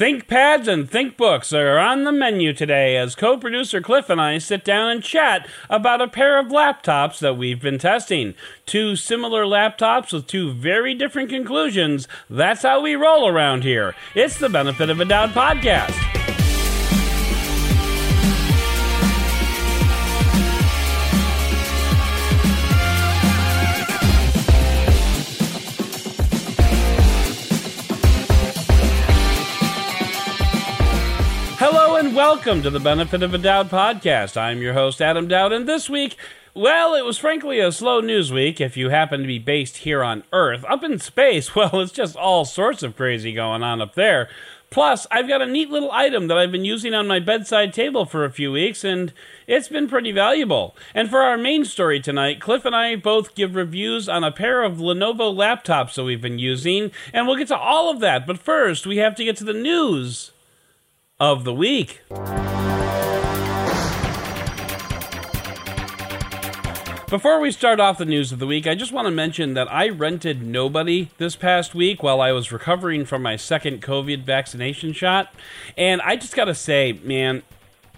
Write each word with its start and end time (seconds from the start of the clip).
ThinkPads 0.00 0.66
and 0.66 0.90
ThinkBooks 0.90 1.52
are 1.54 1.78
on 1.78 2.04
the 2.04 2.10
menu 2.10 2.54
today 2.54 2.96
as 2.96 3.14
co 3.14 3.36
producer 3.36 3.82
Cliff 3.82 4.08
and 4.08 4.18
I 4.18 4.38
sit 4.38 4.64
down 4.64 4.88
and 4.88 5.02
chat 5.02 5.46
about 5.68 6.00
a 6.00 6.08
pair 6.08 6.38
of 6.38 6.46
laptops 6.46 7.18
that 7.18 7.36
we've 7.36 7.60
been 7.60 7.76
testing. 7.78 8.32
Two 8.64 8.96
similar 8.96 9.44
laptops 9.44 10.14
with 10.14 10.26
two 10.26 10.54
very 10.54 10.94
different 10.94 11.28
conclusions. 11.28 12.08
That's 12.30 12.62
how 12.62 12.80
we 12.80 12.94
roll 12.94 13.28
around 13.28 13.62
here. 13.62 13.94
It's 14.14 14.38
the 14.38 14.48
Benefit 14.48 14.88
of 14.88 15.00
a 15.00 15.04
Doubt 15.04 15.34
podcast. 15.34 16.19
Welcome 32.20 32.62
to 32.62 32.68
the 32.68 32.78
Benefit 32.78 33.22
of 33.22 33.32
a 33.32 33.38
Doubt 33.38 33.70
podcast. 33.70 34.36
I'm 34.36 34.60
your 34.60 34.74
host, 34.74 35.00
Adam 35.00 35.26
Dowd, 35.26 35.54
and 35.54 35.66
this 35.66 35.88
week, 35.88 36.18
well, 36.52 36.94
it 36.94 37.02
was 37.02 37.16
frankly 37.16 37.60
a 37.60 37.72
slow 37.72 38.02
news 38.02 38.30
week 38.30 38.60
if 38.60 38.76
you 38.76 38.90
happen 38.90 39.22
to 39.22 39.26
be 39.26 39.38
based 39.38 39.78
here 39.78 40.04
on 40.04 40.22
Earth. 40.30 40.62
Up 40.68 40.84
in 40.84 40.98
space, 40.98 41.54
well, 41.56 41.80
it's 41.80 41.92
just 41.92 42.16
all 42.16 42.44
sorts 42.44 42.82
of 42.82 42.94
crazy 42.94 43.32
going 43.32 43.62
on 43.62 43.80
up 43.80 43.94
there. 43.94 44.28
Plus, 44.68 45.06
I've 45.10 45.28
got 45.28 45.40
a 45.40 45.46
neat 45.46 45.70
little 45.70 45.90
item 45.92 46.28
that 46.28 46.36
I've 46.36 46.52
been 46.52 46.66
using 46.66 46.92
on 46.92 47.06
my 47.06 47.20
bedside 47.20 47.72
table 47.72 48.04
for 48.04 48.26
a 48.26 48.30
few 48.30 48.52
weeks, 48.52 48.84
and 48.84 49.14
it's 49.46 49.68
been 49.68 49.88
pretty 49.88 50.12
valuable. 50.12 50.76
And 50.94 51.08
for 51.08 51.22
our 51.22 51.38
main 51.38 51.64
story 51.64 52.00
tonight, 52.00 52.38
Cliff 52.38 52.66
and 52.66 52.76
I 52.76 52.96
both 52.96 53.34
give 53.34 53.54
reviews 53.54 54.10
on 54.10 54.24
a 54.24 54.30
pair 54.30 54.62
of 54.62 54.76
Lenovo 54.76 55.34
laptops 55.34 55.94
that 55.94 56.04
we've 56.04 56.20
been 56.20 56.38
using, 56.38 56.90
and 57.14 57.26
we'll 57.26 57.36
get 57.36 57.48
to 57.48 57.56
all 57.56 57.90
of 57.90 58.00
that. 58.00 58.26
But 58.26 58.38
first, 58.38 58.86
we 58.86 58.98
have 58.98 59.14
to 59.14 59.24
get 59.24 59.38
to 59.38 59.44
the 59.44 59.54
news 59.54 60.32
of 61.20 61.44
the 61.44 61.54
week. 61.54 62.00
Before 67.10 67.40
we 67.40 67.50
start 67.50 67.80
off 67.80 67.98
the 67.98 68.04
news 68.04 68.30
of 68.30 68.38
the 68.38 68.46
week, 68.46 68.68
I 68.68 68.76
just 68.76 68.92
want 68.92 69.06
to 69.06 69.10
mention 69.10 69.54
that 69.54 69.70
I 69.70 69.88
rented 69.88 70.42
Nobody 70.42 71.10
this 71.18 71.34
past 71.34 71.74
week 71.74 72.04
while 72.04 72.20
I 72.20 72.30
was 72.30 72.52
recovering 72.52 73.04
from 73.04 73.20
my 73.22 73.34
second 73.34 73.82
COVID 73.82 74.22
vaccination 74.22 74.92
shot. 74.92 75.34
And 75.76 76.00
I 76.02 76.14
just 76.14 76.36
got 76.36 76.44
to 76.44 76.54
say, 76.54 77.00
man, 77.02 77.42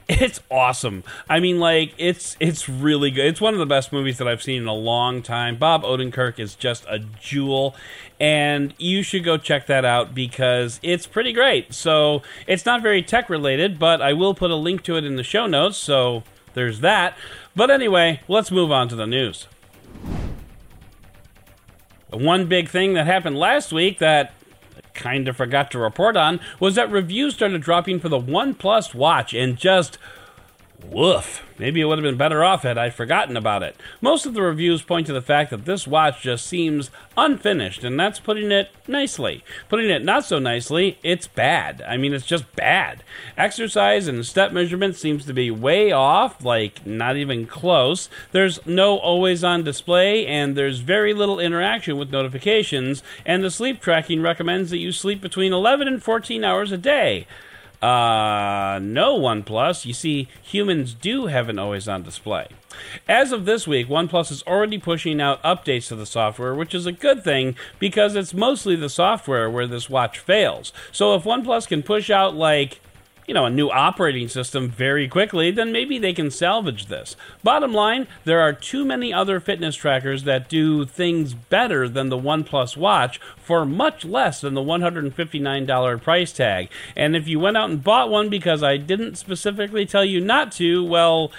it's 0.09 0.41
awesome. 0.51 1.05
I 1.29 1.41
mean, 1.41 1.59
like 1.59 1.95
it's 1.99 2.37
it's 2.41 2.69
really 2.69 3.11
good. 3.11 3.27
It's 3.27 3.41
one 3.41 3.55
of 3.55 3.61
the 3.61 3.67
best 3.67 3.93
movies 3.93 4.19
that 4.19 4.29
I've 4.29 4.43
seen 4.43 4.63
in 4.63 4.69
a 4.69 4.75
long 4.75 5.23
time. 5.23 5.57
Bob 5.57 5.83
Odenkirk 5.83 6.39
is 6.39 6.55
just 6.55 6.85
a 6.89 6.99
jewel, 6.99 7.75
and 8.21 8.75
you 8.79 9.03
should 9.03 9.25
go 9.25 9.37
check 9.37 9.67
that 9.67 9.85
out 9.85 10.15
because 10.15 10.81
it's 10.83 11.07
pretty 11.07 11.33
great. 11.33 11.73
So 11.75 12.23
it's 12.47 12.67
not 12.67 12.83
very 12.83 13.03
tech 13.03 13.31
related, 13.31 13.79
but 13.79 14.03
I 14.03 14.13
will 14.13 14.35
put 14.35 14.51
a 14.51 14.57
link 14.57 14.83
to 14.85 14.97
it 14.97 15.05
in 15.05 15.17
the 15.17 15.25
show 15.25 15.47
notes. 15.47 15.77
So 15.77 16.25
there's 16.55 16.81
that. 16.81 17.17
But 17.55 17.71
anyway, 17.71 18.21
let's 18.29 18.51
move 18.51 18.73
on 18.73 18.89
to 18.89 18.97
the 18.97 19.07
news. 19.07 19.47
One 22.11 22.47
big 22.47 22.69
thing 22.69 22.93
that 22.95 23.07
happened 23.07 23.39
last 23.39 23.73
week 23.73 23.99
that 24.01 24.35
kind 24.95 25.29
of 25.29 25.37
forgot 25.37 25.71
to 25.71 25.79
report 25.79 26.17
on 26.17 26.41
was 26.61 26.75
that 26.75 26.91
reviews 26.91 27.35
started 27.35 27.63
dropping 27.63 28.01
for 28.01 28.09
the 28.09 28.21
OnePlus 28.21 28.95
Watch 28.95 29.35
and 29.35 29.57
just 29.57 29.99
woof. 30.85 31.47
Maybe 31.59 31.81
it 31.81 31.85
would 31.85 31.99
have 31.99 32.03
been 32.03 32.17
better 32.17 32.43
off 32.43 32.63
had 32.65 32.77
I 32.77 32.91
forgotten 32.91 33.37
about 33.37 33.63
it. 33.63 33.77
Most 34.01 34.27
of 34.27 34.35
the 34.35 34.43
reviews 34.43 34.83
point 34.83 35.07
to 35.07 35.13
the 35.13 35.23
fact 35.23 35.51
that 35.51 35.65
this 35.65 35.87
watch 35.87 36.23
just 36.23 36.47
seems 36.47 36.91
unfinished, 37.17 37.85
and 37.85 37.99
that's 38.01 38.19
putting 38.19 38.51
it 38.51 38.71
nicely. 38.89 39.45
Putting 39.69 39.91
it 39.91 40.05
not 40.05 40.25
so 40.25 40.39
nicely, 40.39 40.99
it's 41.03 41.27
bad. 41.27 41.83
I 41.87 41.97
mean, 41.97 42.13
it's 42.13 42.27
just 42.27 42.55
bad. 42.57 43.05
Exercise 43.37 44.09
and 44.09 44.27
step 44.27 44.53
measurement 44.53 44.97
seems 44.97 45.25
to 45.27 45.33
be 45.33 45.51
way 45.51 45.93
off, 45.93 46.45
like 46.45 46.85
not 46.87 47.17
even 47.17 47.47
close. 47.47 48.09
There's 48.33 48.65
no 48.67 48.99
always 48.99 49.45
on 49.45 49.63
display, 49.63 50.27
and 50.27 50.57
there's 50.57 50.81
very 50.81 51.15
little 51.15 51.39
interaction 51.39 51.97
with 51.97 52.11
notifications, 52.11 53.03
and 53.25 53.45
the 53.45 53.51
sleep 53.51 53.81
tracking 53.81 54.23
recommends 54.23 54.71
that 54.71 54.79
you 54.79 54.91
sleep 54.91 55.21
between 55.21 55.53
11 55.53 55.87
and 55.87 56.03
14 56.03 56.43
hours 56.43 56.73
a 56.73 56.79
day. 56.79 57.27
Uh, 57.83 58.79
no 58.81 59.19
OnePlus. 59.19 59.85
You 59.85 59.93
see, 59.93 60.29
humans 60.41 60.95
do 60.95 61.27
have 61.27 61.49
an 61.49 61.59
always 61.59 61.89
on 61.89 62.05
display. 62.05 62.47
As 63.09 63.33
of 63.33 63.45
this 63.45 63.67
week, 63.67 63.89
OnePlus 63.89 64.31
is 64.31 64.43
already 64.45 64.79
pushing 64.79 65.21
out 65.21 65.43
updates 65.43 65.89
to 65.89 65.97
the 65.97 66.07
software, 66.07 66.55
which 66.55 66.75
is 66.75 66.87
a 66.87 66.93
good 66.93 67.25
thing 67.25 67.57
because 67.79 68.15
it's 68.15 68.33
mostly 68.33 68.77
the 68.77 68.89
software 68.89 69.51
where 69.51 69.67
this 69.67 69.91
watch 69.91 70.19
fails. 70.19 70.73
So 70.93 71.15
if 71.15 71.25
OnePlus 71.25 71.67
can 71.67 71.83
push 71.83 72.09
out 72.09 72.37
like 72.37 72.81
you 73.27 73.35
know, 73.35 73.45
a 73.45 73.51
new 73.51 73.71
operating 73.71 74.29
system 74.29 74.69
very 74.69 75.09
quickly, 75.09 75.51
then 75.51 75.73
maybe 75.73 75.99
they 75.99 76.13
can 76.13 76.31
salvage 76.31 76.87
this. 76.87 77.17
Bottom 77.43 77.73
line, 77.73 78.09
there 78.25 78.41
are 78.41 78.53
too 78.53 78.85
many 78.85 79.13
other 79.13 79.39
fitness 79.41 79.77
trackers 79.77 80.25
that 80.25 80.49
do 80.49 80.85
things 80.85 81.35
better 81.35 81.89
than 81.89 82.09
the 82.09 82.19
OnePlus 82.19 82.77
Watch 82.77 83.21
for 83.37 83.65
much 83.65 84.05
less 84.05 84.41
than 84.41 84.55
the 84.55 84.61
$159 84.61 86.03
price 86.03 86.33
tag. 86.33 86.69
And 86.97 87.15
if 87.15 87.29
you 87.29 87.39
went 87.39 87.57
out 87.57 87.71
and 87.71 87.83
bought 87.83 88.11
one 88.11 88.29
because 88.29 88.63
I 88.63 88.77
didn't 88.77 89.17
specifically 89.17 89.87
tell 89.87 90.05
you 90.05 90.21
not 90.21 90.53
to, 90.53 90.85
well, 90.85 91.31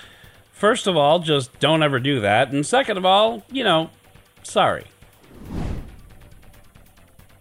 first 0.51 0.87
of 0.87 0.95
all, 0.95 1.19
just 1.19 1.59
don't 1.59 1.83
ever 1.83 1.99
do 1.99 2.21
that. 2.21 2.51
And 2.51 2.65
second 2.65 2.97
of 2.97 3.05
all, 3.05 3.43
you 3.51 3.63
know, 3.63 3.89
sorry. 4.43 4.85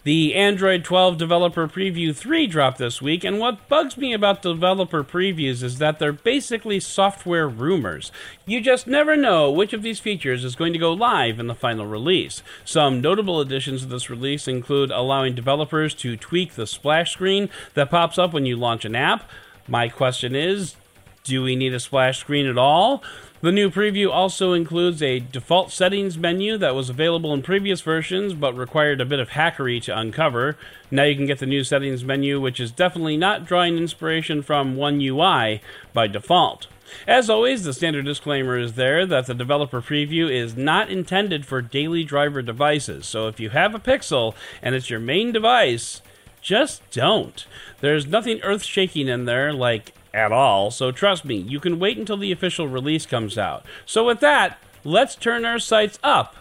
The 0.04 0.34
Android 0.34 0.82
12 0.82 1.16
Developer 1.16 1.68
Preview 1.68 2.12
3 2.12 2.48
dropped 2.48 2.78
this 2.78 3.00
week, 3.00 3.22
and 3.22 3.38
what 3.38 3.68
bugs 3.68 3.96
me 3.96 4.12
about 4.12 4.42
developer 4.42 5.04
previews 5.04 5.62
is 5.62 5.78
that 5.78 6.00
they're 6.00 6.12
basically 6.12 6.80
software 6.80 7.48
rumors. 7.48 8.10
You 8.44 8.60
just 8.60 8.88
never 8.88 9.16
know 9.16 9.48
which 9.52 9.72
of 9.72 9.82
these 9.82 10.00
features 10.00 10.42
is 10.42 10.56
going 10.56 10.72
to 10.72 10.78
go 10.80 10.92
live 10.92 11.38
in 11.38 11.46
the 11.46 11.54
final 11.54 11.86
release. 11.86 12.42
Some 12.64 13.00
notable 13.00 13.40
additions 13.40 13.82
to 13.82 13.86
this 13.86 14.10
release 14.10 14.48
include 14.48 14.90
allowing 14.90 15.36
developers 15.36 15.94
to 15.94 16.16
tweak 16.16 16.54
the 16.54 16.66
splash 16.66 17.12
screen 17.12 17.48
that 17.74 17.90
pops 17.90 18.18
up 18.18 18.32
when 18.32 18.44
you 18.44 18.56
launch 18.56 18.84
an 18.84 18.96
app. 18.96 19.30
My 19.68 19.88
question 19.88 20.34
is 20.34 20.74
do 21.22 21.44
we 21.44 21.54
need 21.54 21.74
a 21.74 21.78
splash 21.78 22.18
screen 22.18 22.46
at 22.46 22.58
all? 22.58 23.04
The 23.42 23.50
new 23.50 23.72
preview 23.72 24.08
also 24.08 24.52
includes 24.52 25.02
a 25.02 25.18
default 25.18 25.72
settings 25.72 26.16
menu 26.16 26.56
that 26.58 26.76
was 26.76 26.88
available 26.88 27.34
in 27.34 27.42
previous 27.42 27.80
versions 27.80 28.34
but 28.34 28.56
required 28.56 29.00
a 29.00 29.04
bit 29.04 29.18
of 29.18 29.30
hackery 29.30 29.82
to 29.82 29.98
uncover. 29.98 30.56
Now 30.92 31.02
you 31.02 31.16
can 31.16 31.26
get 31.26 31.40
the 31.40 31.46
new 31.46 31.64
settings 31.64 32.04
menu, 32.04 32.40
which 32.40 32.60
is 32.60 32.70
definitely 32.70 33.16
not 33.16 33.44
drawing 33.44 33.78
inspiration 33.78 34.42
from 34.42 34.76
One 34.76 35.00
UI 35.00 35.60
by 35.92 36.06
default. 36.06 36.68
As 37.04 37.28
always, 37.28 37.64
the 37.64 37.72
standard 37.72 38.04
disclaimer 38.04 38.56
is 38.56 38.74
there 38.74 39.04
that 39.06 39.26
the 39.26 39.34
developer 39.34 39.82
preview 39.82 40.30
is 40.30 40.56
not 40.56 40.88
intended 40.88 41.44
for 41.44 41.60
daily 41.60 42.04
driver 42.04 42.42
devices. 42.42 43.06
So 43.06 43.26
if 43.26 43.40
you 43.40 43.50
have 43.50 43.74
a 43.74 43.80
Pixel 43.80 44.36
and 44.62 44.76
it's 44.76 44.88
your 44.88 45.00
main 45.00 45.32
device, 45.32 46.00
just 46.40 46.88
don't. 46.92 47.44
There's 47.80 48.06
nothing 48.06 48.40
earth 48.44 48.62
shaking 48.62 49.08
in 49.08 49.24
there 49.24 49.52
like 49.52 49.94
at 50.14 50.32
all, 50.32 50.70
so 50.70 50.90
trust 50.90 51.24
me, 51.24 51.36
you 51.36 51.60
can 51.60 51.78
wait 51.78 51.98
until 51.98 52.16
the 52.16 52.32
official 52.32 52.68
release 52.68 53.06
comes 53.06 53.38
out. 53.38 53.64
So, 53.86 54.04
with 54.04 54.20
that, 54.20 54.58
let's 54.84 55.16
turn 55.16 55.44
our 55.44 55.58
sights 55.58 55.98
up 56.02 56.36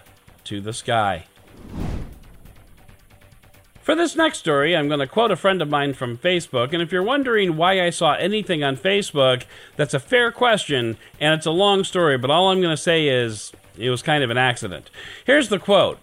to 0.45 0.61
the 0.61 0.73
sky. 0.73 1.25
For 3.81 3.95
this 3.95 4.15
next 4.15 4.37
story, 4.37 4.75
I'm 4.75 4.87
going 4.87 4.99
to 4.99 5.07
quote 5.07 5.31
a 5.31 5.35
friend 5.35 5.61
of 5.61 5.69
mine 5.69 5.93
from 5.93 6.17
Facebook, 6.17 6.71
and 6.71 6.81
if 6.81 6.91
you're 6.91 7.01
wondering 7.01 7.57
why 7.57 7.81
I 7.81 7.89
saw 7.89 8.13
anything 8.13 8.63
on 8.63 8.77
Facebook, 8.77 9.43
that's 9.75 9.95
a 9.95 9.99
fair 9.99 10.31
question, 10.31 10.97
and 11.19 11.33
it's 11.33 11.47
a 11.47 11.51
long 11.51 11.83
story, 11.83 12.17
but 12.17 12.29
all 12.29 12.49
I'm 12.49 12.61
going 12.61 12.75
to 12.75 12.81
say 12.81 13.07
is 13.07 13.51
it 13.77 13.89
was 13.89 14.03
kind 14.03 14.23
of 14.23 14.29
an 14.29 14.37
accident. 14.37 14.91
Here's 15.25 15.49
the 15.49 15.59
quote 15.59 15.99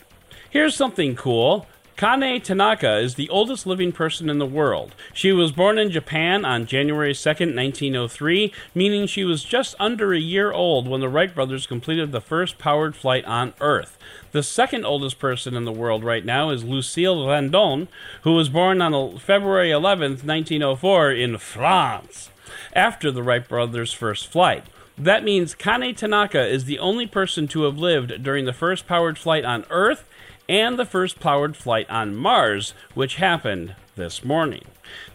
Here's 0.51 0.75
something 0.75 1.15
cool. 1.15 1.67
Kane 1.99 2.41
Tanaka 2.41 2.99
is 2.99 3.17
the 3.17 3.29
oldest 3.29 3.67
living 3.67 3.91
person 3.91 4.31
in 4.31 4.39
the 4.39 4.47
world. 4.47 4.95
She 5.13 5.33
was 5.33 5.51
born 5.51 5.79
in 5.79 5.91
Japan 5.91 6.45
on 6.45 6.65
January 6.65 7.13
2, 7.13 7.29
1903, 7.29 8.53
meaning 8.73 9.09
she 9.09 9.25
was 9.25 9.43
just 9.43 9.75
under 9.81 10.15
a 10.15 10.21
year 10.21 10.53
old 10.53 10.87
when 10.87 11.01
the 11.01 11.09
Wright 11.09 11.35
brothers 11.35 11.67
completed 11.67 12.13
the 12.13 12.21
first 12.21 12.57
powered 12.57 12.95
flight 12.95 13.25
on 13.25 13.53
Earth. 13.61 13.99
The 14.31 14.45
second 14.45 14.85
oldest 14.85 15.19
person 15.19 15.57
in 15.57 15.65
the 15.65 15.73
world 15.73 16.05
right 16.05 16.25
now 16.25 16.51
is 16.51 16.63
Lucille 16.63 17.27
Randon, 17.27 17.89
who 18.23 18.35
was 18.37 18.49
born 18.49 18.81
on 18.81 19.19
February 19.19 19.73
11, 19.73 20.19
1904, 20.19 21.11
in 21.11 21.37
France, 21.37 22.31
after 22.75 23.11
the 23.11 23.25
Wright 23.25 23.49
brothers' 23.49 23.93
first 23.93 24.29
flight. 24.29 24.63
That 24.97 25.25
means 25.25 25.55
Kane 25.57 25.97
Tanaka 25.97 26.47
is 26.47 26.65
the 26.65 26.79
only 26.79 27.09
person 27.09 27.49
to 27.49 27.63
have 27.65 27.79
lived 27.79 28.23
during 28.23 28.45
the 28.45 28.53
first 28.53 28.87
powered 28.87 29.19
flight 29.19 29.45
on 29.45 29.65
Earth 29.69 30.09
and 30.49 30.79
the 30.79 30.87
first 30.87 31.21
powered 31.21 31.57
flight 31.57 31.89
on 31.91 32.17
Mars, 32.17 32.75
which 32.95 33.17
happened 33.17 33.75
this 33.97 34.25
morning. 34.25 34.65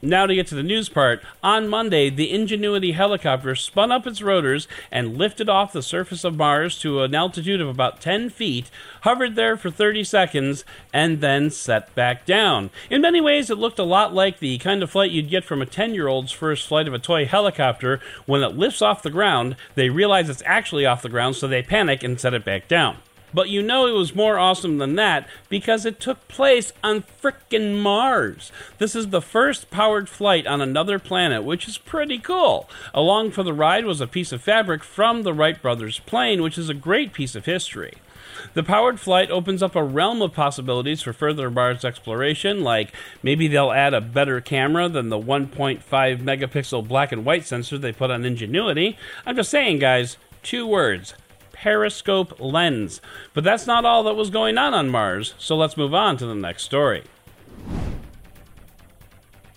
Now, 0.02 0.28
to 0.28 0.36
get 0.36 0.46
to 0.48 0.56
the 0.56 0.62
news 0.62 0.90
part, 0.90 1.24
on 1.42 1.68
Monday, 1.68 2.10
the 2.10 2.32
Ingenuity 2.32 2.92
helicopter 2.92 3.56
spun 3.56 3.92
up 3.92 4.06
its 4.06 4.22
rotors 4.22 4.68
and 4.92 5.18
lifted 5.18 5.50
off 5.50 5.74
the 5.74 5.82
surface 5.82 6.24
of 6.24 6.36
Mars 6.36 6.78
to 6.80 7.02
an 7.02 7.16
altitude 7.16 7.62
of 7.62 7.68
about 7.68 8.02
10 8.02 8.30
feet, 8.30 8.70
hovered 9.02 9.36
there 9.36 9.58
for 9.58 9.72
30 9.72 10.04
seconds, 10.04 10.64
and 10.92 11.22
then 11.22 11.50
set 11.50 11.96
back 11.96 12.26
down. 12.26 12.70
In 12.92 13.02
many 13.02 13.22
ways, 13.22 13.50
it 13.50 13.58
looked 13.58 13.80
a 13.80 13.84
lot 13.84 14.14
like 14.14 14.40
the 14.40 14.58
kind 14.60 14.84
of 14.84 14.92
flight 14.92 15.12
you'd 15.12 15.30
get 15.30 15.44
from 15.44 15.62
a 15.62 15.66
10 15.66 15.96
year 15.96 16.08
old's 16.08 16.32
first 16.32 16.68
flight 16.68 16.88
of 16.88 16.94
a 16.94 17.00
toy 17.00 17.26
helicopter. 17.26 18.00
When 18.26 18.44
it 18.44 18.56
lifts 18.56 18.82
off 18.82 19.02
the 19.02 19.10
ground, 19.10 19.56
they 19.76 19.90
realize 19.90 20.30
it's 20.30 20.44
actually 20.46 20.86
off 20.86 21.02
the 21.02 21.10
ground, 21.10 21.36
so 21.36 21.48
they 21.48 21.64
panic 21.64 22.04
and 22.04 22.20
set 22.20 22.34
it 22.34 22.46
back 22.46 22.68
down. 22.68 22.98
But 23.34 23.50
you 23.50 23.62
know 23.62 23.88
it 23.88 23.94
was 23.98 24.16
more 24.16 24.38
awesome 24.38 24.78
than 24.78 24.96
that 24.96 25.28
because 25.50 25.86
it 25.86 26.00
took 26.00 26.28
place 26.28 26.72
on 26.84 27.04
frickin' 27.04 27.82
Mars. 27.82 28.52
This 28.78 28.96
is 28.96 29.08
the 29.08 29.22
first 29.22 29.72
powered 29.72 30.08
flight 30.08 30.46
on 30.46 30.62
another 30.62 31.00
planet, 31.00 31.44
which 31.44 31.68
is 31.68 31.78
pretty 31.78 32.20
cool. 32.20 32.70
Along 32.94 33.32
for 33.32 33.44
the 33.44 33.54
ride 33.54 33.86
was 33.86 34.02
a 34.02 34.08
piece 34.08 34.32
of 34.32 34.42
fabric 34.42 34.84
from 34.84 35.24
the 35.24 35.34
Wright 35.34 35.62
brothers' 35.62 36.00
plane, 36.00 36.42
which 36.42 36.58
is 36.58 36.70
a 36.70 36.76
great 36.76 37.14
piece 37.14 37.36
of 37.36 37.46
history. 37.46 37.94
The 38.54 38.64
powered 38.64 39.00
flight 39.00 39.32
opens 39.32 39.64
up 39.64 39.76
a 39.76 39.84
realm 39.84 40.22
of 40.22 40.34
possibilities 40.34 41.02
for 41.02 41.14
further 41.14 41.50
Mars 41.50 41.86
exploration, 41.86 42.64
like 42.64 42.94
maybe 43.22 43.48
they'll 43.48 43.72
add 43.72 43.94
a 43.94 44.02
better 44.02 44.42
camera 44.42 44.90
than 44.90 45.10
the 45.10 45.20
1.5 45.20 45.82
megapixel 45.84 46.88
black 46.88 47.12
and 47.12 47.26
white 47.26 47.46
sensor 47.46 47.78
they 47.78 47.92
put 47.92 48.12
on 48.12 48.26
Ingenuity. 48.26 48.98
I'm 49.26 49.36
just 49.36 49.52
saying, 49.52 49.80
guys, 49.80 50.18
two 50.42 50.68
words 50.68 51.14
periscope 51.64 52.42
lens. 52.42 53.00
But 53.34 53.46
that's 53.46 53.66
not 53.66 53.86
all 53.86 54.04
that 54.04 54.16
was 54.16 54.30
going 54.30 54.58
on 54.58 54.74
on 54.74 54.90
Mars, 54.90 55.34
so 55.38 55.56
let's 55.56 55.78
move 55.78 55.94
on 55.94 56.18
to 56.18 56.26
the 56.26 56.36
next 56.36 56.64
story. 56.64 57.04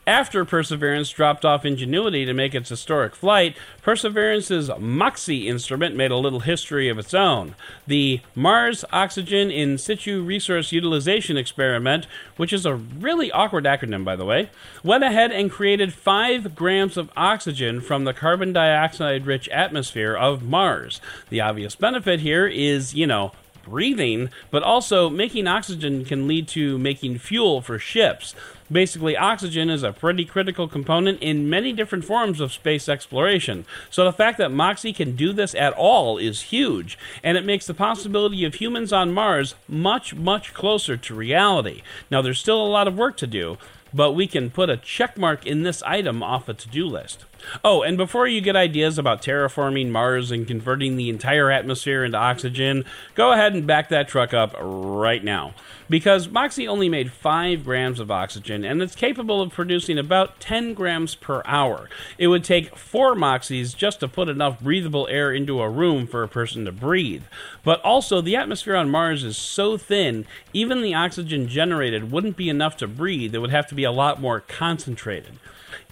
After 0.09 0.45
Perseverance 0.45 1.11
dropped 1.11 1.45
off 1.45 1.65
Ingenuity 1.65 2.25
to 2.27 2.33
make 2.33 2.55
its 2.55 2.69
historic 2.69 3.17
flight, 3.17 3.57
Perseverance's 3.83 4.71
MOXIE 4.79 5.49
instrument 5.49 5.97
made 5.97 6.13
a 6.13 6.17
little 6.17 6.41
history 6.41 6.89
of 6.89 6.97
its 6.97 7.13
own. 7.13 7.57
The 7.89 8.21
Mars 8.33 8.85
Oxygen 8.93 9.51
in 9.51 9.79
Situ 9.79 10.23
Resource 10.23 10.71
Utilization 10.71 11.37
Experiment, 11.37 12.07
which 12.37 12.53
is 12.53 12.65
a 12.65 12.77
really 12.77 13.33
awkward 13.33 13.65
acronym, 13.65 14.05
by 14.05 14.15
the 14.15 14.25
way, 14.25 14.49
went 14.85 15.03
ahead 15.03 15.33
and 15.33 15.51
created 15.51 15.93
5 15.93 16.55
grams 16.55 16.97
of 16.97 17.11
oxygen 17.17 17.81
from 17.81 18.05
the 18.05 18.15
carbon 18.15 18.53
dioxide 18.53 19.27
rich 19.27 19.49
atmosphere 19.49 20.15
of 20.15 20.41
Mars. 20.41 21.01
The 21.31 21.41
obvious 21.41 21.75
benefit 21.75 22.21
here 22.21 22.47
is, 22.47 22.95
you 22.95 23.09
know, 23.09 23.33
breathing, 23.65 24.31
but 24.53 24.63
also 24.63 25.11
making 25.11 25.49
oxygen 25.49 26.05
can 26.05 26.29
lead 26.29 26.47
to 26.47 26.79
making 26.79 27.19
fuel 27.19 27.61
for 27.61 27.81
ships. 27.81 28.33
Basically, 28.71 29.17
oxygen 29.17 29.71
is 29.71 29.83
a 29.83 29.93
pretty 29.93 30.25
critical 30.25 30.67
component 30.67 31.23
in 31.23 31.49
many 31.49 31.73
different 31.73 32.05
forms 32.05 32.41
of 32.41 32.53
space 32.53 32.89
exploration. 32.89 33.65
So 33.91 34.05
the 34.05 34.13
fact 34.13 34.39
that 34.39 34.51
Moxie 34.51 34.93
can 34.93 35.15
do 35.15 35.33
this 35.33 35.55
at 35.55 35.73
all 35.75 36.19
is 36.19 36.43
huge, 36.43 36.99
and 37.23 37.39
it 37.39 37.45
makes 37.45 37.67
the 37.67 37.75
possibility 37.75 38.45
of 38.45 38.55
humans 38.55 38.93
on 38.93 39.13
Mars 39.13 39.55
much, 39.69 40.15
much 40.15 40.53
closer 40.53 40.97
to 40.97 41.15
reality. 41.15 41.83
Now, 42.11 42.23
there's 42.23 42.41
still 42.41 42.61
a 42.61 42.67
lot 42.67 42.89
of 42.89 42.97
work 42.97 43.17
to 43.19 43.27
do, 43.27 43.57
but 43.95 44.13
we 44.13 44.27
can 44.27 44.51
put 44.51 44.69
a 44.69 44.77
check 44.77 45.17
mark 45.17 45.47
in 45.47 45.63
this 45.63 45.83
item 45.83 46.23
off 46.23 46.49
a 46.49 46.55
to 46.55 46.69
do 46.69 46.87
list. 46.87 47.25
Oh, 47.65 47.83
and 47.83 47.97
before 47.97 48.27
you 48.27 48.41
get 48.41 48.57
ideas 48.57 48.99
about 48.99 49.23
terraforming 49.23 49.91
Mars 49.91 50.31
and 50.31 50.47
converting 50.47 50.97
the 50.97 51.09
entire 51.09 51.51
atmosphere 51.51 52.05
into 52.05 52.19
oxygen, 52.19 52.85
go 53.15 53.33
ahead 53.33 53.55
and 53.55 53.67
back 53.67 53.89
that 53.89 54.09
truck 54.09 54.35
up 54.35 54.55
right 54.59 55.23
now. 55.23 55.55
Because 55.89 56.29
Moxie 56.29 56.67
only 56.67 56.89
made 56.89 57.13
5 57.13 57.65
grams 57.65 58.01
of 58.01 58.11
oxygen 58.11 58.65
and 58.65 58.83
it's 58.83 58.97
capable 58.97 59.41
of 59.41 59.53
producing 59.53 59.99
about 59.99 60.41
10 60.41 60.75
grams 60.75 61.15
per 61.15 61.43
hour. 61.45 61.89
It 62.19 62.27
would 62.27 62.43
take 62.43 62.77
4 62.77 63.15
Moxies 63.15 63.77
just 63.77 64.01
to 64.01 64.09
put 64.09 64.29
enough 64.29 64.61
breathable 64.61 65.07
air 65.09 65.33
into 65.33 65.61
a 65.61 65.71
room 65.71 66.07
for 66.07 66.23
a 66.23 66.29
person 66.29 66.65
to 66.65 66.73
breathe. 66.73 67.23
But 67.63 67.81
also, 67.83 68.21
the 68.21 68.37
atmosphere 68.37 68.75
on 68.75 68.91
Mars 68.91 69.23
is 69.23 69.37
so 69.37 69.77
thin, 69.77 70.27
even 70.53 70.83
the 70.83 70.95
oxygen 70.95 71.47
generated 71.47 72.11
wouldn't 72.11 72.37
be 72.37 72.49
enough 72.49 72.77
to 72.79 72.89
breathe, 72.89 73.35
it 73.35 73.39
would 73.39 73.51
have 73.51 73.69
to 73.69 73.75
be 73.75 73.85
a 73.85 73.93
lot 73.93 74.21
more 74.21 74.41
concentrated. 74.41 75.39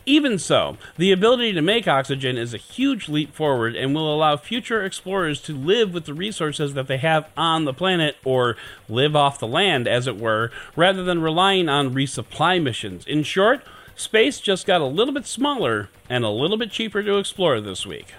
Even 0.06 0.38
so, 0.38 0.76
the 0.98 1.12
ability 1.12 1.52
to 1.54 1.62
make 1.62 1.88
oxygen 1.88 2.36
is 2.36 2.52
a 2.52 2.58
huge 2.58 3.08
leap 3.08 3.34
forward 3.34 3.74
and 3.74 3.94
will 3.94 4.14
allow 4.14 4.36
future 4.36 4.84
explorers 4.84 5.40
to 5.40 5.56
live 5.56 5.94
with 5.94 6.04
the 6.04 6.12
resources 6.12 6.74
that 6.74 6.88
they 6.88 6.98
have 6.98 7.28
on 7.38 7.64
the 7.64 7.72
planet, 7.72 8.16
or 8.22 8.56
live 8.86 9.16
off 9.16 9.38
the 9.38 9.46
land, 9.46 9.88
as 9.88 10.06
it 10.06 10.18
were, 10.18 10.50
rather 10.76 11.02
than 11.02 11.22
relying 11.22 11.70
on 11.70 11.94
resupply 11.94 12.62
missions. 12.62 13.06
In 13.06 13.22
short, 13.22 13.62
space 13.96 14.40
just 14.40 14.66
got 14.66 14.82
a 14.82 14.86
little 14.86 15.14
bit 15.14 15.26
smaller 15.26 15.88
and 16.10 16.22
a 16.22 16.28
little 16.28 16.58
bit 16.58 16.70
cheaper 16.70 17.02
to 17.02 17.16
explore 17.16 17.60
this 17.62 17.86
week. 17.86 18.12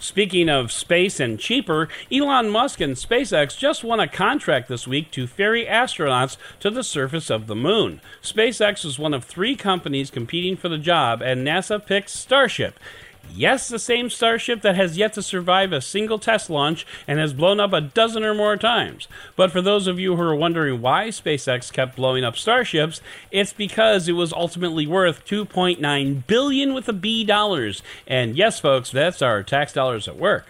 Speaking 0.00 0.48
of 0.48 0.72
space 0.72 1.20
and 1.20 1.38
cheaper, 1.38 1.90
Elon 2.10 2.48
Musk 2.48 2.80
and 2.80 2.96
SpaceX 2.96 3.56
just 3.56 3.84
won 3.84 4.00
a 4.00 4.08
contract 4.08 4.66
this 4.66 4.86
week 4.86 5.10
to 5.10 5.26
ferry 5.26 5.66
astronauts 5.66 6.38
to 6.60 6.70
the 6.70 6.82
surface 6.82 7.28
of 7.28 7.46
the 7.46 7.54
moon. 7.54 8.00
SpaceX 8.22 8.86
is 8.86 8.98
one 8.98 9.12
of 9.12 9.24
three 9.24 9.54
companies 9.54 10.10
competing 10.10 10.56
for 10.56 10.70
the 10.70 10.78
job, 10.78 11.20
and 11.20 11.46
NASA 11.46 11.84
picked 11.84 12.08
Starship. 12.08 12.80
Yes, 13.34 13.68
the 13.68 13.78
same 13.78 14.10
Starship 14.10 14.62
that 14.62 14.76
has 14.76 14.96
yet 14.96 15.12
to 15.14 15.22
survive 15.22 15.72
a 15.72 15.80
single 15.80 16.18
test 16.18 16.50
launch 16.50 16.86
and 17.06 17.18
has 17.18 17.32
blown 17.32 17.60
up 17.60 17.72
a 17.72 17.80
dozen 17.80 18.24
or 18.24 18.34
more 18.34 18.56
times. 18.56 19.08
But 19.36 19.50
for 19.52 19.62
those 19.62 19.86
of 19.86 19.98
you 19.98 20.16
who 20.16 20.22
are 20.22 20.34
wondering 20.34 20.80
why 20.80 21.08
SpaceX 21.08 21.72
kept 21.72 21.96
blowing 21.96 22.24
up 22.24 22.36
Starships, 22.36 23.00
it's 23.30 23.52
because 23.52 24.08
it 24.08 24.12
was 24.12 24.32
ultimately 24.32 24.86
worth 24.86 25.24
2.9 25.24 26.26
billion 26.26 26.74
with 26.74 26.88
a 26.88 26.92
B 26.92 27.24
dollars. 27.24 27.82
And 28.06 28.36
yes, 28.36 28.58
folks, 28.60 28.90
that's 28.90 29.22
our 29.22 29.42
tax 29.42 29.72
dollars 29.72 30.08
at 30.08 30.16
work. 30.16 30.46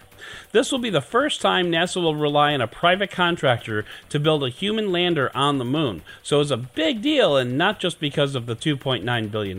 This 0.53 0.73
will 0.73 0.79
be 0.79 0.91
the 0.91 1.01
first 1.01 1.41
time 1.41 1.71
NASA 1.71 2.03
will 2.03 2.15
rely 2.15 2.55
on 2.55 2.61
a 2.61 2.67
private 2.67 3.11
contractor 3.11 3.85
to 4.09 4.21
build 4.21 4.45
a 4.45 4.49
human 4.49 4.93
lander 4.93 5.31
on 5.35 5.59
the 5.59 5.65
moon. 5.65 6.03
So 6.23 6.41
it's 6.41 6.51
a 6.51 6.57
big 6.57 7.03
deal, 7.03 7.37
and 7.37 7.57
not 7.57 7.81
just 7.81 8.01
because 8.01 8.35
of 8.35 8.47
the 8.47 8.57
$2.9 8.57 9.31
billion. 9.31 9.59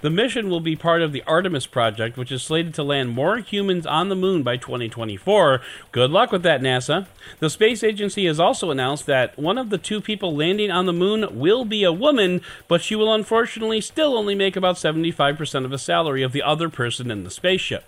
The 0.00 0.10
mission 0.10 0.48
will 0.48 0.60
be 0.60 0.76
part 0.76 1.02
of 1.02 1.12
the 1.12 1.22
Artemis 1.26 1.66
project, 1.66 2.16
which 2.16 2.32
is 2.32 2.42
slated 2.42 2.74
to 2.74 2.82
land 2.82 3.10
more 3.10 3.38
humans 3.38 3.86
on 3.86 4.08
the 4.08 4.16
moon 4.16 4.42
by 4.42 4.56
2024. 4.56 5.60
Good 5.92 6.10
luck 6.10 6.32
with 6.32 6.42
that, 6.42 6.60
NASA. 6.60 7.06
The 7.40 7.50
space 7.50 7.82
agency 7.82 8.26
has 8.26 8.40
also 8.40 8.70
announced 8.70 9.06
that 9.06 9.38
one 9.38 9.58
of 9.58 9.70
the 9.70 9.78
two 9.78 10.00
people 10.00 10.34
landing 10.34 10.70
on 10.70 10.86
the 10.86 10.92
moon 10.92 11.38
will 11.38 11.64
be 11.64 11.84
a 11.84 11.92
woman, 11.92 12.40
but 12.68 12.82
she 12.82 12.94
will 12.94 13.12
unfortunately 13.12 13.80
still 13.80 14.16
only 14.16 14.34
make 14.34 14.56
about 14.56 14.76
75% 14.76 15.64
of 15.64 15.70
the 15.70 15.78
salary 15.78 16.22
of 16.22 16.32
the 16.32 16.42
other 16.42 16.68
person 16.68 17.10
in 17.10 17.24
the 17.24 17.30
spaceship. 17.30 17.84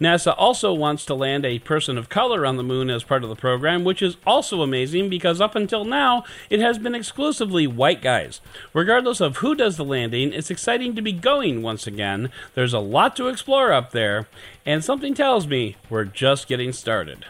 NASA 0.00 0.34
also 0.36 0.72
wants 0.72 1.04
to 1.06 1.14
land 1.14 1.29
a 1.44 1.58
person 1.60 1.96
of 1.96 2.08
color 2.08 2.44
on 2.44 2.56
the 2.56 2.62
moon 2.62 2.90
as 2.90 3.04
part 3.04 3.22
of 3.22 3.28
the 3.28 3.36
program, 3.36 3.84
which 3.84 4.02
is 4.02 4.16
also 4.26 4.62
amazing 4.62 5.08
because 5.08 5.40
up 5.40 5.54
until 5.54 5.84
now, 5.84 6.24
it 6.48 6.60
has 6.60 6.78
been 6.78 6.94
exclusively 6.94 7.66
white 7.66 8.02
guys. 8.02 8.40
Regardless 8.74 9.20
of 9.20 9.38
who 9.38 9.54
does 9.54 9.76
the 9.76 9.84
landing, 9.84 10.32
it's 10.32 10.50
exciting 10.50 10.94
to 10.96 11.02
be 11.02 11.12
going 11.12 11.62
once 11.62 11.86
again. 11.86 12.30
There's 12.54 12.74
a 12.74 12.80
lot 12.80 13.16
to 13.16 13.28
explore 13.28 13.72
up 13.72 13.92
there, 13.92 14.28
and 14.66 14.84
something 14.84 15.14
tells 15.14 15.46
me 15.46 15.76
we're 15.88 16.04
just 16.04 16.48
getting 16.48 16.72
started. 16.72 17.24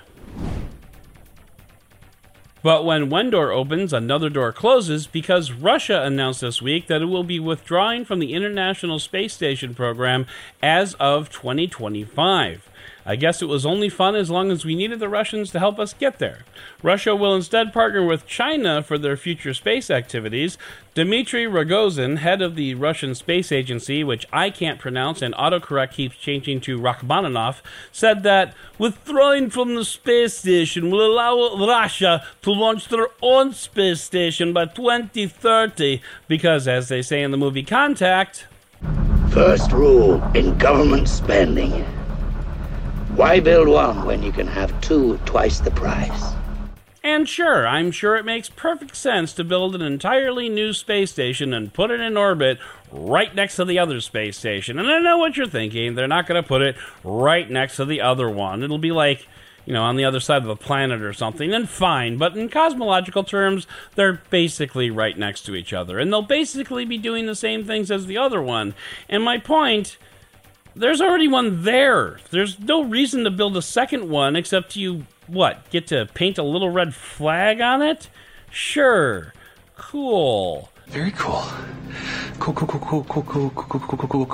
But 2.63 2.85
when 2.85 3.09
one 3.09 3.31
door 3.31 3.53
opens, 3.53 3.93
another 3.93 4.29
door 4.29 4.53
closes 4.53 5.07
because 5.07 5.51
Russia 5.51 6.03
announced 6.03 6.43
this 6.43 6.61
week 6.61 6.89
that 6.89 7.01
it 7.01 7.07
will 7.07 7.25
be 7.25 7.41
withdrawing 7.41 8.05
from 8.05 8.19
the 8.19 8.35
International 8.35 8.99
Space 8.99 9.33
Station 9.33 9.75
program 9.75 10.27
as 10.63 10.93
of 10.95 11.31
2025. 11.31 12.70
I 13.05 13.17
guess 13.17 13.43
it 13.43 13.49
was 13.49 13.65
only 13.65 13.89
fun 13.89 14.15
as 14.15 14.31
long 14.31 14.51
as 14.51 14.65
we 14.65 14.75
needed 14.75 15.01
the 15.01 15.09
Russians 15.09 15.51
to 15.51 15.59
help 15.59 15.79
us 15.79 15.95
get 15.95 16.19
there. 16.19 16.41
Russia 16.83 17.17
will 17.17 17.35
instead 17.35 17.73
partner 17.73 18.05
with 18.05 18.27
China 18.27 18.83
for 18.83 18.99
their 18.99 19.17
future 19.17 19.55
space 19.55 19.91
activities. 19.91 20.59
Dmitry 20.95 21.45
Rogozin, 21.45 22.19
head 22.19 22.43
of 22.43 22.57
the 22.57 22.75
Russian 22.75 23.15
Space 23.15 23.51
Agency, 23.51 24.05
which 24.05 24.27
I 24.33 24.51
can't 24.51 24.79
pronounce 24.79 25.23
and 25.23 25.35
autocorrect 25.35 25.93
keeps 25.93 26.17
changing 26.17 26.61
to 26.63 26.79
Rachmaninoff, 26.79 27.63
said 27.91 28.23
that 28.23 28.55
withdrawing 28.79 29.51
from 29.51 29.75
the 29.75 29.85
space 29.85 30.35
station 30.35 30.91
will 30.91 31.05
allow 31.05 31.57
Russia 31.57 32.25
to 32.43 32.51
launch 32.51 32.89
their 32.89 33.09
own 33.23 33.53
space 33.55 34.03
station 34.03 34.53
by 34.53 34.67
2030 34.67 36.01
because, 36.29 36.69
as 36.69 36.89
they 36.89 37.03
say 37.03 37.23
in 37.23 37.31
the 37.31 37.37
movie 37.37 37.63
Contact, 37.63 38.47
First 39.31 39.71
rule 39.71 40.21
in 40.35 40.59
government 40.59 41.09
spending 41.09 41.85
why 43.17 43.41
build 43.41 43.69
one 43.69 44.05
when 44.07 44.23
you 44.23 44.33
can 44.33 44.47
have 44.47 44.79
two 44.81 45.15
at 45.15 45.27
twice 45.27 45.61
the 45.61 45.71
price? 45.71 46.33
And 47.03 47.29
sure, 47.29 47.67
I'm 47.67 47.91
sure 47.91 48.17
it 48.17 48.25
makes 48.25 48.51
perfect 48.51 48.95
sense 48.95 49.33
to 49.35 49.45
build 49.45 49.75
an 49.75 49.83
entirely 49.83 50.49
new 50.49 50.73
space 50.73 51.11
station 51.11 51.55
and 51.55 51.73
put 51.73 51.91
it 51.91 52.01
in 52.01 52.17
orbit 52.17 52.59
right 52.93 53.35
next 53.35 53.57
to 53.57 53.65
the 53.65 53.79
other 53.79 54.01
space 54.01 54.37
station. 54.37 54.79
And 54.79 54.89
I 54.91 55.01
know 55.01 55.19
what 55.19 55.37
you're 55.37 55.47
thinking. 55.47 55.95
They're 55.95 56.07
not 56.07 56.27
going 56.27 56.43
to 56.43 56.47
put 56.47 56.63
it 56.63 56.77
right 57.03 57.51
next 57.51 57.77
to 57.77 57.85
the 57.85 58.01
other 58.01 58.29
one. 58.29 58.63
It'll 58.63 58.79
be 58.79 58.93
like 58.93 59.27
you 59.67 59.75
know, 59.75 59.83
on 59.83 59.97
the 59.97 60.05
other 60.05 60.21
side 60.21 60.43
of 60.43 60.49
the 60.49 60.57
planet 60.57 61.03
or 61.03 61.13
something, 61.13 61.51
then 61.51 61.67
fine. 61.67 62.17
But 62.17 62.37
in 62.37 62.49
cosmological 62.49 63.25
terms, 63.25 63.67
they're 63.95 64.21
basically 64.31 64.91
right 64.91 65.17
next 65.17 65.43
to 65.43 65.55
each 65.55 65.73
other. 65.73 65.99
And 65.99 66.13
they'll 66.13 66.23
basically 66.23 66.85
be 66.85 66.99
doing 66.99 67.27
the 67.27 67.35
same 67.35 67.65
things 67.65 67.91
as 67.91 68.07
the 68.07 68.19
other 68.19 68.43
one. 68.43 68.75
And 69.09 69.23
my 69.23 69.39
point 69.39 69.97
there's 70.75 71.01
already 71.01 71.29
one 71.29 71.65
there. 71.65 72.19
There's 72.31 72.59
no 72.59 72.83
reason 72.83 73.25
to 73.25 73.31
build 73.31 73.57
a 73.57 73.63
second 73.63 74.09
one 74.09 74.37
except 74.37 74.77
you, 74.77 75.07
what, 75.27 75.69
get 75.71 75.87
to 75.89 76.07
paint 76.15 76.39
a 76.39 76.43
little 76.43 76.71
red 76.71 76.95
flag 76.95 77.61
on 77.61 77.83
it? 77.83 78.09
Sure. 78.51 79.33
Cool. 79.77 80.71
Very 80.89 81.13
cool. 81.13 81.45
Cool, 82.39 82.55
cool, 82.55 82.67
cool, 82.67 82.81
cool, 82.81 83.05
cool, 83.05 83.23
cool, 83.23 83.51
cool, 83.51 83.51
cool, 83.51 84.27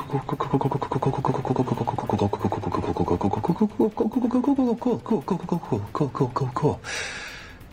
cool, 5.93 6.31
cool, 6.33 6.50
cool, 6.55 6.81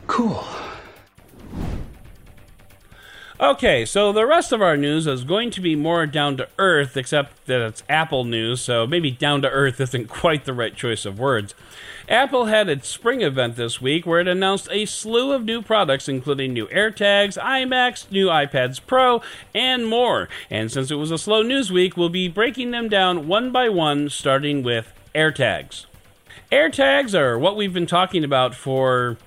cool. 0.07 0.72
Okay, 3.43 3.83
so 3.83 4.13
the 4.13 4.25
rest 4.25 4.53
of 4.53 4.61
our 4.61 4.77
news 4.77 5.05
is 5.05 5.25
going 5.25 5.51
to 5.51 5.59
be 5.59 5.75
more 5.75 6.05
down 6.05 6.37
to 6.37 6.47
earth, 6.57 6.95
except 6.95 7.45
that 7.47 7.59
it's 7.59 7.83
Apple 7.89 8.23
news, 8.23 8.61
so 8.61 8.87
maybe 8.87 9.11
down 9.11 9.41
to 9.41 9.49
earth 9.49 9.81
isn't 9.81 10.07
quite 10.07 10.45
the 10.45 10.53
right 10.53 10.73
choice 10.73 11.03
of 11.03 11.19
words. 11.19 11.53
Apple 12.07 12.45
had 12.45 12.69
its 12.69 12.87
spring 12.87 13.19
event 13.19 13.57
this 13.57 13.81
week 13.81 14.05
where 14.05 14.21
it 14.21 14.29
announced 14.29 14.69
a 14.71 14.85
slew 14.85 15.33
of 15.33 15.43
new 15.43 15.61
products, 15.61 16.07
including 16.07 16.53
new 16.53 16.67
AirTags, 16.67 17.37
iMacs, 17.37 18.09
new 18.09 18.27
iPads 18.27 18.79
Pro, 18.87 19.21
and 19.53 19.87
more. 19.87 20.29
And 20.49 20.71
since 20.71 20.89
it 20.89 20.95
was 20.95 21.11
a 21.11 21.17
slow 21.17 21.41
news 21.41 21.69
week, 21.69 21.97
we'll 21.97 22.07
be 22.07 22.29
breaking 22.29 22.71
them 22.71 22.87
down 22.87 23.27
one 23.27 23.51
by 23.51 23.67
one, 23.67 24.09
starting 24.09 24.63
with 24.63 24.93
AirTags. 25.13 25.85
AirTags 26.49 27.13
are 27.13 27.37
what 27.37 27.57
we've 27.57 27.73
been 27.73 27.87
talking 27.87 28.23
about 28.23 28.55
for 28.55 29.17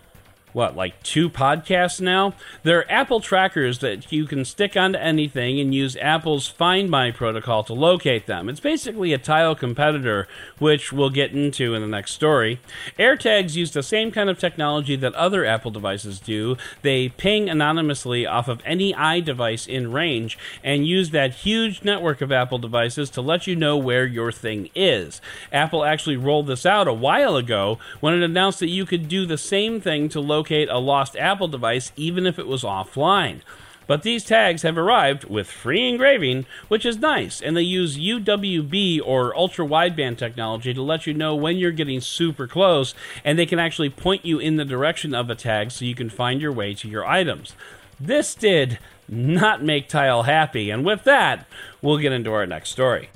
what, 0.57 0.75
like 0.75 1.03
two 1.03 1.29
podcasts 1.29 2.01
now? 2.01 2.33
They're 2.63 2.91
Apple 2.91 3.21
trackers 3.21 3.81
that 3.81 4.11
you 4.11 4.25
can 4.25 4.43
stick 4.47 4.75
onto 4.75 4.99
anything 4.99 5.61
and 5.61 5.75
use 5.75 5.99
Apple's 6.01 6.49
Find 6.49 6.89
My 6.89 7.11
protocol 7.11 7.63
to 7.65 7.75
locate 7.75 8.25
them. 8.25 8.49
It's 8.49 8.59
basically 8.59 9.13
a 9.13 9.19
tile 9.19 9.55
competitor, 9.55 10.27
which 10.59 10.95
we'll 10.95 11.11
get 11.11 11.33
into 11.33 11.75
in 11.75 11.83
the 11.83 11.87
next 11.87 12.13
story. 12.13 12.59
AirTags 12.99 13.55
use 13.55 13.73
the 13.73 13.83
same 13.83 14.11
kind 14.11 14.31
of 14.31 14.39
technology 14.39 14.97
that 14.97 15.13
other 15.13 15.45
Apple 15.45 15.71
devices 15.71 16.19
do. 16.19 16.57
They 16.81 17.11
ping 17.11 17.51
anonymously 17.51 18.25
off 18.25 18.49
of 18.49 18.63
any 18.65 18.95
iDevice 18.95 19.69
in 19.69 19.93
range 19.93 20.39
and 20.65 20.87
use 20.87 21.11
that 21.11 21.35
huge 21.35 21.85
network 21.85 22.23
of 22.23 22.33
Apple 22.33 22.57
devices 22.57 23.11
to 23.11 23.21
let 23.21 23.47
you 23.47 23.57
know 23.57 23.77
where 23.77 24.07
your 24.07 24.33
thing 24.33 24.71
is. 24.75 25.21
Apple 25.53 25.85
actually 25.85 26.17
rolled 26.17 26.47
this 26.47 26.65
out 26.65 26.89
a 26.89 26.95
while 26.95 27.37
ago 27.37 27.79
when 28.01 28.15
it 28.15 28.23
announced 28.23 28.61
that 28.61 28.71
you 28.71 28.87
could 28.87 29.07
do 29.07 29.27
the 29.27 29.37
same 29.37 29.83
thing 29.83 30.09
to 30.09 30.19
locate 30.19 30.46
locate 30.47 30.69
a 30.69 30.79
lost 30.79 31.17
Apple 31.17 31.49
device 31.49 31.91
even 31.97 32.25
if 32.25 32.39
it 32.39 32.47
was 32.47 32.63
offline. 32.63 33.41
But 33.89 34.03
these 34.03 34.25
tags 34.25 34.63
have 34.63 34.79
arrived 34.79 35.25
with 35.25 35.49
free 35.49 35.89
engraving, 35.89 36.47
which 36.69 36.87
is 36.87 36.99
nice, 36.99 37.41
and 37.41 37.57
they 37.57 37.63
use 37.63 37.99
UWB 37.99 39.01
or 39.05 39.37
ultra 39.37 39.67
wideband 39.67 40.19
technology 40.19 40.73
to 40.73 40.83
let 40.83 41.07
you 41.07 41.15
know 41.15 41.35
when 41.35 41.57
you're 41.57 41.73
getting 41.73 42.01
super 42.01 42.47
close, 42.47 42.95
and 43.25 43.37
they 43.37 43.47
can 43.47 43.59
actually 43.59 43.91
point 43.91 44.25
you 44.25 44.39
in 44.39 44.57
the 44.57 44.65
direction 44.65 45.15
of 45.15 45.31
a 45.31 45.37
tag 45.37 45.73
so 45.73 45.85
you 45.85 45.95
can 45.95 46.11
find 46.11 46.41
your 46.41 46.53
way 46.53 46.75
to 46.75 46.89
your 46.89 47.07
items. 47.07 47.55
This 47.99 48.35
did 48.35 48.79
not 49.09 49.63
make 49.63 49.89
Tile 49.89 50.25
happy, 50.25 50.71
and 50.71 50.85
with 50.85 51.05
that, 51.05 51.47
we'll 51.81 51.99
get 51.99 52.13
into 52.13 52.33
our 52.33 52.47
next 52.47 52.71
story. 52.71 53.11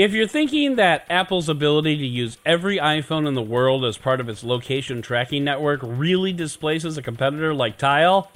If 0.00 0.14
you're 0.14 0.26
thinking 0.26 0.76
that 0.76 1.04
Apple's 1.10 1.50
ability 1.50 1.98
to 1.98 2.06
use 2.06 2.38
every 2.46 2.78
iPhone 2.78 3.28
in 3.28 3.34
the 3.34 3.42
world 3.42 3.84
as 3.84 3.98
part 3.98 4.18
of 4.18 4.30
its 4.30 4.42
location 4.42 5.02
tracking 5.02 5.44
network 5.44 5.80
really 5.82 6.32
displaces 6.32 6.96
a 6.96 7.02
competitor 7.02 7.52
like 7.52 7.76
Tile, 7.76 8.32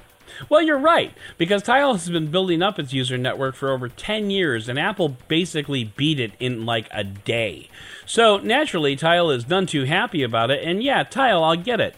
well, 0.50 0.60
you're 0.60 0.76
right, 0.76 1.14
because 1.38 1.62
Tile 1.62 1.94
has 1.94 2.10
been 2.10 2.30
building 2.30 2.60
up 2.60 2.78
its 2.78 2.92
user 2.92 3.16
network 3.16 3.54
for 3.54 3.70
over 3.70 3.88
10 3.88 4.28
years, 4.28 4.68
and 4.68 4.78
Apple 4.78 5.16
basically 5.26 5.84
beat 5.84 6.20
it 6.20 6.32
in 6.38 6.66
like 6.66 6.86
a 6.90 7.02
day. 7.02 7.70
So, 8.04 8.36
naturally, 8.36 8.94
Tile 8.94 9.30
is 9.30 9.48
none 9.48 9.64
too 9.64 9.84
happy 9.84 10.22
about 10.22 10.50
it, 10.50 10.62
and 10.62 10.82
yeah, 10.82 11.02
Tile, 11.02 11.42
I'll 11.42 11.56
get 11.56 11.80
it. 11.80 11.96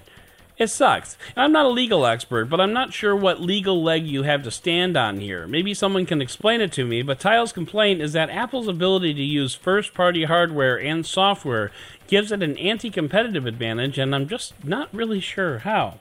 It 0.59 0.69
sucks. 0.71 1.19
I'm 1.37 1.53
not 1.53 1.67
a 1.67 1.71
legal 1.71 2.07
expert, 2.07 2.47
but 2.47 2.63
I'm 2.63 2.73
not 2.73 2.95
sure 2.95 3.15
what 3.15 3.43
legal 3.43 3.83
leg 3.83 4.07
you 4.07 4.23
have 4.23 4.43
to 4.45 4.51
stand 4.51 4.97
on 4.97 5.21
here. 5.21 5.47
Maybe 5.47 5.75
someone 5.75 6.07
can 6.07 6.23
explain 6.23 6.63
it 6.63 6.73
to 6.73 6.87
me, 6.87 7.03
but 7.03 7.21
Tile's 7.21 7.53
complaint 7.53 8.01
is 8.01 8.15
that 8.15 8.31
Apple's 8.31 8.67
ability 8.67 9.13
to 9.15 9.23
use 9.23 9.55
first 9.55 9.93
party 9.93 10.25
hardware 10.25 10.81
and 10.81 11.05
software 11.05 11.73
gives 12.09 12.33
it 12.33 12.43
an 12.43 12.57
anti 12.57 12.89
competitive 12.89 13.45
advantage, 13.45 13.99
and 13.99 14.15
I'm 14.15 14.27
just 14.27 14.65
not 14.65 14.89
really 14.95 15.21
sure 15.21 15.59
how. 15.59 16.01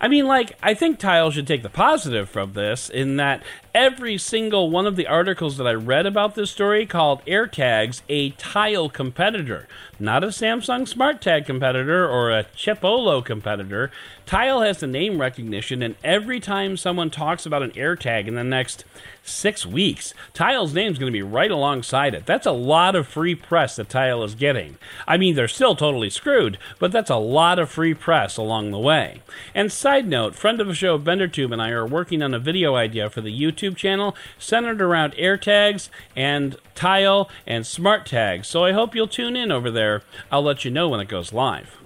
I 0.00 0.08
mean, 0.08 0.26
like, 0.26 0.56
I 0.62 0.74
think 0.74 0.98
Tile 0.98 1.30
should 1.30 1.46
take 1.46 1.62
the 1.62 1.68
positive 1.68 2.28
from 2.28 2.52
this 2.52 2.88
in 2.88 3.16
that 3.16 3.42
every 3.74 4.18
single 4.18 4.70
one 4.70 4.86
of 4.86 4.96
the 4.96 5.06
articles 5.06 5.56
that 5.56 5.66
I 5.66 5.72
read 5.72 6.06
about 6.06 6.34
this 6.34 6.50
story 6.50 6.86
called 6.86 7.24
AirTags 7.26 8.02
a 8.08 8.30
Tile 8.30 8.88
competitor, 8.88 9.68
not 9.98 10.24
a 10.24 10.28
Samsung 10.28 10.86
Smart 10.86 11.20
Tag 11.20 11.46
competitor 11.46 12.08
or 12.08 12.30
a 12.30 12.44
Chipolo 12.56 13.24
competitor. 13.24 13.90
Tile 14.32 14.62
has 14.62 14.80
the 14.80 14.86
name 14.86 15.20
recognition, 15.20 15.82
and 15.82 15.94
every 16.02 16.40
time 16.40 16.78
someone 16.78 17.10
talks 17.10 17.44
about 17.44 17.62
an 17.62 17.72
AirTag 17.72 18.26
in 18.26 18.34
the 18.34 18.42
next 18.42 18.86
six 19.22 19.66
weeks, 19.66 20.14
Tile's 20.32 20.72
name's 20.72 20.98
going 20.98 21.12
to 21.12 21.14
be 21.14 21.20
right 21.20 21.50
alongside 21.50 22.14
it. 22.14 22.24
That's 22.24 22.46
a 22.46 22.50
lot 22.50 22.96
of 22.96 23.06
free 23.06 23.34
press 23.34 23.76
that 23.76 23.90
Tile 23.90 24.24
is 24.24 24.34
getting. 24.34 24.78
I 25.06 25.18
mean, 25.18 25.34
they're 25.34 25.48
still 25.48 25.76
totally 25.76 26.08
screwed, 26.08 26.56
but 26.78 26.90
that's 26.90 27.10
a 27.10 27.16
lot 27.16 27.58
of 27.58 27.68
free 27.68 27.92
press 27.92 28.38
along 28.38 28.70
the 28.70 28.78
way. 28.78 29.20
And 29.54 29.70
side 29.70 30.08
note, 30.08 30.34
friend 30.34 30.62
of 30.62 30.66
the 30.66 30.74
show 30.74 30.98
BenderTube 30.98 31.52
and 31.52 31.60
I 31.60 31.68
are 31.68 31.86
working 31.86 32.22
on 32.22 32.32
a 32.32 32.38
video 32.38 32.74
idea 32.74 33.10
for 33.10 33.20
the 33.20 33.38
YouTube 33.38 33.76
channel 33.76 34.16
centered 34.38 34.80
around 34.80 35.12
AirTags 35.16 35.90
and 36.16 36.56
Tile 36.74 37.28
and 37.46 37.66
Smart 37.66 38.06
Tags. 38.06 38.48
So 38.48 38.64
I 38.64 38.72
hope 38.72 38.94
you'll 38.94 39.08
tune 39.08 39.36
in 39.36 39.52
over 39.52 39.70
there. 39.70 40.00
I'll 40.30 40.42
let 40.42 40.64
you 40.64 40.70
know 40.70 40.88
when 40.88 41.00
it 41.00 41.08
goes 41.08 41.34
live. 41.34 41.76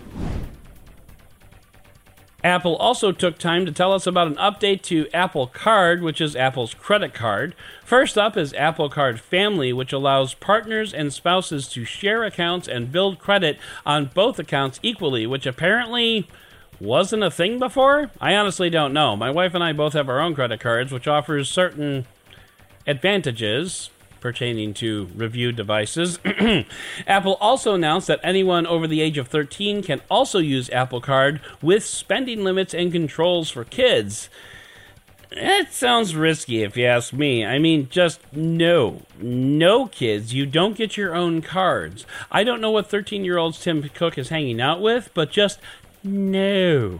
Apple 2.47 2.77
also 2.77 3.11
took 3.11 3.39
time 3.39 3.67
to 3.67 3.73
tell 3.73 3.93
us 3.93 4.07
about 4.07 4.29
an 4.29 4.37
update 4.37 4.81
to 4.83 5.09
Apple 5.13 5.49
Card, 5.49 6.01
which 6.01 6.21
is 6.21 6.37
Apple's 6.37 6.75
credit 6.75 7.13
card. 7.13 7.57
First 7.85 8.17
up 8.17 8.37
is 8.37 8.55
Apple 8.55 8.89
Card 8.89 9.19
Family, 9.19 9.73
which 9.73 9.93
allows 9.93 10.35
partners 10.35 10.95
and 10.95 11.13
spouses 11.13 11.67
to 11.71 11.85
share 11.85 12.23
accounts 12.23 12.69
and 12.69 12.93
build 12.93 13.19
credit 13.19 13.59
on 13.85 14.13
both 14.15 14.39
accounts 14.39 14.79
equally, 14.85 15.27
which 15.27 15.45
apparently 15.45 16.29
wasn't 16.79 17.25
a 17.25 17.33
thing 17.33 17.59
before? 17.59 18.13
I 18.21 18.37
honestly 18.37 18.71
don't 18.71 18.93
know. 18.93 19.17
My 19.17 19.33
wife 19.33 19.53
and 19.53 19.65
I 19.65 19.73
both 19.73 19.95
have 19.95 20.09
our 20.09 20.21
own 20.21 20.37
credit 20.37 20.61
cards, 20.61 20.93
which 20.93 21.09
offers 21.09 21.49
certain 21.49 22.07
advantages 22.87 23.91
pertaining 24.27 24.75
to 24.75 25.05
review 25.15 25.53
devices. 25.53 26.19
Apple 27.07 27.37
also 27.41 27.75
announced 27.75 28.09
that 28.09 28.19
anyone 28.25 28.67
over 28.67 28.89
the 28.89 29.01
age 29.01 29.19
of 29.19 29.29
13 29.29 29.85
can 29.85 30.01
also 30.11 30.41
use 30.41 30.69
Apple 30.71 31.01
Card 31.01 31.41
with 31.63 31.85
spending 31.85 32.43
limits 32.43 32.75
and 32.75 32.91
controls 32.91 33.51
for 33.51 33.63
kids. 33.63 34.29
That 35.31 35.73
sounds 35.73 36.17
risky 36.17 36.65
if 36.65 36.77
you 36.77 36.87
ask 36.87 37.13
me. 37.13 37.47
I 37.47 37.61
mean, 37.61 37.89
just 37.89 38.21
no. 38.33 39.03
No 39.21 39.87
kids, 39.87 40.35
you 40.35 40.45
don't 40.45 40.77
get 40.77 40.97
your 40.97 41.15
own 41.15 41.41
cards. 41.41 42.05
I 42.29 42.43
don't 42.43 42.61
know 42.61 42.73
what 42.73 42.91
13 42.91 43.25
year 43.25 43.39
olds 43.39 43.61
Tim 43.61 43.81
Cook 43.91 44.19
is 44.19 44.31
hanging 44.31 44.61
out 44.61 44.81
with, 44.81 45.09
but 45.15 45.31
just 45.31 45.61
no. 46.03 46.99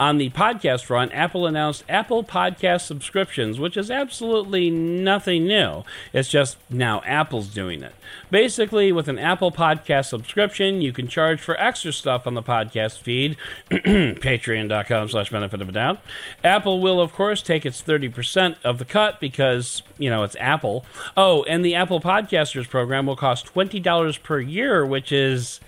On 0.00 0.16
the 0.16 0.30
podcast 0.30 0.84
front, 0.84 1.12
Apple 1.12 1.46
announced 1.46 1.84
Apple 1.86 2.24
Podcast 2.24 2.86
subscriptions, 2.86 3.60
which 3.60 3.76
is 3.76 3.90
absolutely 3.90 4.70
nothing 4.70 5.46
new. 5.46 5.84
It's 6.14 6.30
just 6.30 6.56
now 6.70 7.02
Apple's 7.04 7.48
doing 7.48 7.82
it. 7.82 7.94
Basically, 8.30 8.92
with 8.92 9.08
an 9.08 9.18
Apple 9.18 9.52
Podcast 9.52 10.06
subscription, 10.06 10.80
you 10.80 10.94
can 10.94 11.06
charge 11.06 11.38
for 11.38 11.54
extra 11.60 11.92
stuff 11.92 12.26
on 12.26 12.32
the 12.32 12.42
podcast 12.42 13.00
feed, 13.00 13.36
patreon.com 13.70 15.10
slash 15.10 15.28
benefit 15.28 15.60
of 15.60 15.68
a 15.68 15.72
doubt. 15.72 16.00
Apple 16.42 16.80
will, 16.80 16.98
of 16.98 17.12
course, 17.12 17.42
take 17.42 17.66
its 17.66 17.82
30% 17.82 18.56
of 18.64 18.78
the 18.78 18.86
cut 18.86 19.20
because, 19.20 19.82
you 19.98 20.08
know, 20.08 20.22
it's 20.22 20.36
Apple. 20.40 20.86
Oh, 21.14 21.42
and 21.42 21.62
the 21.62 21.74
Apple 21.74 22.00
Podcasters 22.00 22.66
program 22.66 23.04
will 23.04 23.16
cost 23.16 23.52
$20 23.52 24.22
per 24.22 24.40
year, 24.40 24.86
which 24.86 25.12
is 25.12 25.60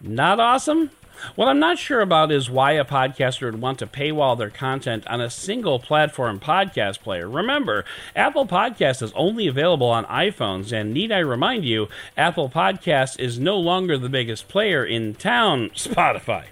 not 0.00 0.40
awesome 0.40 0.90
what 1.34 1.48
I'm 1.48 1.58
not 1.58 1.78
sure 1.78 2.00
about 2.00 2.32
is 2.32 2.50
why 2.50 2.72
a 2.72 2.84
podcaster 2.84 3.50
would 3.50 3.60
want 3.60 3.78
to 3.80 3.86
paywall 3.86 4.36
their 4.36 4.50
content 4.50 5.06
on 5.06 5.20
a 5.20 5.30
single 5.30 5.78
platform 5.78 6.40
podcast 6.40 7.00
player. 7.00 7.28
Remember, 7.28 7.84
Apple 8.14 8.46
Podcast 8.46 9.02
is 9.02 9.12
only 9.14 9.46
available 9.46 9.88
on 9.88 10.04
iPhones, 10.06 10.72
and 10.72 10.92
need 10.92 11.12
I 11.12 11.18
remind 11.18 11.64
you, 11.64 11.88
Apple 12.16 12.48
Podcast 12.48 13.18
is 13.18 13.38
no 13.38 13.58
longer 13.58 13.98
the 13.98 14.08
biggest 14.08 14.48
player 14.48 14.84
in 14.84 15.14
town, 15.14 15.70
Spotify. 15.74 16.44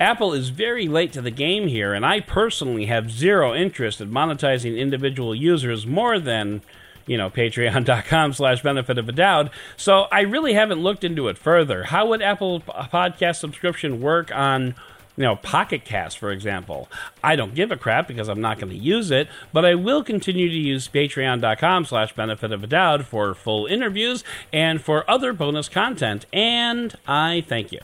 Apple 0.00 0.32
is 0.32 0.50
very 0.50 0.86
late 0.86 1.12
to 1.12 1.20
the 1.20 1.30
game 1.30 1.66
here, 1.66 1.92
and 1.92 2.06
I 2.06 2.20
personally 2.20 2.86
have 2.86 3.10
zero 3.10 3.52
interest 3.52 4.00
in 4.00 4.10
monetizing 4.10 4.78
individual 4.78 5.34
users 5.34 5.86
more 5.86 6.20
than 6.20 6.62
you 7.08 7.16
know, 7.16 7.30
patreon.com 7.30 8.32
slash 8.34 8.62
benefit 8.62 8.98
of 8.98 9.08
a 9.08 9.12
doubt. 9.12 9.50
So 9.76 10.02
I 10.12 10.20
really 10.20 10.54
haven't 10.54 10.80
looked 10.80 11.02
into 11.02 11.26
it 11.28 11.36
further. 11.36 11.84
How 11.84 12.06
would 12.06 12.22
Apple 12.22 12.60
podcast 12.60 13.36
subscription 13.36 14.00
work 14.00 14.30
on 14.32 14.76
you 15.16 15.24
know, 15.24 15.34
Pocket 15.34 15.84
Cast, 15.84 16.16
for 16.16 16.30
example. 16.30 16.88
I 17.24 17.34
don't 17.34 17.52
give 17.52 17.72
a 17.72 17.76
crap 17.76 18.06
because 18.06 18.28
I'm 18.28 18.40
not 18.40 18.60
going 18.60 18.70
to 18.70 18.78
use 18.78 19.10
it, 19.10 19.26
but 19.52 19.64
I 19.64 19.74
will 19.74 20.04
continue 20.04 20.48
to 20.48 20.54
use 20.54 20.86
patreon.com 20.86 21.86
slash 21.86 22.14
benefit 22.14 22.52
of 22.52 22.62
a 22.62 22.68
doubt 22.68 23.04
for 23.04 23.34
full 23.34 23.66
interviews 23.66 24.22
and 24.52 24.80
for 24.80 25.10
other 25.10 25.32
bonus 25.32 25.68
content, 25.68 26.24
and 26.32 26.94
I 27.08 27.44
thank 27.48 27.72
you. 27.72 27.80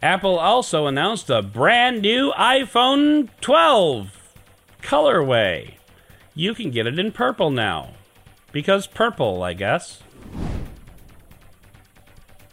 Apple 0.00 0.38
also 0.38 0.86
announced 0.86 1.28
a 1.28 1.42
brand 1.42 2.00
new 2.02 2.32
iPhone 2.38 3.30
12 3.40 4.32
colorway. 4.80 5.77
You 6.38 6.54
can 6.54 6.70
get 6.70 6.86
it 6.86 7.00
in 7.00 7.10
purple 7.10 7.50
now. 7.50 7.94
Because 8.52 8.86
purple, 8.86 9.42
I 9.42 9.54
guess. 9.54 10.04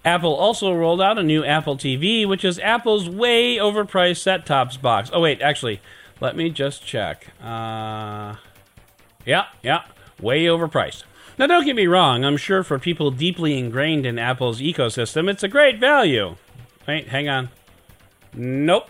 Apple 0.03 0.33
also 0.33 0.73
rolled 0.73 1.03
out 1.03 1.19
a 1.19 1.23
new 1.23 1.45
Apple 1.45 1.77
TV, 1.77 2.27
which 2.27 2.43
is 2.43 2.57
Apple's 2.57 3.07
way 3.07 3.57
overpriced 3.57 4.17
set 4.17 4.43
tops 4.43 4.75
box. 4.75 5.11
Oh, 5.13 5.21
wait, 5.21 5.39
actually, 5.39 5.81
let 6.19 6.35
me 6.35 6.49
just 6.49 6.83
check. 6.83 7.27
Uh, 7.39 8.37
yeah, 9.23 9.45
yeah, 9.61 9.83
way 10.19 10.45
overpriced. 10.45 11.03
Now, 11.37 11.45
don't 11.45 11.63
get 11.63 11.75
me 11.75 11.85
wrong, 11.85 12.25
I'm 12.25 12.37
sure 12.37 12.63
for 12.63 12.79
people 12.79 13.11
deeply 13.11 13.55
ingrained 13.55 14.07
in 14.07 14.17
Apple's 14.17 14.61
ecosystem, 14.61 15.29
it's 15.29 15.43
a 15.43 15.47
great 15.47 15.79
value. 15.79 16.37
Wait, 16.87 17.09
hang 17.09 17.29
on. 17.29 17.49
Nope. 18.33 18.89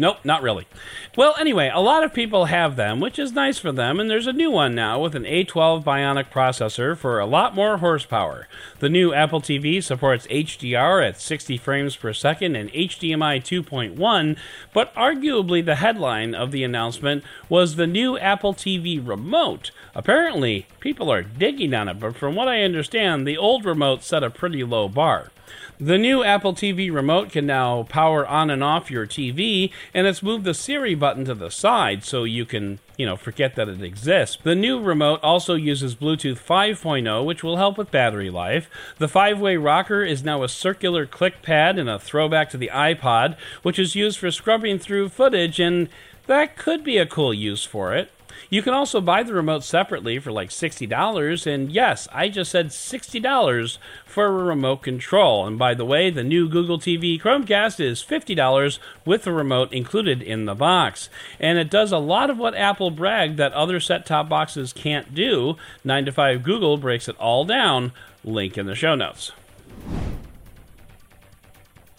Nope, 0.00 0.18
not 0.22 0.42
really. 0.42 0.68
Well, 1.16 1.34
anyway, 1.40 1.72
a 1.74 1.80
lot 1.80 2.04
of 2.04 2.14
people 2.14 2.44
have 2.44 2.76
them, 2.76 3.00
which 3.00 3.18
is 3.18 3.32
nice 3.32 3.58
for 3.58 3.72
them, 3.72 3.98
and 3.98 4.08
there's 4.08 4.28
a 4.28 4.32
new 4.32 4.48
one 4.48 4.72
now 4.72 5.00
with 5.00 5.16
an 5.16 5.24
A12 5.24 5.82
Bionic 5.82 6.30
processor 6.30 6.96
for 6.96 7.18
a 7.18 7.26
lot 7.26 7.56
more 7.56 7.78
horsepower. 7.78 8.46
The 8.78 8.88
new 8.88 9.12
Apple 9.12 9.40
TV 9.40 9.82
supports 9.82 10.28
HDR 10.28 11.04
at 11.04 11.20
60 11.20 11.58
frames 11.58 11.96
per 11.96 12.12
second 12.12 12.54
and 12.54 12.72
HDMI 12.72 13.40
2.1, 13.40 14.36
but 14.72 14.94
arguably 14.94 15.64
the 15.64 15.74
headline 15.74 16.32
of 16.32 16.52
the 16.52 16.62
announcement 16.62 17.24
was 17.48 17.74
the 17.74 17.88
new 17.88 18.16
Apple 18.18 18.54
TV 18.54 19.04
remote. 19.04 19.72
Apparently, 19.96 20.68
people 20.78 21.10
are 21.10 21.24
digging 21.24 21.74
on 21.74 21.88
it, 21.88 21.98
but 21.98 22.14
from 22.14 22.36
what 22.36 22.46
I 22.46 22.62
understand, 22.62 23.26
the 23.26 23.36
old 23.36 23.64
remote 23.64 24.04
set 24.04 24.22
a 24.22 24.30
pretty 24.30 24.62
low 24.62 24.88
bar. 24.88 25.32
The 25.80 25.96
new 25.96 26.24
Apple 26.24 26.54
TV 26.54 26.92
remote 26.92 27.30
can 27.30 27.46
now 27.46 27.84
power 27.84 28.26
on 28.26 28.50
and 28.50 28.64
off 28.64 28.90
your 28.90 29.06
TV, 29.06 29.70
and 29.94 30.08
it's 30.08 30.24
moved 30.24 30.42
the 30.42 30.52
Siri 30.52 30.96
button 30.96 31.24
to 31.26 31.36
the 31.36 31.52
side 31.52 32.02
so 32.02 32.24
you 32.24 32.44
can, 32.44 32.80
you 32.96 33.06
know, 33.06 33.16
forget 33.16 33.54
that 33.54 33.68
it 33.68 33.80
exists. 33.80 34.38
The 34.42 34.56
new 34.56 34.80
remote 34.80 35.20
also 35.22 35.54
uses 35.54 35.94
Bluetooth 35.94 36.40
5.0, 36.40 37.24
which 37.24 37.44
will 37.44 37.58
help 37.58 37.78
with 37.78 37.92
battery 37.92 38.28
life. 38.28 38.68
The 38.98 39.06
five 39.06 39.40
way 39.40 39.56
rocker 39.56 40.02
is 40.02 40.24
now 40.24 40.42
a 40.42 40.48
circular 40.48 41.06
click 41.06 41.42
pad 41.42 41.78
and 41.78 41.88
a 41.88 42.00
throwback 42.00 42.50
to 42.50 42.56
the 42.56 42.72
iPod, 42.74 43.36
which 43.62 43.78
is 43.78 43.94
used 43.94 44.18
for 44.18 44.32
scrubbing 44.32 44.80
through 44.80 45.10
footage, 45.10 45.60
and 45.60 45.88
that 46.26 46.56
could 46.56 46.82
be 46.82 46.98
a 46.98 47.06
cool 47.06 47.32
use 47.32 47.64
for 47.64 47.94
it. 47.94 48.10
You 48.50 48.62
can 48.62 48.72
also 48.72 49.00
buy 49.00 49.22
the 49.22 49.34
remote 49.34 49.62
separately 49.62 50.18
for 50.18 50.32
like 50.32 50.48
$60. 50.48 51.46
And 51.46 51.70
yes, 51.70 52.08
I 52.12 52.28
just 52.28 52.50
said 52.50 52.68
$60 52.68 53.78
for 54.06 54.26
a 54.26 54.30
remote 54.30 54.82
control. 54.82 55.46
And 55.46 55.58
by 55.58 55.74
the 55.74 55.84
way, 55.84 56.10
the 56.10 56.24
new 56.24 56.48
Google 56.48 56.78
TV 56.78 57.20
Chromecast 57.20 57.78
is 57.78 58.02
$50 58.02 58.78
with 59.04 59.24
the 59.24 59.32
remote 59.32 59.72
included 59.72 60.22
in 60.22 60.46
the 60.46 60.54
box. 60.54 61.10
And 61.38 61.58
it 61.58 61.70
does 61.70 61.92
a 61.92 61.98
lot 61.98 62.30
of 62.30 62.38
what 62.38 62.54
Apple 62.54 62.90
bragged 62.90 63.36
that 63.36 63.52
other 63.52 63.80
set 63.80 64.06
top 64.06 64.28
boxes 64.28 64.72
can't 64.72 65.14
do. 65.14 65.56
9 65.84 66.06
to 66.06 66.12
5 66.12 66.42
Google 66.42 66.78
breaks 66.78 67.08
it 67.08 67.16
all 67.18 67.44
down. 67.44 67.92
Link 68.24 68.56
in 68.56 68.66
the 68.66 68.74
show 68.74 68.94
notes. 68.94 69.32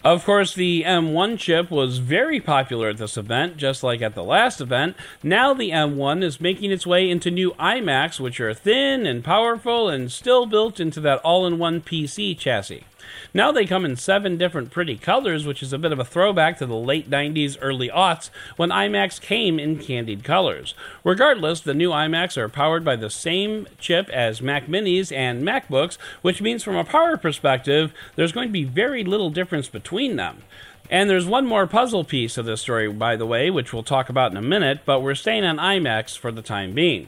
Of 0.02 0.24
course, 0.24 0.54
the 0.54 0.84
M1 0.84 1.38
chip 1.38 1.70
was 1.70 1.98
very 1.98 2.40
popular 2.40 2.88
at 2.88 2.96
this 2.96 3.18
event, 3.18 3.58
just 3.58 3.82
like 3.82 4.00
at 4.00 4.14
the 4.14 4.24
last 4.24 4.58
event. 4.58 4.96
Now 5.22 5.52
the 5.52 5.72
M1 5.72 6.22
is 6.22 6.40
making 6.40 6.70
its 6.70 6.86
way 6.86 7.10
into 7.10 7.30
new 7.30 7.50
iMacs, 7.58 8.18
which 8.18 8.40
are 8.40 8.54
thin 8.54 9.06
and 9.06 9.22
powerful 9.22 9.90
and 9.90 10.10
still 10.10 10.46
built 10.46 10.80
into 10.80 11.00
that 11.00 11.18
all 11.18 11.46
in 11.46 11.58
one 11.58 11.82
PC 11.82 12.38
chassis. 12.38 12.84
Now 13.32 13.52
they 13.52 13.66
come 13.66 13.84
in 13.84 13.96
seven 13.96 14.36
different 14.36 14.70
pretty 14.70 14.96
colors, 14.96 15.46
which 15.46 15.62
is 15.62 15.72
a 15.72 15.78
bit 15.78 15.92
of 15.92 15.98
a 15.98 16.04
throwback 16.04 16.58
to 16.58 16.66
the 16.66 16.76
late 16.76 17.08
90s, 17.08 17.56
early 17.60 17.88
aughts 17.88 18.30
when 18.56 18.70
iMacs 18.70 19.20
came 19.20 19.58
in 19.58 19.78
candied 19.78 20.24
colors. 20.24 20.74
Regardless, 21.04 21.60
the 21.60 21.74
new 21.74 21.90
iMacs 21.90 22.36
are 22.36 22.48
powered 22.48 22.84
by 22.84 22.96
the 22.96 23.10
same 23.10 23.66
chip 23.78 24.08
as 24.10 24.42
Mac 24.42 24.66
Minis 24.66 25.14
and 25.14 25.42
MacBooks, 25.42 25.96
which 26.22 26.42
means 26.42 26.62
from 26.62 26.76
a 26.76 26.84
power 26.84 27.16
perspective, 27.16 27.92
there's 28.16 28.32
going 28.32 28.48
to 28.48 28.52
be 28.52 28.64
very 28.64 29.04
little 29.04 29.30
difference 29.30 29.68
between 29.68 30.16
them. 30.16 30.42
And 30.90 31.08
there's 31.08 31.26
one 31.26 31.46
more 31.46 31.68
puzzle 31.68 32.02
piece 32.02 32.36
of 32.36 32.46
this 32.46 32.60
story, 32.60 32.90
by 32.92 33.14
the 33.14 33.26
way, 33.26 33.48
which 33.48 33.72
we'll 33.72 33.84
talk 33.84 34.08
about 34.08 34.32
in 34.32 34.36
a 34.36 34.42
minute, 34.42 34.80
but 34.84 35.00
we're 35.00 35.14
staying 35.14 35.44
on 35.44 35.58
iMacs 35.58 36.18
for 36.18 36.32
the 36.32 36.42
time 36.42 36.72
being 36.72 37.06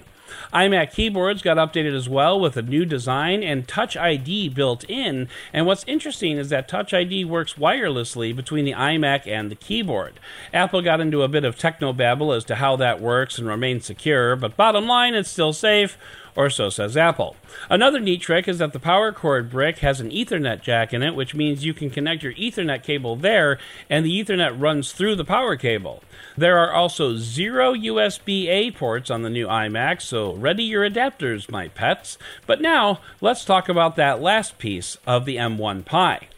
iMac 0.53 0.93
keyboards 0.93 1.43
got 1.43 1.57
updated 1.57 1.95
as 1.95 2.09
well 2.09 2.39
with 2.39 2.57
a 2.57 2.63
new 2.63 2.85
design 2.85 3.43
and 3.43 3.67
Touch 3.67 3.97
ID 3.97 4.49
built 4.51 4.85
in. 4.89 5.29
And 5.53 5.67
what's 5.67 5.85
interesting 5.87 6.39
is 6.39 6.49
that 6.49 6.69
Touch 6.69 6.93
ID 6.95 7.25
works 7.25 7.55
wirelessly 7.55 8.35
between 8.35 8.65
the 8.65 8.73
iMac 8.73 9.27
and 9.27 9.51
the 9.51 9.57
keyboard. 9.57 10.21
Apple 10.53 10.83
got 10.83 11.01
into 11.01 11.23
a 11.23 11.29
bit 11.29 11.45
of 11.45 11.57
technobabble 11.57 12.37
as 12.37 12.45
to 12.45 12.57
how 12.57 12.77
that 12.77 13.01
works 13.01 13.39
and 13.39 13.47
remains 13.47 13.87
secure, 13.87 14.37
but 14.37 14.57
bottom 14.57 14.87
line, 14.87 15.15
it's 15.15 15.31
still 15.31 15.53
safe 15.53 15.99
or 16.35 16.51
so 16.51 16.71
says 16.71 16.97
Apple. 16.97 17.37
Another 17.69 18.01
neat 18.01 18.21
trick 18.23 18.49
is 18.49 18.59
that 18.59 18.73
the 18.73 18.79
power 18.79 19.13
cord 19.13 19.51
brick 19.51 19.79
has 19.79 20.01
an 20.01 20.11
Ethernet 20.11 20.63
jack 20.63 20.93
in 20.93 21.03
it, 21.03 21.15
which 21.15 21.35
means 21.35 21.65
you 21.65 21.75
can 21.75 21.91
connect 21.91 22.23
your 22.23 22.33
Ethernet 22.35 22.83
cable 22.83 23.17
there 23.17 23.59
and 23.91 24.05
the 24.05 24.23
Ethernet 24.23 24.61
runs 24.61 24.93
through 24.93 25.17
the 25.17 25.25
power 25.25 25.57
cable. 25.57 26.03
There 26.37 26.59
are 26.59 26.73
also 26.73 27.17
zero 27.17 27.75
USB 27.75 28.49
A 28.49 28.71
ports 28.71 29.11
on 29.11 29.23
the 29.23 29.31
new 29.31 29.47
iMac, 29.47 30.01
so 30.01 30.35
ready 30.35 30.65
your 30.65 30.89
adapters, 30.89 31.51
my 31.51 31.69
pets. 31.69 32.19
But 32.47 32.61
now, 32.61 33.01
let's 33.21 33.45
talk 33.45 33.69
about 33.69 33.97
that 33.97 34.23
last 34.23 34.59
piece 34.59 34.97
of 35.07 35.25
the 35.25 35.37
M1 35.37 35.85
pie 35.85 36.29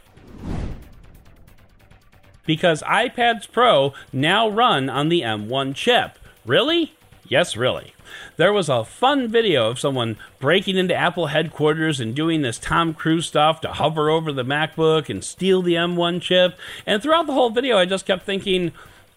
because 2.46 2.82
iPads 2.82 3.50
Pro 3.50 3.92
now 4.12 4.48
run 4.48 4.90
on 4.90 5.08
the 5.08 5.22
M1 5.22 5.74
chip. 5.74 6.18
Really? 6.44 6.94
Yes, 7.26 7.56
really. 7.56 7.94
There 8.36 8.52
was 8.52 8.68
a 8.68 8.84
fun 8.84 9.28
video 9.28 9.68
of 9.70 9.78
someone 9.78 10.16
breaking 10.40 10.76
into 10.76 10.94
Apple 10.94 11.26
headquarters 11.26 12.00
and 12.00 12.16
doing 12.16 12.42
this 12.42 12.58
Tom 12.58 12.92
Cruise 12.92 13.26
stuff 13.26 13.60
to 13.60 13.68
hover 13.68 14.10
over 14.10 14.32
the 14.32 14.44
MacBook 14.44 15.08
and 15.08 15.22
steal 15.22 15.62
the 15.62 15.74
M1 15.74 16.20
chip. 16.20 16.58
And 16.84 17.00
throughout 17.00 17.26
the 17.26 17.32
whole 17.32 17.50
video, 17.50 17.78
I 17.78 17.84
just 17.84 18.06
kept 18.06 18.24
thinking, 18.24 18.72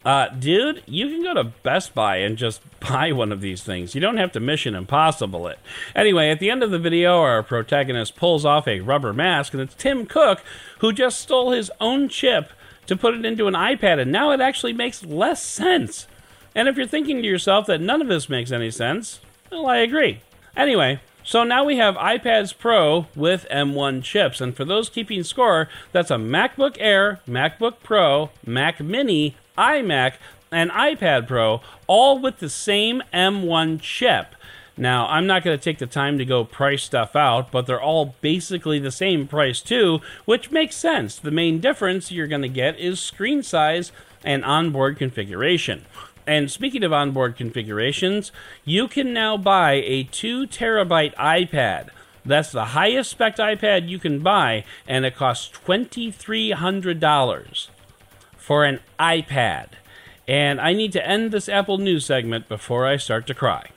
uh, 0.05 0.29
dude, 0.29 0.83
you 0.85 1.09
can 1.09 1.23
go 1.23 1.33
to 1.33 1.45
Best 1.45 1.95
Buy 1.95 2.17
and 2.17 2.37
just 2.37 2.61
buy 2.79 3.11
one 3.11 3.31
of 3.31 3.41
these 3.41 3.63
things. 3.63 3.95
You 3.95 4.01
don't 4.01 4.17
have 4.17 4.31
to 4.33 4.39
Mission 4.39 4.75
Impossible 4.75 5.47
it. 5.47 5.57
Anyway, 5.95 6.29
at 6.29 6.39
the 6.39 6.51
end 6.51 6.61
of 6.61 6.69
the 6.69 6.77
video, 6.77 7.19
our 7.19 7.41
protagonist 7.41 8.15
pulls 8.15 8.45
off 8.45 8.67
a 8.67 8.81
rubber 8.81 9.13
mask, 9.13 9.53
and 9.53 9.61
it's 9.61 9.73
Tim 9.73 10.05
Cook 10.05 10.43
who 10.79 10.93
just 10.93 11.19
stole 11.19 11.51
his 11.51 11.71
own 11.81 12.07
chip 12.07 12.51
to 12.85 12.95
put 12.95 13.15
it 13.15 13.25
into 13.25 13.47
an 13.47 13.55
iPad, 13.55 13.99
and 13.99 14.11
now 14.11 14.29
it 14.29 14.41
actually 14.41 14.73
makes 14.73 15.03
less 15.03 15.41
sense. 15.41 16.07
And 16.57 16.67
if 16.67 16.75
you're 16.75 16.87
thinking 16.87 17.21
to 17.21 17.27
yourself 17.27 17.67
that 17.67 17.81
none 17.81 18.01
of 18.01 18.07
this 18.07 18.29
makes 18.29 18.51
any 18.51 18.71
sense, 18.71 19.19
well, 19.51 19.67
I 19.67 19.77
agree. 19.77 20.21
Anyway, 20.55 20.99
so 21.23 21.43
now 21.43 21.63
we 21.63 21.77
have 21.77 21.93
iPads 21.97 22.57
Pro 22.57 23.05
with 23.15 23.45
M1 23.51 24.01
chips. 24.01 24.41
And 24.41 24.57
for 24.57 24.65
those 24.65 24.89
keeping 24.89 25.21
score, 25.21 25.69
that's 25.91 26.09
a 26.09 26.15
MacBook 26.15 26.75
Air, 26.79 27.19
MacBook 27.27 27.75
Pro, 27.83 28.31
Mac 28.43 28.79
Mini, 28.79 29.35
iMac, 29.55 30.13
and 30.51 30.71
iPad 30.71 31.27
Pro, 31.27 31.61
all 31.85 32.17
with 32.17 32.39
the 32.39 32.49
same 32.49 33.03
M1 33.13 33.79
chip. 33.79 34.33
Now, 34.75 35.07
I'm 35.09 35.27
not 35.27 35.43
going 35.43 35.55
to 35.55 35.63
take 35.63 35.77
the 35.77 35.85
time 35.85 36.17
to 36.17 36.25
go 36.25 36.43
price 36.43 36.81
stuff 36.81 37.15
out, 37.15 37.51
but 37.51 37.67
they're 37.67 37.79
all 37.79 38.15
basically 38.21 38.79
the 38.79 38.91
same 38.91 39.27
price 39.27 39.61
too, 39.61 40.01
which 40.25 40.49
makes 40.49 40.75
sense. 40.75 41.19
The 41.19 41.29
main 41.29 41.59
difference 41.59 42.11
you're 42.11 42.25
going 42.25 42.41
to 42.41 42.49
get 42.49 42.79
is 42.79 42.99
screen 42.99 43.43
size 43.43 43.91
and 44.23 44.43
onboard 44.43 44.97
configuration. 44.97 45.85
And 46.27 46.51
speaking 46.51 46.83
of 46.83 46.91
onboard 46.91 47.37
configurations, 47.37 48.33
you 48.65 48.89
can 48.89 49.13
now 49.13 49.37
buy 49.37 49.75
a 49.75 50.03
2 50.03 50.47
terabyte 50.47 51.15
iPad. 51.15 51.87
That's 52.25 52.51
the 52.51 52.65
highest 52.65 53.11
spec 53.11 53.37
iPad 53.37 53.87
you 53.87 53.97
can 53.97 54.19
buy, 54.19 54.65
and 54.85 55.05
it 55.05 55.15
costs 55.15 55.49
$2,300 55.65 57.67
for 58.35 58.65
an 58.65 58.81
iPad. 58.99 59.67
And 60.27 60.59
I 60.59 60.73
need 60.73 60.91
to 60.91 61.07
end 61.07 61.31
this 61.31 61.47
Apple 61.47 61.77
News 61.77 62.05
segment 62.05 62.49
before 62.49 62.85
I 62.85 62.97
start 62.97 63.25
to 63.27 63.33
cry. 63.33 63.69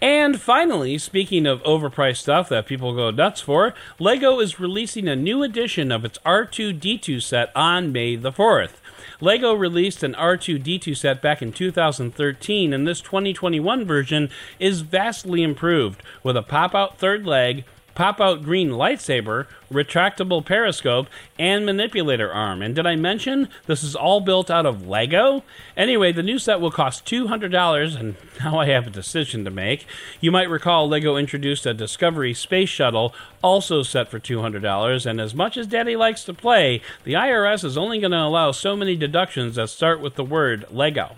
And 0.00 0.40
finally, 0.40 0.96
speaking 0.96 1.44
of 1.44 1.62
overpriced 1.64 2.18
stuff 2.18 2.48
that 2.48 2.66
people 2.66 2.94
go 2.94 3.10
nuts 3.10 3.42
for, 3.42 3.74
LEGO 3.98 4.40
is 4.40 4.60
releasing 4.60 5.08
a 5.08 5.16
new 5.16 5.42
edition 5.42 5.92
of 5.92 6.06
its 6.06 6.18
R2D2 6.24 7.20
set 7.20 7.54
on 7.54 7.92
May 7.92 8.16
the 8.16 8.32
4th. 8.32 8.76
Lego 9.20 9.54
released 9.54 10.02
an 10.02 10.14
R2D2 10.14 10.96
set 10.96 11.20
back 11.22 11.42
in 11.42 11.52
2013, 11.52 12.72
and 12.72 12.86
this 12.86 13.00
2021 13.00 13.84
version 13.84 14.30
is 14.58 14.80
vastly 14.82 15.42
improved 15.42 16.02
with 16.22 16.36
a 16.36 16.42
pop 16.42 16.74
out 16.74 16.98
third 16.98 17.26
leg 17.26 17.64
pop 17.98 18.20
out 18.20 18.44
green 18.44 18.70
lightsaber, 18.70 19.48
retractable 19.72 20.44
periscope, 20.46 21.08
and 21.36 21.66
manipulator 21.66 22.32
arm. 22.32 22.62
And 22.62 22.72
did 22.72 22.86
I 22.86 22.94
mention 22.94 23.48
this 23.66 23.82
is 23.82 23.96
all 23.96 24.20
built 24.20 24.52
out 24.52 24.66
of 24.66 24.86
Lego? 24.86 25.42
Anyway, 25.76 26.12
the 26.12 26.22
new 26.22 26.38
set 26.38 26.60
will 26.60 26.70
cost 26.70 27.04
$200, 27.06 27.98
and 27.98 28.14
now 28.40 28.60
I 28.60 28.66
have 28.66 28.86
a 28.86 28.90
decision 28.90 29.44
to 29.44 29.50
make. 29.50 29.84
You 30.20 30.30
might 30.30 30.48
recall 30.48 30.88
Lego 30.88 31.16
introduced 31.16 31.66
a 31.66 31.74
Discovery 31.74 32.34
space 32.34 32.68
shuttle, 32.68 33.12
also 33.42 33.82
set 33.82 34.08
for 34.08 34.20
$200, 34.20 35.04
and 35.04 35.20
as 35.20 35.34
much 35.34 35.56
as 35.56 35.66
Daddy 35.66 35.96
likes 35.96 36.22
to 36.22 36.32
play, 36.32 36.80
the 37.02 37.14
IRS 37.14 37.64
is 37.64 37.76
only 37.76 37.98
going 37.98 38.12
to 38.12 38.18
allow 38.18 38.52
so 38.52 38.76
many 38.76 38.94
deductions 38.94 39.56
that 39.56 39.70
start 39.70 40.00
with 40.00 40.14
the 40.14 40.22
word 40.22 40.66
Lego. 40.70 41.16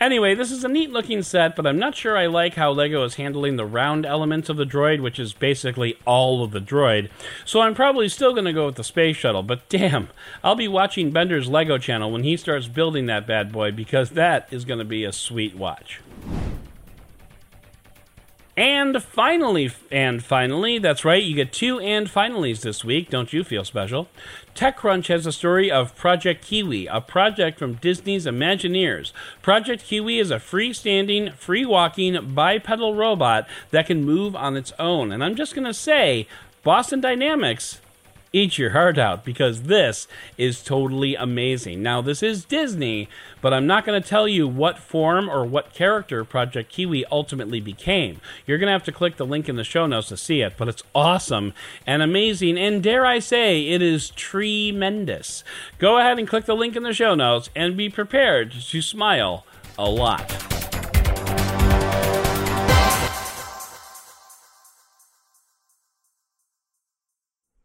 Anyway, 0.00 0.34
this 0.34 0.50
is 0.50 0.64
a 0.64 0.68
neat 0.68 0.90
looking 0.90 1.22
set, 1.22 1.54
but 1.54 1.66
I'm 1.66 1.78
not 1.78 1.94
sure 1.94 2.16
I 2.16 2.26
like 2.26 2.54
how 2.54 2.72
LEGO 2.72 3.04
is 3.04 3.14
handling 3.14 3.56
the 3.56 3.64
round 3.64 4.04
elements 4.04 4.48
of 4.48 4.56
the 4.56 4.66
droid, 4.66 5.00
which 5.00 5.18
is 5.18 5.32
basically 5.32 5.96
all 6.04 6.42
of 6.42 6.50
the 6.50 6.60
droid. 6.60 7.08
So 7.44 7.60
I'm 7.60 7.74
probably 7.74 8.08
still 8.08 8.32
going 8.32 8.44
to 8.44 8.52
go 8.52 8.66
with 8.66 8.74
the 8.74 8.84
space 8.84 9.16
shuttle, 9.16 9.42
but 9.42 9.68
damn, 9.68 10.08
I'll 10.42 10.56
be 10.56 10.68
watching 10.68 11.10
Bender's 11.10 11.48
LEGO 11.48 11.78
channel 11.78 12.10
when 12.10 12.24
he 12.24 12.36
starts 12.36 12.66
building 12.66 13.06
that 13.06 13.26
bad 13.26 13.52
boy 13.52 13.70
because 13.70 14.10
that 14.10 14.48
is 14.50 14.64
going 14.64 14.80
to 14.80 14.84
be 14.84 15.04
a 15.04 15.12
sweet 15.12 15.54
watch. 15.54 16.00
And 18.56 19.02
finally, 19.02 19.72
and 19.90 20.22
finally, 20.22 20.78
that's 20.78 21.04
right, 21.04 21.22
you 21.22 21.34
get 21.34 21.52
two 21.52 21.80
and 21.80 22.06
finallys 22.06 22.60
this 22.60 22.84
week. 22.84 23.10
Don't 23.10 23.32
you 23.32 23.42
feel 23.42 23.64
special? 23.64 24.08
TechCrunch 24.54 25.08
has 25.08 25.26
a 25.26 25.32
story 25.32 25.72
of 25.72 25.96
Project 25.96 26.44
Kiwi, 26.44 26.86
a 26.86 27.00
project 27.00 27.58
from 27.58 27.74
Disney's 27.74 28.26
Imagineers. 28.26 29.10
Project 29.42 29.84
Kiwi 29.84 30.20
is 30.20 30.30
a 30.30 30.36
freestanding, 30.36 31.34
free 31.34 31.66
walking, 31.66 32.32
bipedal 32.32 32.94
robot 32.94 33.48
that 33.72 33.86
can 33.86 34.04
move 34.04 34.36
on 34.36 34.56
its 34.56 34.72
own. 34.78 35.10
And 35.10 35.24
I'm 35.24 35.34
just 35.34 35.56
going 35.56 35.66
to 35.66 35.74
say, 35.74 36.28
Boston 36.62 37.00
Dynamics 37.00 37.80
eat 38.34 38.58
your 38.58 38.70
heart 38.70 38.98
out 38.98 39.24
because 39.24 39.62
this 39.62 40.08
is 40.36 40.62
totally 40.62 41.14
amazing. 41.14 41.82
Now, 41.82 42.02
this 42.02 42.22
is 42.22 42.44
Disney, 42.44 43.08
but 43.40 43.54
I'm 43.54 43.66
not 43.66 43.86
going 43.86 44.00
to 44.02 44.06
tell 44.06 44.26
you 44.26 44.48
what 44.48 44.78
form 44.78 45.30
or 45.30 45.44
what 45.44 45.72
character 45.72 46.24
Project 46.24 46.70
Kiwi 46.70 47.04
ultimately 47.06 47.60
became. 47.60 48.20
You're 48.44 48.58
going 48.58 48.66
to 48.66 48.72
have 48.72 48.84
to 48.84 48.92
click 48.92 49.16
the 49.16 49.24
link 49.24 49.48
in 49.48 49.56
the 49.56 49.64
show 49.64 49.86
notes 49.86 50.08
to 50.08 50.16
see 50.16 50.42
it, 50.42 50.54
but 50.58 50.68
it's 50.68 50.82
awesome 50.94 51.54
and 51.86 52.02
amazing, 52.02 52.58
and 52.58 52.82
dare 52.82 53.06
I 53.06 53.20
say, 53.20 53.68
it 53.68 53.80
is 53.80 54.10
tremendous. 54.10 55.44
Go 55.78 55.98
ahead 55.98 56.18
and 56.18 56.26
click 56.26 56.44
the 56.44 56.56
link 56.56 56.74
in 56.74 56.82
the 56.82 56.92
show 56.92 57.14
notes 57.14 57.50
and 57.54 57.76
be 57.76 57.88
prepared 57.88 58.50
to 58.50 58.82
smile 58.82 59.46
a 59.78 59.88
lot. 59.88 60.53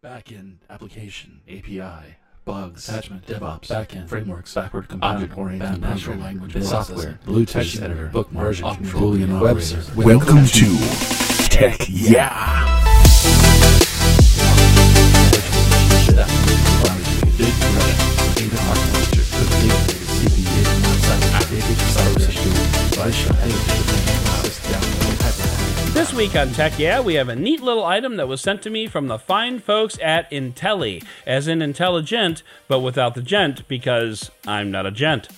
Backend, 0.02 0.60
application, 0.70 1.42
API, 1.46 2.16
bugs, 2.46 2.88
attachment, 2.88 3.26
DevOps, 3.28 3.68
backend, 3.68 4.08
frameworks, 4.08 4.54
backward 4.54 4.88
compatible, 4.88 5.38
oriented, 5.38 5.82
natural 5.82 6.18
language, 6.18 6.64
software, 6.64 7.20
blue 7.26 7.46
text 7.46 7.82
editor, 7.82 8.08
bookmark, 8.08 8.46
version 8.46 8.76
control, 8.76 9.16
Boolean 9.16 9.42
web 9.42 9.62
server. 9.62 10.02
Welcome 10.02 10.46
to 10.46 10.78
Tech 11.50 11.86
Yeah. 11.90 12.80
This 23.00 23.99
week 26.20 26.36
on 26.36 26.50
Tech 26.50 26.78
Yeah, 26.78 27.00
we 27.00 27.14
have 27.14 27.30
a 27.30 27.36
neat 27.36 27.62
little 27.62 27.86
item 27.86 28.18
that 28.18 28.28
was 28.28 28.42
sent 28.42 28.62
to 28.64 28.70
me 28.70 28.88
from 28.88 29.08
the 29.08 29.18
fine 29.18 29.60
folks 29.60 29.98
at 30.04 30.30
Intelli, 30.32 31.02
as 31.26 31.48
in 31.48 31.62
intelligent, 31.62 32.44
but 32.68 32.82
without 32.82 33.16
the 33.16 33.22
gent, 33.22 33.66
because 33.70 34.30
I'm 34.46 34.70
not 34.70 34.86
a 34.86 34.92
gent. 34.92 35.30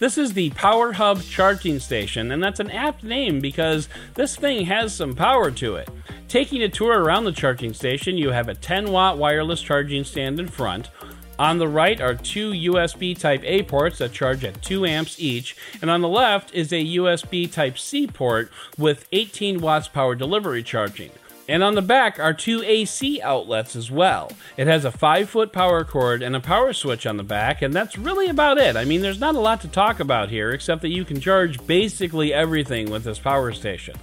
This 0.00 0.18
is 0.18 0.32
the 0.32 0.50
Power 0.50 0.94
Hub 0.94 1.22
charging 1.22 1.78
station, 1.78 2.32
and 2.32 2.42
that's 2.42 2.58
an 2.58 2.72
apt 2.72 3.04
name 3.04 3.38
because 3.38 3.88
this 4.14 4.34
thing 4.34 4.66
has 4.66 4.92
some 4.92 5.14
power 5.14 5.52
to 5.52 5.76
it. 5.76 5.88
Taking 6.26 6.64
a 6.64 6.68
tour 6.68 7.00
around 7.00 7.26
the 7.26 7.30
charging 7.30 7.72
station, 7.72 8.18
you 8.18 8.30
have 8.30 8.48
a 8.48 8.56
10 8.56 8.90
watt 8.90 9.18
wireless 9.18 9.62
charging 9.62 10.02
stand 10.02 10.40
in 10.40 10.48
front. 10.48 10.90
On 11.38 11.58
the 11.58 11.66
right 11.66 12.00
are 12.00 12.14
two 12.14 12.52
USB 12.52 13.18
Type 13.18 13.42
A 13.44 13.64
ports 13.64 13.98
that 13.98 14.12
charge 14.12 14.44
at 14.44 14.62
2 14.62 14.86
amps 14.86 15.18
each, 15.18 15.56
and 15.82 15.90
on 15.90 16.00
the 16.00 16.08
left 16.08 16.54
is 16.54 16.72
a 16.72 16.96
USB 16.96 17.50
Type 17.50 17.76
C 17.76 18.06
port 18.06 18.52
with 18.78 19.08
18 19.10 19.60
watts 19.60 19.88
power 19.88 20.14
delivery 20.14 20.62
charging. 20.62 21.10
And 21.48 21.62
on 21.62 21.74
the 21.74 21.82
back 21.82 22.18
are 22.20 22.32
two 22.32 22.62
AC 22.62 23.20
outlets 23.20 23.74
as 23.74 23.90
well. 23.90 24.30
It 24.56 24.66
has 24.66 24.84
a 24.84 24.92
5 24.92 25.28
foot 25.28 25.52
power 25.52 25.84
cord 25.84 26.22
and 26.22 26.36
a 26.36 26.40
power 26.40 26.72
switch 26.72 27.04
on 27.04 27.16
the 27.16 27.24
back, 27.24 27.62
and 27.62 27.74
that's 27.74 27.98
really 27.98 28.28
about 28.28 28.56
it. 28.56 28.76
I 28.76 28.84
mean, 28.84 29.02
there's 29.02 29.20
not 29.20 29.34
a 29.34 29.40
lot 29.40 29.60
to 29.62 29.68
talk 29.68 29.98
about 29.98 30.30
here 30.30 30.52
except 30.52 30.82
that 30.82 30.88
you 30.88 31.04
can 31.04 31.20
charge 31.20 31.66
basically 31.66 32.32
everything 32.32 32.90
with 32.90 33.02
this 33.02 33.18
power 33.18 33.52
station. 33.52 33.96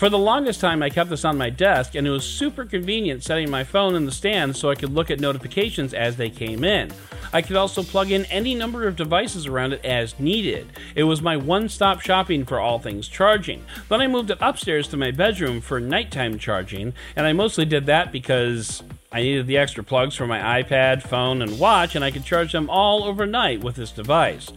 For 0.00 0.08
the 0.08 0.16
longest 0.16 0.62
time, 0.62 0.82
I 0.82 0.88
kept 0.88 1.10
this 1.10 1.26
on 1.26 1.36
my 1.36 1.50
desk, 1.50 1.94
and 1.94 2.06
it 2.06 2.10
was 2.10 2.24
super 2.24 2.64
convenient 2.64 3.22
setting 3.22 3.50
my 3.50 3.64
phone 3.64 3.94
in 3.94 4.06
the 4.06 4.12
stand 4.12 4.56
so 4.56 4.70
I 4.70 4.74
could 4.74 4.94
look 4.94 5.10
at 5.10 5.20
notifications 5.20 5.92
as 5.92 6.16
they 6.16 6.30
came 6.30 6.64
in. 6.64 6.90
I 7.34 7.42
could 7.42 7.56
also 7.56 7.82
plug 7.82 8.10
in 8.10 8.24
any 8.24 8.54
number 8.54 8.88
of 8.88 8.96
devices 8.96 9.46
around 9.46 9.74
it 9.74 9.84
as 9.84 10.18
needed. 10.18 10.68
It 10.94 11.02
was 11.02 11.20
my 11.20 11.36
one 11.36 11.68
stop 11.68 12.00
shopping 12.00 12.46
for 12.46 12.58
all 12.58 12.78
things 12.78 13.08
charging. 13.08 13.62
Then 13.90 14.00
I 14.00 14.06
moved 14.06 14.30
it 14.30 14.38
upstairs 14.40 14.88
to 14.88 14.96
my 14.96 15.10
bedroom 15.10 15.60
for 15.60 15.78
nighttime 15.78 16.38
charging, 16.38 16.94
and 17.14 17.26
I 17.26 17.34
mostly 17.34 17.66
did 17.66 17.84
that 17.84 18.10
because 18.10 18.82
I 19.12 19.20
needed 19.20 19.48
the 19.48 19.58
extra 19.58 19.84
plugs 19.84 20.16
for 20.16 20.26
my 20.26 20.62
iPad, 20.62 21.02
phone, 21.02 21.42
and 21.42 21.58
watch, 21.58 21.94
and 21.94 22.02
I 22.02 22.10
could 22.10 22.24
charge 22.24 22.52
them 22.52 22.70
all 22.70 23.04
overnight 23.04 23.62
with 23.62 23.76
this 23.76 23.92
device. 23.92 24.50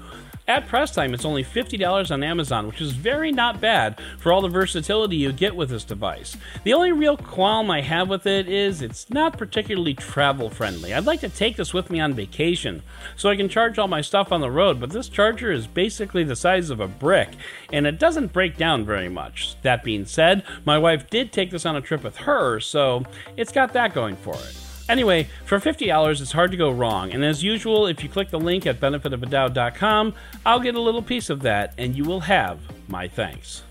At 0.46 0.68
press 0.68 0.92
time, 0.92 1.14
it's 1.14 1.24
only 1.24 1.44
$50 1.44 2.12
on 2.12 2.22
Amazon, 2.22 2.68
which 2.68 2.82
is 2.82 2.92
very 2.92 3.32
not 3.32 3.62
bad 3.62 4.02
for 4.20 4.34
all 4.34 4.42
the 4.42 4.50
versatility 4.50 5.16
you 5.16 5.32
get 5.32 5.56
with 5.56 5.70
this 5.70 5.86
device. 5.86 6.36
The 6.66 6.74
only 6.74 6.92
real 6.92 7.16
qualm 7.16 7.72
I 7.72 7.80
have 7.80 8.10
with 8.10 8.26
it 8.26 8.50
is 8.50 8.82
it's 8.82 9.10
not 9.10 9.38
particularly 9.38 9.94
travel 9.94 10.50
friendly. 10.50 10.94
I'd 10.94 11.06
like 11.06 11.22
to 11.22 11.30
take 11.30 11.56
this 11.56 11.74
with 11.74 11.90
me 11.90 12.02
on 12.02 12.14
vacation 12.14 12.84
so 13.16 13.30
I 13.30 13.38
can 13.38 13.48
charge 13.48 13.80
all 13.80 13.88
my 13.88 14.02
stuff 14.02 14.34
on 14.34 14.42
the 14.42 14.52
road, 14.52 14.82
but 14.82 14.90
this 14.90 15.08
charger 15.08 15.50
is 15.50 15.66
basically 15.66 16.26
the 16.26 16.36
size 16.36 16.70
of 16.70 16.82
a 16.82 16.90
brick 16.90 17.30
and 17.72 17.88
it 17.88 17.98
doesn't 17.98 18.34
break 18.34 18.58
down 18.58 18.86
very 18.86 19.10
much. 19.10 19.56
That 19.62 19.82
being 19.82 20.06
said, 20.06 20.44
my 20.66 20.78
wife 20.78 21.10
did 21.10 21.32
take 21.32 21.52
this 21.52 21.66
on 21.66 21.78
a 21.78 21.82
trip 21.82 22.04
with 22.04 22.18
her, 22.18 22.60
so 22.60 23.06
it's 23.38 23.54
got 23.54 23.72
that 23.74 23.94
going 23.94 24.18
for 24.18 24.36
it. 24.36 24.63
Anyway, 24.94 25.28
for 25.46 25.60
$50, 25.60 26.22
it's 26.22 26.32
hard 26.34 26.52
to 26.52 26.58
go 26.58 26.70
wrong. 26.70 27.14
And 27.14 27.26
as 27.26 27.42
usual, 27.42 27.88
if 27.88 28.04
you 28.04 28.10
click 28.10 28.30
the 28.30 28.40
link 28.40 28.68
at 28.68 28.80
benefitofadoubt.com, 28.80 30.14
I'll 30.46 30.60
get 30.60 30.76
a 30.76 30.80
little 30.80 31.02
piece 31.02 31.32
of 31.32 31.42
that, 31.42 31.74
and 31.80 31.98
you 31.98 32.04
will 32.04 32.20
have 32.20 32.60
my 32.88 33.08
thanks. 33.08 33.64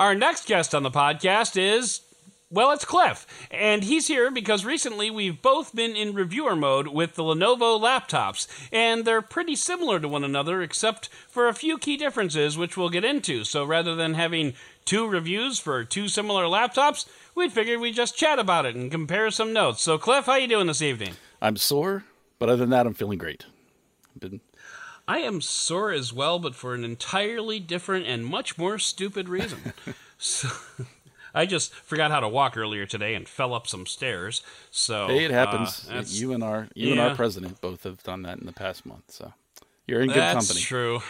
Our 0.00 0.14
next 0.14 0.46
guest 0.46 0.74
on 0.74 0.84
the 0.84 0.90
podcast 0.90 1.58
is 1.60 2.00
well, 2.48 2.70
it's 2.70 2.84
Cliff, 2.84 3.26
and 3.50 3.82
he's 3.82 4.06
here 4.06 4.30
because 4.30 4.64
recently 4.64 5.10
we've 5.10 5.42
both 5.42 5.74
been 5.74 5.96
in 5.96 6.14
reviewer 6.14 6.54
mode 6.54 6.86
with 6.86 7.16
the 7.16 7.24
Lenovo 7.24 7.78
laptops, 7.80 8.46
and 8.72 9.04
they're 9.04 9.20
pretty 9.20 9.56
similar 9.56 9.98
to 9.98 10.06
one 10.06 10.22
another 10.22 10.62
except 10.62 11.08
for 11.28 11.48
a 11.48 11.54
few 11.54 11.76
key 11.76 11.96
differences, 11.96 12.56
which 12.56 12.76
we'll 12.76 12.88
get 12.88 13.04
into. 13.04 13.42
So 13.42 13.64
rather 13.64 13.96
than 13.96 14.14
having 14.14 14.54
two 14.86 15.06
reviews 15.06 15.58
for 15.58 15.84
two 15.84 16.08
similar 16.08 16.44
laptops, 16.44 17.06
we 17.34 17.50
figured 17.50 17.80
we'd 17.80 17.94
just 17.94 18.16
chat 18.16 18.38
about 18.38 18.64
it 18.64 18.74
and 18.74 18.90
compare 18.90 19.30
some 19.30 19.52
notes. 19.52 19.82
So, 19.82 19.98
Cliff, 19.98 20.24
how 20.24 20.36
you 20.36 20.48
doing 20.48 20.68
this 20.68 20.80
evening? 20.80 21.14
I'm 21.42 21.56
sore, 21.56 22.04
but 22.38 22.48
other 22.48 22.60
than 22.60 22.70
that, 22.70 22.86
I'm 22.86 22.94
feeling 22.94 23.18
great. 23.18 23.44
Been... 24.18 24.40
I 25.06 25.18
am 25.18 25.40
sore 25.40 25.92
as 25.92 26.12
well, 26.12 26.38
but 26.38 26.54
for 26.54 26.74
an 26.74 26.84
entirely 26.84 27.60
different 27.60 28.06
and 28.06 28.24
much 28.24 28.56
more 28.56 28.78
stupid 28.78 29.28
reason. 29.28 29.74
so. 30.18 30.48
I 31.34 31.44
just 31.44 31.74
forgot 31.74 32.10
how 32.10 32.20
to 32.20 32.28
walk 32.30 32.56
earlier 32.56 32.86
today 32.86 33.14
and 33.14 33.28
fell 33.28 33.52
up 33.52 33.66
some 33.66 33.84
stairs. 33.84 34.42
So 34.70 35.08
hey, 35.08 35.26
it 35.26 35.30
happens. 35.30 35.86
Uh, 35.86 36.02
you 36.06 36.32
and 36.32 36.42
our 36.42 36.68
you 36.74 36.86
yeah. 36.86 36.92
and 36.92 37.00
our 37.02 37.14
president 37.14 37.60
both 37.60 37.82
have 37.82 38.02
done 38.02 38.22
that 38.22 38.38
in 38.38 38.46
the 38.46 38.54
past 38.54 38.86
month. 38.86 39.10
So 39.10 39.34
you're 39.86 40.00
in 40.00 40.08
good 40.08 40.16
That's 40.16 40.46
company. 40.46 40.60
That's 40.60 40.66
true. 40.66 41.00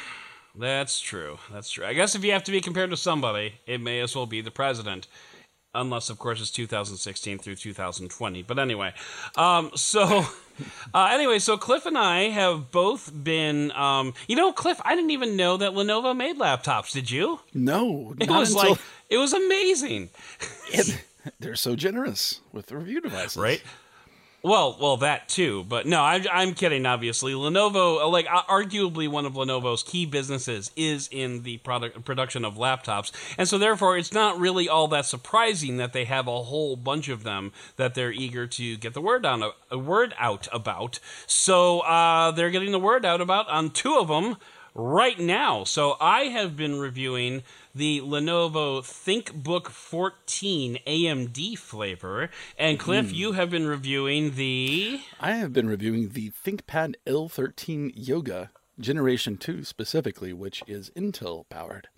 That's 0.59 1.01
true. 1.01 1.39
That's 1.53 1.71
true. 1.71 1.85
I 1.85 1.93
guess 1.93 2.15
if 2.15 2.25
you 2.25 2.33
have 2.33 2.45
to 2.45 2.53
be 2.53 2.61
compared 2.61 2.91
to 2.91 2.97
somebody, 2.97 3.55
it 3.67 3.81
may 3.81 4.01
as 4.01 4.17
well 4.17 4.27
be 4.27 4.41
the 4.41 4.51
president. 4.51 5.07
Unless, 5.75 6.09
of 6.09 6.19
course, 6.19 6.41
it's 6.41 6.51
2016 6.51 7.39
through 7.39 7.57
2020. 7.57 8.43
But 8.43 8.59
anyway, 8.59 8.95
um, 9.37 9.71
so 9.75 10.25
uh, 10.95 11.09
anyway, 11.13 11.39
so 11.39 11.59
Cliff 11.59 11.85
and 11.85 11.99
I 11.99 12.31
have 12.31 12.71
both 12.71 13.13
been. 13.23 13.71
Um, 13.73 14.15
you 14.27 14.37
know, 14.37 14.53
Cliff, 14.53 14.81
I 14.85 14.95
didn't 14.95 15.11
even 15.11 15.37
know 15.37 15.59
that 15.59 15.73
Lenovo 15.73 16.17
made 16.17 16.39
laptops. 16.39 16.93
Did 16.93 17.11
you? 17.11 17.41
No, 17.53 18.15
it 18.21 18.31
was 18.31 18.55
until... 18.55 18.71
like 18.71 18.81
it 19.11 19.19
was 19.19 19.35
amazing. 19.35 20.09
it, 20.73 21.05
they're 21.39 21.57
so 21.57 21.77
generous 21.77 22.41
with 22.53 22.67
the 22.67 22.79
review 22.79 23.03
devices, 23.03 23.37
right? 23.37 23.63
Well, 24.43 24.77
well, 24.81 24.97
that 24.99 25.29
too, 25.29 25.65
but 25.69 25.87
no, 25.87 26.03
I'm, 26.03 26.25
I'm 26.33 26.55
kidding. 26.55 26.87
Obviously, 26.87 27.33
Lenovo, 27.33 28.01
uh, 28.01 28.09
like 28.09 28.27
uh, 28.31 28.43
arguably 28.43 29.09
one 29.09 29.27
of 29.27 29.33
Lenovo's 29.33 29.83
key 29.83 30.07
businesses, 30.07 30.71
is 30.77 31.09
in 31.11 31.43
the 31.43 31.57
product 31.59 32.05
production 32.05 32.45
of 32.45 32.55
laptops, 32.55 33.11
and 33.37 33.49
so 33.49 33.59
therefore, 33.59 33.99
it's 33.99 34.13
not 34.13 34.39
really 34.39 34.69
all 34.69 34.87
that 34.89 35.07
surprising 35.07 35.79
that 35.79 35.93
they 35.93 36.05
have 36.05 36.29
a 36.29 36.43
whole 36.45 36.77
bunch 36.77 37.09
of 37.09 37.25
them 37.25 37.53
that 37.77 37.95
they're 37.95 38.13
eager 38.13 38.47
to 38.47 38.77
get 38.77 38.95
the 38.95 39.01
word 39.01 39.27
on 39.27 39.43
a 39.43 39.51
uh, 39.73 39.79
word 39.79 40.15
out 40.19 40.47
about. 40.53 41.01
So 41.27 41.81
uh, 41.81 42.31
they're 42.31 42.51
getting 42.51 42.73
the 42.73 42.79
word 42.79 43.05
out 43.05 43.21
about 43.21 43.49
on 43.49 43.71
two 43.71 43.97
of 43.99 44.09
them 44.09 44.37
right 44.77 45.19
now. 45.19 45.65
So 45.65 45.97
I 46.01 46.25
have 46.25 46.57
been 46.57 46.79
reviewing 46.79 47.43
the 47.77 48.01
Lenovo 48.01 48.81
ThinkBook 48.81 49.69
14 49.69 50.79
AMD 50.87 51.59
flavor. 51.59 52.31
And 52.59 52.79
Cliff, 52.79 53.07
mm. 53.07 53.15
you 53.15 53.33
have 53.33 53.51
been 53.51 53.67
reviewing 53.67 54.35
the. 54.35 55.01
I 55.21 55.33
have 55.33 55.53
been 55.53 55.69
reviewing 55.69 56.11
the 56.11 56.31
ThinkPad 56.31 56.95
L13 57.07 57.93
Yoga 57.95 58.51
Generation 58.81 59.37
2 59.37 59.63
specifically, 59.65 60.33
which 60.33 60.63
is 60.67 60.91
Intel 60.97 61.49
powered. 61.51 61.89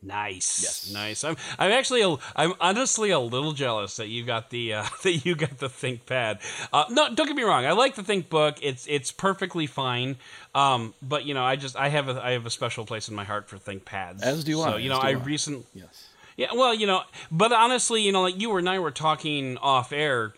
Nice, 0.00 0.62
yes. 0.62 0.92
nice. 0.92 1.24
I'm, 1.24 1.36
I'm 1.58 1.72
actually, 1.72 2.02
a, 2.02 2.16
I'm 2.36 2.52
honestly 2.60 3.10
a 3.10 3.18
little 3.18 3.52
jealous 3.52 3.96
that 3.96 4.06
you 4.06 4.24
got 4.24 4.50
the 4.50 4.74
uh, 4.74 4.84
that 5.02 5.24
you 5.26 5.34
got 5.34 5.58
the 5.58 5.68
ThinkPad. 5.68 6.38
Uh, 6.72 6.84
no, 6.90 7.12
don't 7.12 7.26
get 7.26 7.34
me 7.34 7.42
wrong. 7.42 7.66
I 7.66 7.72
like 7.72 7.96
the 7.96 8.02
ThinkBook. 8.02 8.58
It's 8.62 8.86
it's 8.86 9.10
perfectly 9.10 9.66
fine. 9.66 10.16
Um, 10.54 10.94
but 11.02 11.24
you 11.24 11.34
know, 11.34 11.44
I 11.44 11.56
just 11.56 11.76
I 11.76 11.88
have 11.88 12.08
a 12.08 12.22
I 12.22 12.32
have 12.32 12.46
a 12.46 12.50
special 12.50 12.86
place 12.86 13.08
in 13.08 13.16
my 13.16 13.24
heart 13.24 13.48
for 13.48 13.56
ThinkPads. 13.56 14.22
As 14.22 14.44
do 14.44 14.60
I. 14.60 14.70
So 14.70 14.76
you 14.76 14.88
know, 14.88 14.98
I, 14.98 15.08
I 15.08 15.10
recently 15.12 15.64
yes. 15.74 16.07
Yeah, 16.38 16.54
well, 16.54 16.72
you 16.72 16.86
know, 16.86 17.02
but 17.32 17.50
honestly, 17.50 18.02
you 18.02 18.12
know, 18.12 18.22
like 18.22 18.40
you 18.40 18.56
and 18.56 18.68
I 18.68 18.78
were 18.78 18.92
talking 18.92 19.58
off 19.58 19.92
air 19.92 20.32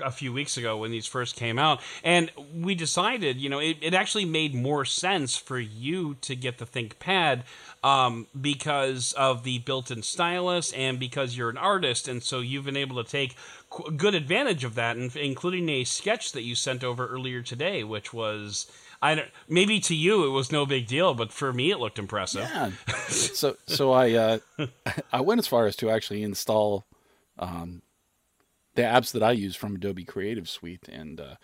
a 0.00 0.12
few 0.12 0.32
weeks 0.32 0.56
ago 0.56 0.76
when 0.76 0.92
these 0.92 1.08
first 1.08 1.34
came 1.34 1.58
out, 1.58 1.80
and 2.04 2.30
we 2.54 2.76
decided, 2.76 3.40
you 3.40 3.48
know, 3.48 3.58
it, 3.58 3.78
it 3.80 3.92
actually 3.92 4.26
made 4.26 4.54
more 4.54 4.84
sense 4.84 5.36
for 5.36 5.58
you 5.58 6.14
to 6.20 6.36
get 6.36 6.58
the 6.58 6.66
ThinkPad 6.66 7.42
um, 7.82 8.28
because 8.40 9.12
of 9.14 9.42
the 9.42 9.58
built-in 9.58 10.04
stylus 10.04 10.72
and 10.72 11.00
because 11.00 11.36
you're 11.36 11.50
an 11.50 11.58
artist, 11.58 12.06
and 12.06 12.22
so 12.22 12.38
you've 12.38 12.64
been 12.64 12.76
able 12.76 13.02
to 13.02 13.10
take 13.10 13.34
good 13.96 14.14
advantage 14.14 14.62
of 14.62 14.76
that, 14.76 14.96
including 14.96 15.68
a 15.68 15.82
sketch 15.82 16.30
that 16.30 16.42
you 16.42 16.54
sent 16.54 16.84
over 16.84 17.08
earlier 17.08 17.42
today, 17.42 17.82
which 17.82 18.12
was 18.12 18.70
I 19.02 19.14
don't, 19.14 19.28
maybe 19.48 19.80
to 19.80 19.94
you 19.94 20.26
it 20.26 20.30
was 20.30 20.52
no 20.52 20.66
big 20.66 20.86
deal, 20.86 21.14
but 21.14 21.32
for 21.32 21.52
me 21.52 21.70
it 21.70 21.78
looked 21.78 21.98
impressive. 21.98 22.42
Yeah. 22.42 22.70
so 23.08 23.56
so 23.66 23.92
I 23.92 24.12
uh, 24.12 24.38
I 25.12 25.20
went 25.20 25.38
as 25.38 25.46
far 25.46 25.66
as 25.66 25.76
to 25.76 25.90
actually 25.90 26.22
install 26.22 26.84
um, 27.38 27.82
the 28.74 28.82
apps 28.82 29.12
that 29.12 29.22
I 29.22 29.32
use 29.32 29.56
from 29.56 29.76
Adobe 29.76 30.04
Creative 30.04 30.48
Suite 30.48 30.88
and 30.88 31.20
uh, 31.20 31.34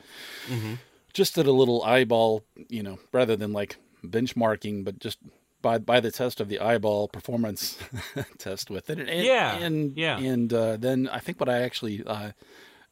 mm-hmm. 0.49 0.75
just 1.13 1.35
did 1.35 1.47
a 1.47 1.53
little 1.53 1.83
eyeball, 1.83 2.45
you 2.69 2.83
know, 2.83 2.99
rather 3.13 3.37
than 3.37 3.53
like 3.53 3.77
benchmarking, 4.05 4.85
but 4.85 4.99
just 4.99 5.19
by 5.63 5.79
by 5.79 6.01
the 6.01 6.11
test 6.11 6.41
of 6.41 6.49
the 6.49 6.61
eyeball 6.61 7.09
performance 7.09 7.79
test 8.39 8.71
with 8.71 8.91
it. 8.91 8.99
And, 8.99 9.25
yeah. 9.25 9.57
And 9.57 9.97
yeah. 9.97 10.19
And 10.19 10.53
uh, 10.53 10.77
then 10.77 11.09
I 11.09 11.19
think 11.19 11.41
what 11.41 11.49
I 11.49 11.63
actually 11.63 12.05
uh, 12.07 12.33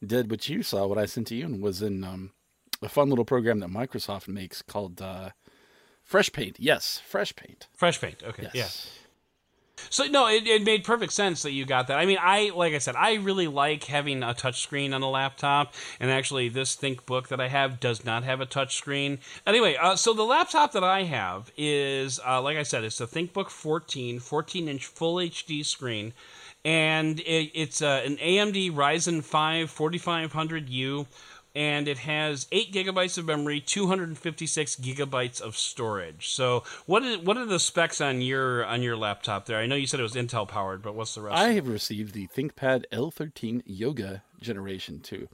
did, 0.05 0.29
what 0.29 0.49
you 0.49 0.63
saw, 0.63 0.85
what 0.87 0.97
I 0.97 1.05
sent 1.05 1.27
to 1.27 1.35
you, 1.35 1.47
was 1.47 1.81
in 1.81 2.03
um, 2.03 2.31
a 2.85 2.89
fun 2.89 3.09
little 3.09 3.25
program 3.25 3.59
that 3.59 3.69
Microsoft 3.69 4.27
makes 4.27 4.61
called 4.61 5.01
uh, 5.01 5.31
Fresh 6.03 6.31
Paint. 6.31 6.57
Yes, 6.59 7.01
Fresh 7.05 7.35
Paint. 7.35 7.67
Fresh 7.73 7.99
Paint. 7.99 8.23
Okay. 8.23 8.49
Yes. 8.53 8.53
Yeah. 8.53 9.01
So 9.89 10.05
no, 10.05 10.27
it, 10.27 10.47
it 10.47 10.63
made 10.63 10.83
perfect 10.83 11.13
sense 11.13 11.41
that 11.43 11.51
you 11.51 11.65
got 11.65 11.87
that. 11.87 11.97
I 11.97 12.05
mean, 12.05 12.17
I 12.21 12.51
like 12.55 12.73
I 12.73 12.77
said, 12.77 12.95
I 12.95 13.15
really 13.15 13.47
like 13.47 13.83
having 13.85 14.23
a 14.23 14.33
touchscreen 14.33 14.93
on 14.93 15.01
a 15.01 15.09
laptop, 15.09 15.73
and 15.99 16.09
actually, 16.09 16.49
this 16.49 16.75
ThinkBook 16.75 17.27
that 17.27 17.41
I 17.41 17.49
have 17.49 17.79
does 17.79 18.05
not 18.05 18.23
have 18.23 18.41
a 18.41 18.45
touchscreen. 18.45 19.19
Anyway, 19.45 19.75
uh, 19.75 19.95
so 19.95 20.13
the 20.13 20.23
laptop 20.23 20.71
that 20.73 20.83
I 20.83 21.03
have 21.03 21.51
is, 21.57 22.19
uh, 22.25 22.41
like 22.41 22.57
I 22.57 22.63
said, 22.63 22.83
it's 22.83 23.01
a 23.01 23.07
ThinkBook 23.07 23.49
14, 23.49 24.19
14 24.19 24.67
inch 24.67 24.85
full 24.85 25.15
HD 25.15 25.65
screen, 25.65 26.13
and 26.63 27.19
it, 27.19 27.51
it's 27.53 27.81
uh, 27.81 28.01
an 28.05 28.17
AMD 28.17 28.73
Ryzen 28.73 29.23
5 29.23 29.73
4500U 29.73 31.05
and 31.55 31.87
it 31.87 31.99
has 31.99 32.47
eight 32.51 32.73
gigabytes 32.73 33.17
of 33.17 33.25
memory, 33.25 33.61
256 33.61 34.75
gigabytes 34.75 35.39
of 35.39 35.55
storage. 35.55 36.29
So, 36.29 36.63
what 36.85 37.03
is 37.03 37.19
what 37.19 37.37
are 37.37 37.45
the 37.45 37.59
specs 37.59 38.01
on 38.01 38.21
your 38.21 38.65
on 38.65 38.83
your 38.83 38.97
laptop 38.97 39.45
there? 39.45 39.57
I 39.57 39.65
know 39.65 39.75
you 39.75 39.87
said 39.87 39.99
it 39.99 40.03
was 40.03 40.15
Intel 40.15 40.47
powered, 40.47 40.81
but 40.81 40.95
what's 40.95 41.15
the 41.15 41.21
rest? 41.21 41.37
I 41.37 41.53
have 41.53 41.67
received 41.67 42.13
the 42.13 42.27
ThinkPad 42.27 42.83
L13 42.91 43.61
Yoga 43.65 44.23
Generation 44.41 44.99
2, 44.99 45.29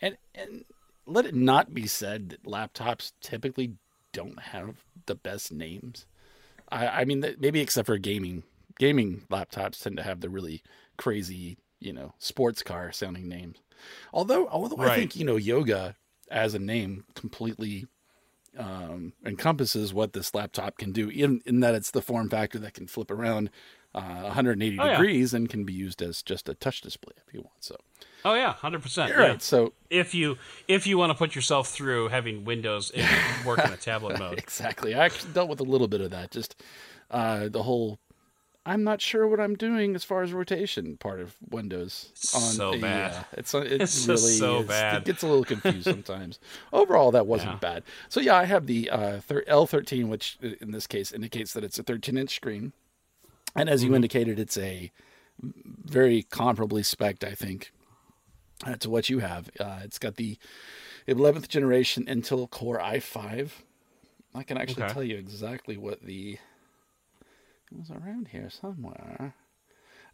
and 0.00 0.16
and 0.34 0.64
let 1.06 1.26
it 1.26 1.34
not 1.34 1.74
be 1.74 1.86
said 1.86 2.30
that 2.30 2.44
laptops 2.44 3.12
typically 3.20 3.74
don't 4.12 4.40
have 4.40 4.82
the 5.04 5.14
best 5.14 5.52
names. 5.52 6.06
I, 6.70 6.88
I 6.88 7.04
mean, 7.04 7.24
maybe 7.38 7.60
except 7.60 7.86
for 7.86 7.98
gaming, 7.98 8.42
gaming 8.78 9.22
laptops 9.30 9.82
tend 9.82 9.98
to 9.98 10.02
have 10.02 10.20
the 10.20 10.28
really 10.28 10.62
crazy, 10.96 11.58
you 11.80 11.92
know, 11.92 12.14
sports 12.18 12.62
car 12.62 12.92
sounding 12.92 13.28
names. 13.28 13.58
Although, 14.12 14.48
although 14.48 14.76
right. 14.76 14.92
I 14.92 14.96
think 14.96 15.16
you 15.16 15.24
know 15.24 15.36
yoga 15.36 15.96
as 16.30 16.54
a 16.54 16.58
name 16.58 17.04
completely 17.14 17.86
um, 18.58 19.12
encompasses 19.24 19.92
what 19.92 20.12
this 20.12 20.34
laptop 20.34 20.78
can 20.78 20.92
do, 20.92 21.08
in 21.08 21.40
in 21.46 21.60
that 21.60 21.74
it's 21.74 21.90
the 21.90 22.02
form 22.02 22.30
factor 22.30 22.58
that 22.58 22.74
can 22.74 22.86
flip 22.86 23.10
around 23.10 23.50
uh, 23.94 24.22
180 24.22 24.78
oh, 24.78 24.90
degrees 24.90 25.32
yeah. 25.32 25.38
and 25.38 25.48
can 25.48 25.64
be 25.64 25.72
used 25.72 26.02
as 26.02 26.22
just 26.22 26.48
a 26.48 26.54
touch 26.54 26.80
display 26.82 27.14
if 27.26 27.32
you 27.32 27.40
want. 27.40 27.56
So. 27.60 27.76
Oh 28.24 28.34
yeah, 28.34 28.52
hundred 28.52 28.82
percent. 28.82 29.14
Right. 29.14 29.32
Yeah. 29.32 29.38
So 29.38 29.72
if 29.88 30.14
you 30.14 30.36
if 30.68 30.86
you 30.86 30.98
want 30.98 31.10
to 31.10 31.14
put 31.14 31.34
yourself 31.34 31.68
through 31.68 32.08
having 32.08 32.44
Windows 32.44 32.92
work 33.44 33.64
in 33.64 33.72
a 33.72 33.76
tablet 33.76 34.18
mode, 34.18 34.38
exactly. 34.38 34.94
I 34.94 35.04
actually 35.04 35.32
dealt 35.32 35.48
with 35.48 35.60
a 35.60 35.64
little 35.64 35.88
bit 35.88 36.00
of 36.00 36.10
that. 36.10 36.30
Just 36.30 36.60
uh, 37.10 37.48
the 37.48 37.62
whole 37.62 38.00
I'm 38.66 38.82
not 38.82 39.00
sure 39.00 39.28
what 39.28 39.38
I'm 39.38 39.54
doing 39.54 39.94
as 39.94 40.02
far 40.02 40.24
as 40.24 40.32
rotation 40.32 40.96
part 40.96 41.20
of 41.20 41.36
Windows. 41.50 42.10
On, 42.34 42.40
so 42.40 42.72
bad. 42.72 43.12
Yeah, 43.12 43.24
it's 43.34 43.54
uh, 43.54 43.58
it's, 43.64 44.08
really 44.08 44.18
so 44.18 44.60
is, 44.60 44.66
bad. 44.66 44.96
It 44.98 45.04
gets 45.04 45.22
a 45.22 45.28
little 45.28 45.44
confused 45.44 45.84
sometimes. 45.84 46.40
Overall, 46.72 47.12
that 47.12 47.28
wasn't 47.28 47.52
yeah. 47.52 47.58
bad. 47.58 47.82
So 48.08 48.18
yeah, 48.18 48.34
I 48.34 48.44
have 48.44 48.66
the 48.66 48.90
uh, 48.90 49.20
L13, 49.28 50.08
which 50.08 50.36
in 50.60 50.72
this 50.72 50.88
case 50.88 51.12
indicates 51.12 51.52
that 51.52 51.62
it's 51.62 51.78
a 51.78 51.84
13 51.84 52.18
inch 52.18 52.34
screen, 52.34 52.72
and 53.54 53.68
as 53.68 53.84
you 53.84 53.88
mm-hmm. 53.88 53.96
indicated, 53.96 54.40
it's 54.40 54.58
a 54.58 54.90
very 55.40 56.24
comparably 56.24 56.84
spec'd, 56.84 57.24
I 57.24 57.34
think, 57.34 57.72
uh, 58.66 58.74
to 58.76 58.90
what 58.90 59.08
you 59.08 59.20
have. 59.20 59.48
Uh, 59.60 59.78
it's 59.84 60.00
got 60.00 60.16
the 60.16 60.38
11th 61.06 61.46
generation 61.46 62.04
Intel 62.06 62.50
Core 62.50 62.80
i5. 62.80 63.50
I 64.34 64.42
can 64.42 64.58
actually 64.58 64.82
okay. 64.82 64.92
tell 64.92 65.04
you 65.04 65.16
exactly 65.16 65.76
what 65.76 66.02
the 66.02 66.38
it 67.76 67.80
was 67.80 67.90
around 67.90 68.28
here 68.28 68.48
somewhere. 68.50 69.34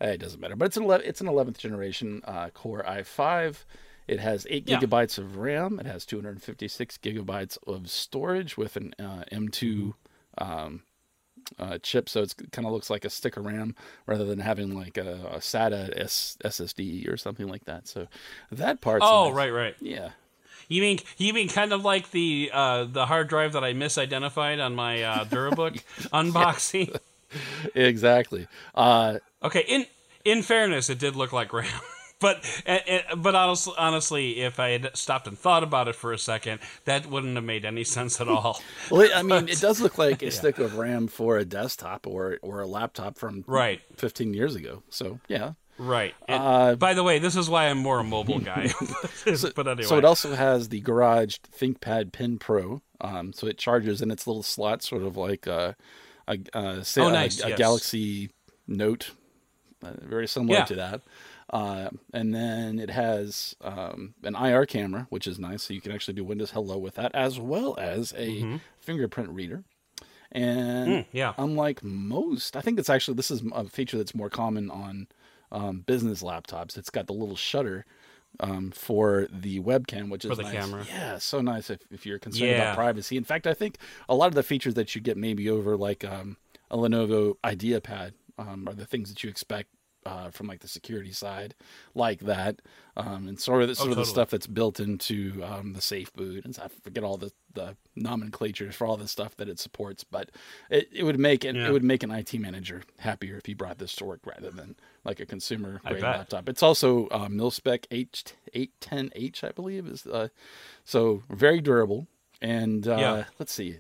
Uh, 0.01 0.07
it 0.07 0.18
doesn't 0.18 0.40
matter, 0.40 0.57
but 0.57 0.66
it's 0.66 0.77
an 0.77 0.83
11, 0.83 1.07
it's 1.07 1.20
an 1.20 1.29
11th 1.29 1.59
generation 1.59 2.22
uh, 2.25 2.51
Core 2.51 2.85
i5. 2.87 3.64
It 4.09 4.18
has 4.18 4.46
eight 4.51 4.68
yeah. 4.68 4.81
gigabytes 4.81 5.18
of 5.18 5.37
RAM. 5.37 5.79
It 5.79 5.87
has 5.87 6.05
256 6.05 6.98
gigabytes 6.98 7.57
of 7.66 7.88
storage 7.88 8.57
with 8.57 8.77
an 8.77 8.94
uh, 8.98 9.22
M2 9.31 9.94
um, 10.38 10.83
uh, 11.59 11.79
chip, 11.79 12.09
so 12.09 12.22
it 12.22 12.35
kind 12.51 12.66
of 12.66 12.72
looks 12.72 12.90
like 12.90 13.05
a 13.05 13.11
stick 13.11 13.37
of 13.37 13.46
RAM 13.46 13.77
rather 14.07 14.25
than 14.25 14.40
having 14.40 14.75
like 14.75 14.96
a, 14.96 15.31
a 15.33 15.38
SATA 15.38 15.98
S- 16.01 16.37
SSD 16.44 17.09
or 17.09 17.16
something 17.16 17.46
like 17.46 17.64
that. 17.66 17.87
So 17.87 18.09
that 18.51 18.81
part. 18.81 19.03
Oh, 19.05 19.27
nice. 19.27 19.35
right, 19.35 19.51
right. 19.51 19.77
Yeah. 19.81 20.11
You 20.68 20.81
mean 20.81 20.98
you 21.18 21.33
mean 21.33 21.48
kind 21.48 21.72
of 21.72 21.85
like 21.85 22.11
the 22.12 22.51
uh, 22.53 22.85
the 22.85 23.07
hard 23.07 23.29
drive 23.29 23.53
that 23.53 23.64
I 23.64 23.72
misidentified 23.72 24.64
on 24.64 24.75
my 24.75 25.03
uh, 25.03 25.25
Durabook 25.25 25.83
unboxing? 26.12 26.96
Exactly. 27.75 28.47
Uh, 28.75 29.18
okay. 29.42 29.64
In 29.68 29.87
in 30.25 30.42
fairness, 30.42 30.90
it 30.90 30.99
did 30.99 31.16
look 31.16 31.33
like 31.33 31.53
RAM. 31.53 31.68
but 32.23 32.45
but 33.16 33.35
honestly, 33.35 33.75
honestly, 33.77 34.40
if 34.40 34.59
I 34.61 34.71
had 34.71 34.97
stopped 34.97 35.27
and 35.27 35.37
thought 35.38 35.62
about 35.62 35.88
it 35.88 35.95
for 35.95 36.12
a 36.12 36.18
second, 36.18 36.61
that 36.85 37.07
wouldn't 37.07 37.35
have 37.35 37.45
made 37.45 37.64
any 37.64 37.85
sense 37.97 38.21
at 38.21 38.29
all. 38.29 38.62
well, 38.90 39.11
I 39.14 39.23
mean, 39.23 39.49
it 39.49 39.61
does 39.61 39.81
look 39.81 39.99
like 39.99 40.23
a 40.23 40.27
yeah. 40.27 40.31
stick 40.31 40.59
of 40.59 40.77
RAM 40.77 41.09
for 41.09 41.37
a 41.37 41.45
desktop 41.45 42.07
or 42.07 42.38
or 42.40 42.61
a 42.61 42.66
laptop 42.66 43.18
from 43.18 43.45
right 43.47 43.81
15 43.97 44.33
years 44.33 44.55
ago. 44.55 44.83
So 44.88 45.21
yeah. 45.29 45.53
Right. 45.79 46.14
Uh, 46.29 46.77
by 46.77 46.95
the 46.95 47.03
way, 47.03 47.18
this 47.18 47.35
is 47.35 47.49
why 47.49 47.66
I'm 47.66 47.79
more 47.79 47.99
a 47.99 48.05
mobile 48.05 48.38
guy. 48.38 48.68
so, 49.35 49.51
but 49.57 49.66
anyway. 49.66 49.83
So 49.83 49.97
it 49.97 50.05
also 50.05 50.35
has 50.35 50.68
the 50.68 50.81
Garage 50.81 51.38
ThinkPad 51.59 52.12
Pen 52.12 52.38
Pro. 52.38 52.83
Um, 53.01 53.33
so 53.33 53.49
it 53.49 53.59
charges 53.59 54.01
in 54.01 54.11
its 54.11 54.27
little 54.27 54.45
slot, 54.45 54.83
sort 54.83 55.03
of 55.03 55.16
like 55.16 55.49
uh, 55.49 55.73
a, 56.28 56.38
uh, 56.52 56.82
say, 56.82 57.00
oh, 57.00 57.11
nice. 57.11 57.40
a, 57.40 57.46
a 57.46 57.48
yes. 57.50 57.58
Galaxy 57.58 58.30
Note, 58.66 59.11
uh, 59.82 59.92
very 60.02 60.28
similar 60.28 60.58
yeah. 60.58 60.64
to 60.64 60.74
that. 60.76 61.00
Uh, 61.50 61.90
and 62.14 62.35
then 62.35 62.78
it 62.78 62.88
has 62.88 63.54
um, 63.61 64.14
an 64.22 64.35
IR 64.35 64.64
camera, 64.64 65.06
which 65.11 65.26
is 65.26 65.38
nice, 65.38 65.62
so 65.62 65.74
you 65.74 65.80
can 65.80 65.92
actually 65.92 66.14
do 66.14 66.24
Windows 66.24 66.52
Hello 66.52 66.78
with 66.78 66.94
that, 66.94 67.14
as 67.14 67.38
well 67.38 67.76
as 67.78 68.12
a 68.16 68.42
mm-hmm. 68.42 68.56
fingerprint 68.80 69.28
reader. 69.30 69.64
And 70.30 70.88
mm, 70.88 71.06
yeah. 71.12 71.35
unlike 71.37 71.85
most, 71.85 72.56
I 72.56 72.62
think 72.62 72.78
it's 72.78 72.88
actually 72.88 73.16
this 73.16 73.30
is 73.30 73.42
a 73.52 73.64
feature 73.68 73.98
that's 73.98 74.14
more 74.14 74.30
common 74.30 74.70
on 74.70 75.08
um, 75.50 75.80
business 75.80 76.22
laptops. 76.22 76.78
It's 76.78 76.88
got 76.88 77.06
the 77.06 77.12
little 77.12 77.37
shutter 77.37 77.85
um, 78.40 78.71
for 78.71 79.29
the 79.31 79.61
webcam, 79.61 80.09
which 80.11 80.25
is 80.25 80.37
the 80.37 80.42
nice. 80.42 80.53
camera. 80.53 80.87
Yeah, 80.88 81.18
so 81.18 81.40
nice 81.40 81.71
if, 81.71 81.81
if 81.90 82.07
you're 82.07 82.18
concerned 82.18 82.51
Yeah. 82.51 82.62
about 82.62 82.77
privacy. 82.77 83.16
In 83.16 83.25
fact, 83.25 83.47
I 83.47 83.55
think 83.55 83.77
a 84.09 84.14
lot 84.14 84.27
of 84.29 84.35
the 84.35 84.42
features 84.42 84.75
that 84.75 84.95
you 84.95 85.01
get 85.01 85.16
maybe 85.16 85.49
over 85.51 85.77
like 85.77 86.05
um, 86.05 86.37
a 86.71 86.77
Lenovo 86.77 87.35
IdeaPad 87.45 88.12
um, 88.38 88.66
are 88.68 88.75
the 88.75 88.87
things 88.87 89.09
that 89.11 89.23
you 89.23 89.31
expect 89.31 89.68
uh, 90.07 90.31
from 90.31 90.47
like 90.47 90.61
the 90.61 90.69
security 90.69 91.12
side, 91.12 91.55
like 91.95 92.21
that, 92.21 92.61
um, 92.97 93.29
and 93.29 93.38
sort 93.41 93.62
of 93.62 93.69
the, 93.69 93.75
sort 93.75 93.91
of 93.91 93.97
the 93.97 94.03
Oh, 94.03 94.05
stuff 94.05 94.31
that's 94.31 94.47
built 94.47 94.81
into 94.81 95.43
um, 95.45 95.73
the 95.73 95.81
Safe 95.81 96.12
Boot. 96.15 96.45
And 96.45 96.59
I 96.62 96.69
forget 96.83 97.05
all 97.05 97.17
the, 97.17 97.33
the 97.55 97.77
nomenclatures 97.97 98.75
for 98.75 98.87
all 98.87 98.97
the 98.97 99.09
stuff 99.09 99.37
that 99.37 99.49
it 99.49 99.59
supports, 99.59 100.05
but 100.05 100.31
it, 100.71 100.88
it 100.93 101.05
would 101.05 101.19
make 101.19 101.45
it, 101.45 101.55
Yeah. 101.55 101.69
it 101.69 101.73
would 101.73 101.85
make 101.85 102.03
an 102.03 102.11
IT 102.11 102.35
manager 102.38 102.83
happier 102.99 103.37
if 103.37 103.47
he 103.47 103.55
brought 103.55 103.79
this 103.79 103.95
to 103.97 104.05
work 104.05 104.21
rather 104.27 104.51
than 104.51 104.75
like 105.05 105.21
a 105.21 105.27
consumer 105.27 105.81
grade 105.87 106.03
laptop. 106.03 106.49
It's 106.49 106.62
also 106.62 107.09
uh, 107.11 107.29
mil-spec 107.29 107.87
H 107.91 108.25
eight 108.55 108.73
ten 108.81 109.11
H, 109.15 109.45
I 109.45 109.51
believe, 109.53 109.87
is 109.87 110.07
uh, 110.07 110.29
so 110.85 111.23
very 111.31 111.61
durable. 111.61 112.07
And 112.41 112.88
uh, 112.88 112.97
Yeah. 112.99 113.25
let's 113.38 113.53
see. 113.53 113.79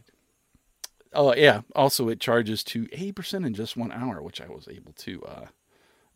Oh 1.14 1.34
yeah. 1.34 1.60
Also, 1.74 2.08
it 2.08 2.20
charges 2.20 2.64
to 2.64 2.88
eighty 2.92 3.12
percent 3.12 3.44
in 3.44 3.52
just 3.54 3.76
one 3.76 3.92
hour, 3.92 4.22
which 4.22 4.40
I 4.40 4.46
was 4.48 4.66
able 4.68 4.92
to 4.94 5.22
uh, 5.24 5.46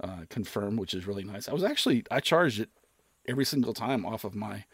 uh, 0.02 0.22
confirm, 0.28 0.76
which 0.76 0.94
is 0.94 1.06
really 1.06 1.24
nice. 1.24 1.48
I 1.48 1.52
was 1.52 1.64
actually 1.64 2.04
I 2.10 2.20
charged 2.20 2.60
it 2.60 2.70
every 3.28 3.44
single 3.44 3.74
time 3.74 4.04
off 4.06 4.24
of 4.24 4.34
my 4.34 4.64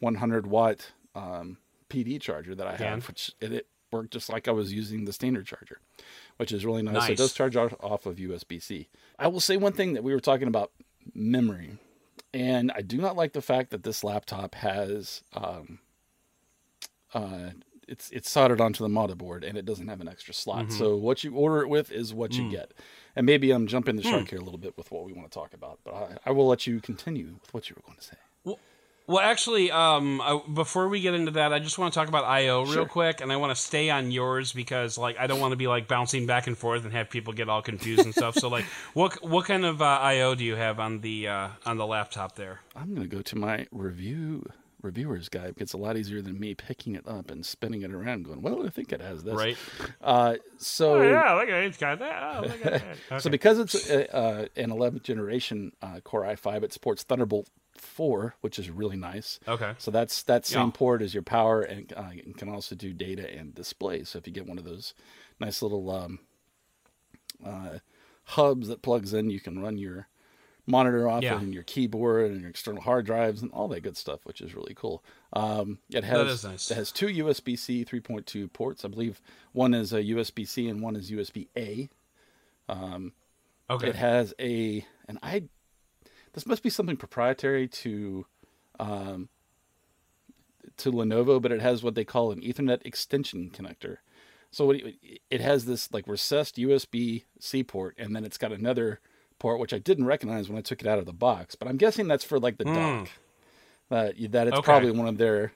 100 0.00 0.46
watt 0.46 0.92
um, 1.14 1.58
PD 1.88 2.20
charger 2.20 2.54
that 2.54 2.66
I 2.66 2.76
have, 2.76 3.08
which 3.08 3.32
and 3.40 3.52
it 3.52 3.66
worked 3.92 4.12
just 4.12 4.28
like 4.28 4.48
I 4.48 4.50
was 4.50 4.72
using 4.72 5.04
the 5.04 5.12
standard 5.12 5.46
charger, 5.46 5.80
which 6.36 6.52
is 6.52 6.64
really 6.66 6.82
nice. 6.82 6.94
So 6.94 7.12
It 7.12 7.18
does 7.18 7.32
charge 7.32 7.56
off 7.56 7.74
off 7.80 8.06
of 8.06 8.16
USB 8.16 8.62
C. 8.62 8.88
I 9.18 9.28
will 9.28 9.40
say 9.40 9.56
one 9.56 9.72
thing 9.72 9.94
that 9.94 10.04
we 10.04 10.12
were 10.12 10.20
talking 10.20 10.48
about 10.48 10.72
memory, 11.14 11.78
and 12.34 12.70
I 12.72 12.82
do 12.82 12.98
not 12.98 13.16
like 13.16 13.32
the 13.32 13.40
fact 13.42 13.70
that 13.70 13.82
this 13.84 14.04
laptop 14.04 14.56
has 14.56 15.22
um, 15.32 15.78
uh, 17.14 17.50
it's 17.88 18.10
it's 18.10 18.28
soldered 18.30 18.60
onto 18.60 18.82
the 18.82 18.90
motherboard 18.90 19.46
and 19.48 19.56
it 19.56 19.64
doesn't 19.64 19.88
have 19.88 20.00
an 20.00 20.08
extra 20.08 20.34
slot. 20.34 20.66
Mm-hmm. 20.66 20.78
So 20.78 20.96
what 20.96 21.22
you 21.24 21.34
order 21.34 21.62
it 21.62 21.68
with 21.68 21.90
is 21.92 22.12
what 22.12 22.32
Mm. 22.32 22.38
you 22.38 22.50
get. 22.50 22.72
And 23.14 23.24
maybe 23.26 23.50
I'm 23.52 23.66
jumping 23.66 23.96
the 23.96 24.02
Hmm. 24.02 24.08
shark 24.10 24.28
here 24.28 24.38
a 24.38 24.42
little 24.44 24.58
bit 24.58 24.76
with 24.76 24.90
what 24.90 25.04
we 25.04 25.12
want 25.12 25.30
to 25.30 25.34
talk 25.38 25.54
about, 25.54 25.78
but 25.84 25.94
I, 25.94 26.16
I 26.26 26.30
will 26.32 26.46
let 26.48 26.66
you 26.66 26.80
continue 26.80 27.36
with 27.40 27.54
what 27.54 27.70
you 27.70 27.76
were 27.76 27.82
going 27.86 27.98
to 27.98 28.04
say. 28.04 28.16
Well, 29.08 29.20
actually, 29.20 29.70
um, 29.70 30.20
I, 30.20 30.40
before 30.52 30.88
we 30.88 31.00
get 31.00 31.14
into 31.14 31.30
that, 31.32 31.52
I 31.52 31.60
just 31.60 31.78
want 31.78 31.94
to 31.94 31.96
talk 32.00 32.08
about 32.08 32.24
I/O 32.24 32.62
real 32.62 32.72
Sure. 32.72 32.86
quick, 32.86 33.20
and 33.20 33.30
I 33.30 33.36
want 33.36 33.54
to 33.56 33.62
stay 33.62 33.88
on 33.88 34.10
yours 34.10 34.52
because, 34.52 34.98
like, 34.98 35.16
I 35.16 35.28
don't 35.28 35.38
want 35.38 35.52
to 35.52 35.56
be 35.56 35.68
like 35.68 35.86
bouncing 35.86 36.26
back 36.26 36.48
and 36.48 36.58
forth 36.58 36.82
and 36.84 36.92
have 36.92 37.08
people 37.08 37.32
get 37.32 37.48
all 37.48 37.62
confused 37.62 38.04
and 38.04 38.12
stuff. 38.12 38.34
So, 38.34 38.48
like, 38.48 38.64
what 38.94 39.22
what 39.24 39.46
kind 39.46 39.64
of 39.64 39.80
uh, 39.80 39.84
I/O 39.84 40.34
do 40.34 40.44
you 40.44 40.56
have 40.56 40.80
on 40.80 41.02
the 41.02 41.28
uh, 41.28 41.48
on 41.64 41.76
the 41.76 41.86
laptop 41.86 42.34
there? 42.34 42.62
I'm 42.74 42.96
going 42.96 43.08
to 43.08 43.16
go 43.16 43.22
to 43.22 43.36
my 43.36 43.68
review 43.70 44.44
reviewer's 44.86 45.28
guide. 45.28 45.56
gets 45.56 45.72
a 45.72 45.76
lot 45.76 45.96
easier 45.96 46.22
than 46.22 46.38
me 46.40 46.54
picking 46.54 46.94
it 46.94 47.06
up 47.06 47.30
and 47.30 47.44
spinning 47.44 47.82
it 47.82 47.92
around, 47.92 48.24
going, 48.24 48.40
"Well, 48.40 48.64
I 48.66 48.70
think 48.70 48.92
it 48.92 49.00
has 49.00 49.22
this." 49.24 49.34
Right? 49.34 49.58
Uh, 50.00 50.36
so 50.56 50.94
Oh, 50.94 51.02
yeah, 51.02 51.34
look 51.34 51.48
at 51.48 51.62
it. 51.62 51.66
It's 51.66 51.76
got 51.76 51.98
that. 51.98 52.22
Oh, 52.22 52.42
look 52.42 52.64
at 52.64 52.80
that. 52.80 52.96
So 53.20 53.28
because 53.30 53.58
it's 53.58 53.74
a, 53.74 54.14
uh, 54.16 54.46
an 54.56 54.70
11th 54.70 55.02
generation 55.02 55.72
uh, 55.82 56.00
Core 56.00 56.22
i5, 56.22 56.62
it 56.62 56.72
supports 56.72 57.02
Thunderbolt 57.02 57.48
4, 57.76 58.36
which 58.40 58.58
is 58.58 58.70
really 58.70 58.96
nice. 58.96 59.38
Okay. 59.46 59.72
So 59.78 59.90
that's 59.90 60.22
that 60.24 60.46
same 60.46 60.66
Yeah. 60.68 60.70
port 60.72 61.02
as 61.02 61.12
your 61.12 61.22
power, 61.22 61.60
and 61.62 61.92
uh, 61.94 62.10
can 62.36 62.48
also 62.48 62.74
do 62.74 62.92
data 62.92 63.30
and 63.36 63.54
display. 63.54 64.04
So 64.04 64.18
if 64.18 64.26
you 64.26 64.32
get 64.32 64.46
one 64.46 64.58
of 64.58 64.64
those 64.64 64.94
nice 65.40 65.60
little 65.60 65.90
um, 65.90 66.20
uh, 67.44 67.78
hubs 68.24 68.68
that 68.68 68.82
plugs 68.82 69.12
in, 69.12 69.30
you 69.30 69.40
can 69.40 69.58
run 69.60 69.76
your 69.78 70.08
monitor 70.66 71.08
off 71.08 71.22
Yeah. 71.22 71.36
it 71.36 71.42
and 71.42 71.54
your 71.54 71.62
keyboard 71.62 72.30
and 72.30 72.40
your 72.40 72.50
external 72.50 72.82
hard 72.82 73.06
drives 73.06 73.40
and 73.42 73.50
all 73.52 73.68
that 73.68 73.82
good 73.82 73.96
stuff, 73.96 74.20
which 74.24 74.40
is 74.40 74.54
really 74.54 74.74
cool. 74.74 75.04
Um, 75.32 75.78
it 75.90 76.04
has 76.04 76.44
nice. 76.44 76.70
it 76.70 76.74
has 76.74 76.90
two 76.92 77.06
USB-C 77.06 77.84
3.2 77.84 78.52
ports. 78.52 78.84
I 78.84 78.88
believe 78.88 79.20
one 79.52 79.74
is 79.74 79.92
a 79.92 80.02
USB-C 80.02 80.68
and 80.68 80.80
one 80.80 80.96
is 80.96 81.10
USB-A. 81.10 81.88
Okay. 83.68 83.88
It 83.88 83.96
has 83.96 84.34
a, 84.40 84.84
and 85.08 85.18
I, 85.22 85.44
this 86.32 86.46
must 86.46 86.62
be 86.62 86.70
something 86.70 86.96
proprietary 86.96 87.68
to, 87.68 88.26
um, 88.78 89.28
to 90.78 90.92
Lenovo, 90.92 91.40
but 91.40 91.52
it 91.52 91.60
has 91.60 91.82
what 91.82 91.94
they 91.94 92.04
call 92.04 92.32
an 92.32 92.40
Ethernet 92.40 92.84
extension 92.84 93.50
connector. 93.50 93.98
So 94.50 94.72
it 95.30 95.40
has 95.40 95.64
this 95.64 95.92
like 95.92 96.06
recessed 96.06 96.56
USB 96.56 97.24
C 97.40 97.62
port, 97.64 97.94
and 97.98 98.14
then 98.14 98.24
it's 98.24 98.38
got 98.38 98.52
another 98.52 99.00
port 99.38 99.60
which 99.60 99.72
I 99.72 99.78
didn't 99.78 100.06
recognize 100.06 100.48
when 100.48 100.58
I 100.58 100.62
took 100.62 100.80
it 100.80 100.86
out 100.86 100.98
of 100.98 101.06
the 101.06 101.12
box. 101.12 101.54
But 101.54 101.68
I'm 101.68 101.76
guessing 101.76 102.08
that's 102.08 102.24
for 102.24 102.38
like 102.38 102.58
the 102.58 102.64
dock. 102.64 103.08
Uh, 103.90 104.10
that 104.30 104.48
it's 104.48 104.58
Okay. 104.58 104.62
probably 104.62 104.90
one 104.90 105.06
of 105.06 105.16
their, 105.16 105.52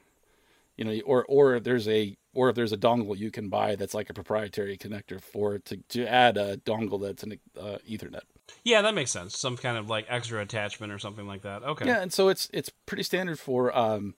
you 0.76 0.84
know, 0.84 1.00
or 1.04 1.24
or 1.28 1.58
there's 1.58 1.88
a 1.88 2.16
or 2.32 2.48
if 2.48 2.54
there's 2.54 2.72
a 2.72 2.76
dongle 2.76 3.16
you 3.16 3.30
can 3.30 3.48
buy 3.48 3.74
that's 3.74 3.94
like 3.94 4.08
a 4.08 4.14
proprietary 4.14 4.78
connector 4.78 5.20
for 5.20 5.58
to 5.58 5.78
to 5.88 6.06
add 6.06 6.36
a 6.36 6.56
dongle 6.58 7.00
that's 7.02 7.22
an 7.24 7.38
uh, 7.58 7.78
Ethernet. 7.88 8.22
Yeah, 8.64 8.82
that 8.82 8.94
makes 8.94 9.10
sense. 9.10 9.38
Some 9.38 9.56
kind 9.56 9.76
of 9.76 9.88
like 9.88 10.06
extra 10.08 10.40
attachment 10.40 10.92
or 10.92 10.98
something 10.98 11.26
like 11.26 11.42
that. 11.42 11.62
Okay. 11.62 11.86
Yeah, 11.86 12.00
and 12.00 12.12
so 12.12 12.28
it's 12.28 12.48
it's 12.52 12.70
pretty 12.86 13.02
standard 13.02 13.38
for 13.38 13.76
um, 13.76 14.14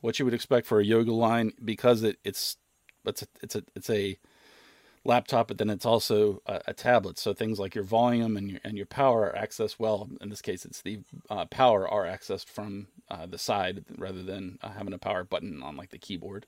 what 0.00 0.18
you 0.18 0.24
would 0.24 0.34
expect 0.34 0.66
for 0.66 0.78
a 0.80 0.84
yoga 0.84 1.12
line 1.12 1.52
because 1.64 2.02
it, 2.02 2.18
it's 2.24 2.56
it's 3.04 3.22
a, 3.22 3.26
it's 3.42 3.56
a 3.56 3.62
it's 3.74 3.90
a 3.90 4.18
laptop, 5.04 5.48
but 5.48 5.58
then 5.58 5.70
it's 5.70 5.86
also 5.86 6.42
a, 6.46 6.60
a 6.68 6.74
tablet. 6.74 7.18
So 7.18 7.32
things 7.32 7.58
like 7.58 7.74
your 7.74 7.84
volume 7.84 8.36
and 8.36 8.50
your 8.50 8.60
and 8.64 8.76
your 8.76 8.86
power 8.86 9.32
are 9.32 9.40
accessed 9.40 9.76
well. 9.78 10.08
In 10.20 10.28
this 10.28 10.42
case, 10.42 10.64
it's 10.64 10.82
the 10.82 11.00
uh, 11.30 11.46
power 11.46 11.88
are 11.88 12.04
accessed 12.04 12.46
from 12.48 12.88
uh, 13.10 13.26
the 13.26 13.38
side 13.38 13.84
rather 13.96 14.22
than 14.22 14.58
uh, 14.62 14.70
having 14.70 14.92
a 14.92 14.98
power 14.98 15.24
button 15.24 15.62
on 15.62 15.76
like 15.76 15.90
the 15.90 15.98
keyboard. 15.98 16.46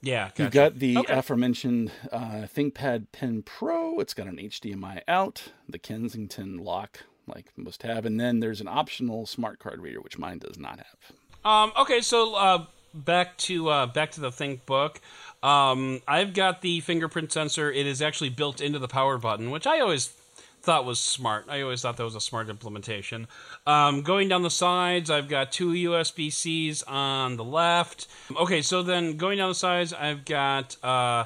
Yeah. 0.00 0.30
You've 0.36 0.52
got 0.52 0.78
the 0.78 0.96
Okay. 0.98 1.12
aforementioned 1.14 1.90
uh, 2.12 2.46
ThinkPad 2.54 3.06
Pen 3.12 3.42
Pro. 3.42 3.98
It's 3.98 4.14
got 4.14 4.28
an 4.28 4.36
HDMI 4.36 5.02
out, 5.08 5.52
the 5.68 5.78
Kensington 5.78 6.58
lock, 6.58 7.00
like 7.26 7.52
most 7.56 7.82
have, 7.82 8.06
and 8.06 8.20
then 8.20 8.38
there's 8.40 8.60
an 8.60 8.68
optional 8.68 9.26
smart 9.26 9.58
card 9.58 9.80
reader, 9.80 10.00
which 10.00 10.16
mine 10.16 10.38
does 10.38 10.56
not 10.58 10.78
have. 10.78 11.12
Um, 11.44 11.72
okay, 11.76 12.00
so 12.00 12.34
uh, 12.34 12.66
back 13.04 13.36
to 13.38 13.68
uh, 13.68 13.86
back 13.86 14.12
to 14.12 14.20
the 14.20 14.30
ThinkBook. 14.30 14.96
Um, 15.42 16.02
I've 16.08 16.34
got 16.34 16.62
the 16.62 16.80
fingerprint 16.80 17.32
sensor. 17.32 17.70
It 17.70 17.86
is 17.86 18.02
actually 18.02 18.30
built 18.30 18.60
into 18.60 18.78
the 18.78 18.88
power 18.88 19.18
button, 19.18 19.50
which 19.50 19.66
I 19.66 19.80
always 19.80 20.12
thought 20.60 20.84
was 20.84 20.98
smart. 20.98 21.46
I 21.48 21.62
always 21.62 21.82
thought 21.82 21.96
that 21.96 22.04
was 22.04 22.14
a 22.14 22.20
smart 22.20 22.48
implementation. 22.48 23.28
Um, 23.66 24.02
going 24.02 24.28
down 24.28 24.42
the 24.42 24.50
sides, 24.50 25.10
I've 25.10 25.28
got 25.28 25.52
two 25.52 25.70
USB 25.70 26.32
Cs 26.32 26.82
on 26.82 27.36
the 27.36 27.44
left. 27.44 28.08
Okay, 28.36 28.62
so 28.62 28.82
then 28.82 29.16
going 29.16 29.38
down 29.38 29.50
the 29.50 29.54
sides, 29.54 29.92
I've 29.92 30.24
got 30.24 30.76
uh, 30.82 31.24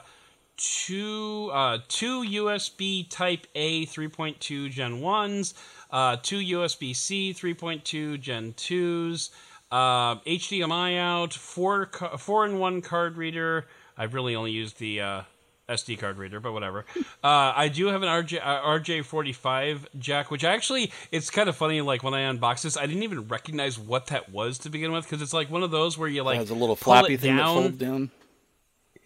two 0.57 1.51
uh, 1.53 1.79
two 1.89 2.23
USB 2.23 3.09
Type 3.09 3.47
A 3.55 3.87
3.2 3.87 4.71
Gen 4.71 5.01
ones, 5.01 5.55
uh, 5.91 6.17
two 6.23 6.39
USB 6.39 6.95
C 6.95 7.33
3.2 7.33 8.21
Gen 8.21 8.55
twos, 8.57 9.31
uh, 9.73 10.17
HDMI 10.21 10.99
out, 10.99 11.33
four 11.33 11.87
four 12.19 12.45
in 12.45 12.59
one 12.59 12.83
card 12.83 13.17
reader. 13.17 13.67
I've 13.97 14.15
really 14.15 14.37
only 14.37 14.53
used 14.53 14.79
the 14.79 15.01
uh, 15.01 15.23
SD 15.69 15.99
card 15.99 16.19
reader, 16.19 16.39
but 16.41 16.53
whatever. 16.53 16.85
Uh, 17.25 17.53
I 17.55 17.69
do 17.69 17.87
have 17.87 18.03
an 18.03 18.09
RJ 18.09 18.41
uh, 18.43 18.63
RJ45 18.63 19.87
jack, 19.97 20.33
which 20.33 20.43
actually 20.43 20.91
it's 21.13 21.31
kind 21.31 21.49
of 21.49 21.55
funny. 21.55 21.81
Like 21.81 22.03
when 22.03 22.15
I 22.15 22.23
unboxed 22.23 22.65
this, 22.65 22.77
I 22.77 22.87
didn't 22.87 23.05
even 23.05 23.29
recognize 23.29 23.79
what 23.79 24.09
that 24.09 24.29
was 24.29 24.59
to 24.59 24.71
begin 24.71 24.91
with 24.91 25.05
because 25.05 25.23
it's 25.23 25.33
like 25.33 25.53
one 25.53 25.63
of 25.63 25.71
those 25.71 25.97
where 25.97 26.09
you 26.09 26.25
like 26.25 26.35
it 26.35 26.41
has 26.41 26.51
a 26.51 26.55
little 26.55 26.75
flappy 26.75 27.17
thing 27.17 27.37
that 27.37 27.43
down. 27.45 27.63
folds 27.63 27.77
down. 27.77 28.11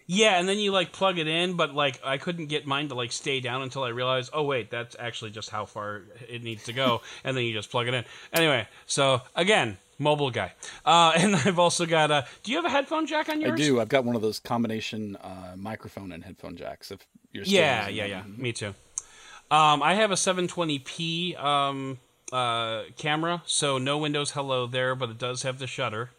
Yeah, 0.06 0.38
and 0.38 0.48
then 0.48 0.58
you 0.58 0.72
like 0.72 0.92
plug 0.92 1.18
it 1.18 1.28
in, 1.28 1.56
but 1.56 1.74
like 1.74 2.00
I 2.02 2.16
couldn't 2.16 2.46
get 2.46 2.66
mine 2.66 2.88
to 2.88 2.94
like 2.94 3.12
stay 3.12 3.40
down 3.40 3.60
until 3.60 3.84
I 3.84 3.88
realized, 3.88 4.30
oh 4.32 4.44
wait, 4.44 4.70
that's 4.70 4.96
actually 4.98 5.32
just 5.32 5.50
how 5.50 5.66
far 5.66 6.04
it 6.26 6.42
needs 6.42 6.64
to 6.64 6.72
go, 6.72 7.02
and 7.22 7.36
then 7.36 7.44
you 7.44 7.52
just 7.52 7.70
plug 7.70 7.86
it 7.86 7.92
in. 7.92 8.04
Anyway, 8.32 8.66
so 8.86 9.20
again, 9.34 9.76
mobile 9.98 10.30
guy, 10.30 10.52
uh, 10.84 11.12
and 11.16 11.36
I've 11.36 11.58
also 11.58 11.86
got 11.86 12.10
a. 12.10 12.26
Do 12.42 12.52
you 12.52 12.58
have 12.58 12.64
a 12.64 12.70
headphone 12.70 13.06
jack 13.06 13.28
on 13.28 13.40
yours? 13.40 13.52
I 13.52 13.56
do. 13.56 13.80
I've 13.80 13.88
got 13.88 14.04
one 14.04 14.16
of 14.16 14.22
those 14.22 14.38
combination 14.38 15.16
uh, 15.16 15.54
microphone 15.56 16.12
and 16.12 16.24
headphone 16.24 16.56
jacks. 16.56 16.90
If 16.90 17.06
you're 17.32 17.44
still 17.44 17.58
Yeah, 17.58 17.88
yeah, 17.88 18.06
yeah. 18.06 18.22
Me 18.36 18.52
too. 18.52 18.74
Um, 19.48 19.82
I 19.82 19.94
have 19.94 20.10
a 20.10 20.14
720p 20.14 21.40
um, 21.42 21.98
uh, 22.32 22.82
camera, 22.96 23.42
so 23.46 23.78
no 23.78 23.98
Windows 23.98 24.32
Hello 24.32 24.66
there, 24.66 24.96
but 24.96 25.10
it 25.10 25.18
does 25.18 25.42
have 25.42 25.60
the 25.60 25.68
shutter, 25.68 26.10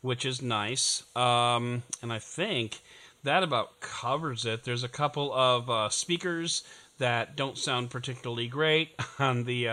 which 0.00 0.24
is 0.24 0.42
nice. 0.42 1.04
Um, 1.14 1.84
and 2.02 2.12
I 2.12 2.18
think 2.18 2.80
that 3.22 3.44
about 3.44 3.78
covers 3.78 4.44
it. 4.44 4.64
There's 4.64 4.82
a 4.82 4.88
couple 4.88 5.32
of 5.32 5.70
uh, 5.70 5.90
speakers 5.90 6.64
that 6.98 7.36
don't 7.36 7.56
sound 7.56 7.90
particularly 7.90 8.48
great 8.48 8.90
on 9.18 9.44
the. 9.44 9.68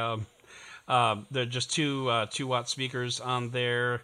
Um, 0.90 1.28
they're 1.30 1.46
just 1.46 1.72
two 1.72 2.10
uh, 2.10 2.26
two 2.30 2.48
watt 2.48 2.68
speakers 2.68 3.20
on 3.20 3.52
there. 3.52 4.02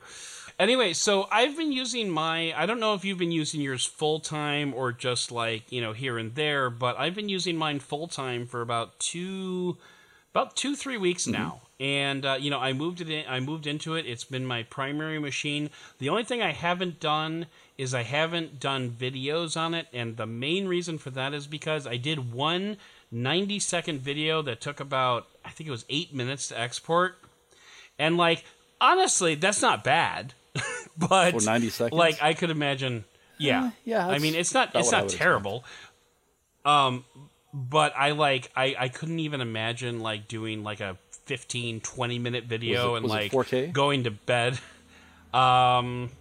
Anyway, 0.58 0.94
so 0.94 1.28
I've 1.32 1.58
been 1.58 1.74
using 1.74 2.10
my. 2.10 2.54
I 2.56 2.66
don't 2.66 2.80
know 2.80 2.94
if 2.94 3.04
you've 3.04 3.18
been 3.18 3.32
using 3.32 3.60
yours 3.60 3.86
full 3.86 4.22
time 4.22 4.74
or 4.74 4.94
just 4.94 5.32
like 5.32 5.70
you 5.72 5.82
know 5.82 5.92
here 5.92 6.18
and 6.18 6.34
there, 6.36 6.70
but 6.70 6.98
I've 6.98 7.16
been 7.16 7.28
using 7.28 7.58
mine 7.58 7.80
full 7.80 8.08
time 8.08 8.46
for 8.46 8.62
about 8.62 8.98
two 9.00 9.78
about 10.32 10.56
two 10.56 10.76
three 10.76 10.98
weeks 10.98 11.28
now, 11.28 11.62
and 11.80 12.26
uh, 12.26 12.38
you 12.40 12.50
know 12.50 12.60
I 12.60 12.72
moved 12.72 13.02
it. 13.02 13.10
In, 13.10 13.26
I 13.28 13.42
moved 13.42 13.68
into 13.68 13.96
it. 13.96 14.06
It's 14.06 14.24
been 14.24 14.46
my 14.46 14.64
primary 14.64 15.20
machine. 15.20 15.72
The 15.98 16.08
only 16.08 16.24
thing 16.24 16.42
I 16.42 16.52
haven't 16.52 17.02
done 17.02 17.48
is 17.78 17.94
I 17.94 18.04
haven't 18.04 18.60
done 18.60 18.92
videos 18.92 19.58
on 19.58 19.74
it, 19.74 19.88
and 19.92 20.16
the 20.16 20.28
main 20.28 20.68
reason 20.68 20.98
for 20.98 21.10
that 21.10 21.34
is 21.34 21.48
because 21.48 21.86
I 21.86 21.98
did 21.98 22.32
one 22.32 22.78
90 23.12 23.60
second 23.60 24.02
video 24.02 24.42
that 24.44 24.62
took 24.62 24.80
about 24.80 25.28
I 25.44 25.50
think 25.50 25.68
it 25.68 25.72
was 25.72 25.86
eight 25.90 26.14
minutes 26.14 26.48
to 26.50 26.60
export, 26.60 27.18
and 28.00 28.18
like 28.18 28.44
honestly, 28.82 29.36
that's 29.36 29.62
not 29.62 29.84
bad, 29.84 30.34
but 30.98 31.32
For 31.32 31.42
90 31.46 31.70
seconds? 31.70 31.98
like 31.98 32.22
I 32.22 32.34
could 32.34 32.50
imagine. 32.50 33.06
Yeah, 33.38 33.72
yeah, 33.84 34.08
I 34.08 34.18
mean, 34.20 34.34
it's 34.34 34.54
not 34.54 34.72
it's 34.76 34.92
not 34.92 35.04
would 35.04 35.06
expect. 35.12 35.22
terrible. 35.22 35.66
Um, 36.64 37.04
but 37.54 37.94
I 37.96 38.12
like 38.12 38.50
I 38.56 38.76
I 38.80 38.88
couldn't 38.90 39.20
even 39.20 39.42
imagine 39.42 40.00
like 40.00 40.28
doing 40.28 40.64
like 40.64 40.80
a 40.80 40.98
15 41.26 41.82
20 41.82 42.20
minute 42.20 42.46
video 42.46 42.96
it- 42.96 43.00
and 43.00 43.08
like 43.08 43.32
4K? 43.32 43.72
going 43.74 44.04
to 44.06 44.12
bed. 44.12 44.60
Um 45.34 46.12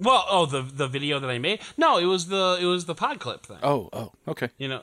well, 0.00 0.26
oh 0.28 0.46
the 0.46 0.62
the 0.62 0.88
video 0.88 1.20
that 1.20 1.30
I 1.30 1.38
made. 1.38 1.60
No, 1.76 1.96
it 1.98 2.06
was 2.06 2.26
the 2.26 2.58
it 2.60 2.64
was 2.64 2.86
the 2.86 2.94
pod 2.96 3.20
clip 3.20 3.46
thing 3.46 3.58
Oh, 3.62 3.88
oh, 3.92 4.10
okay. 4.26 4.50
you 4.58 4.66
know 4.66 4.82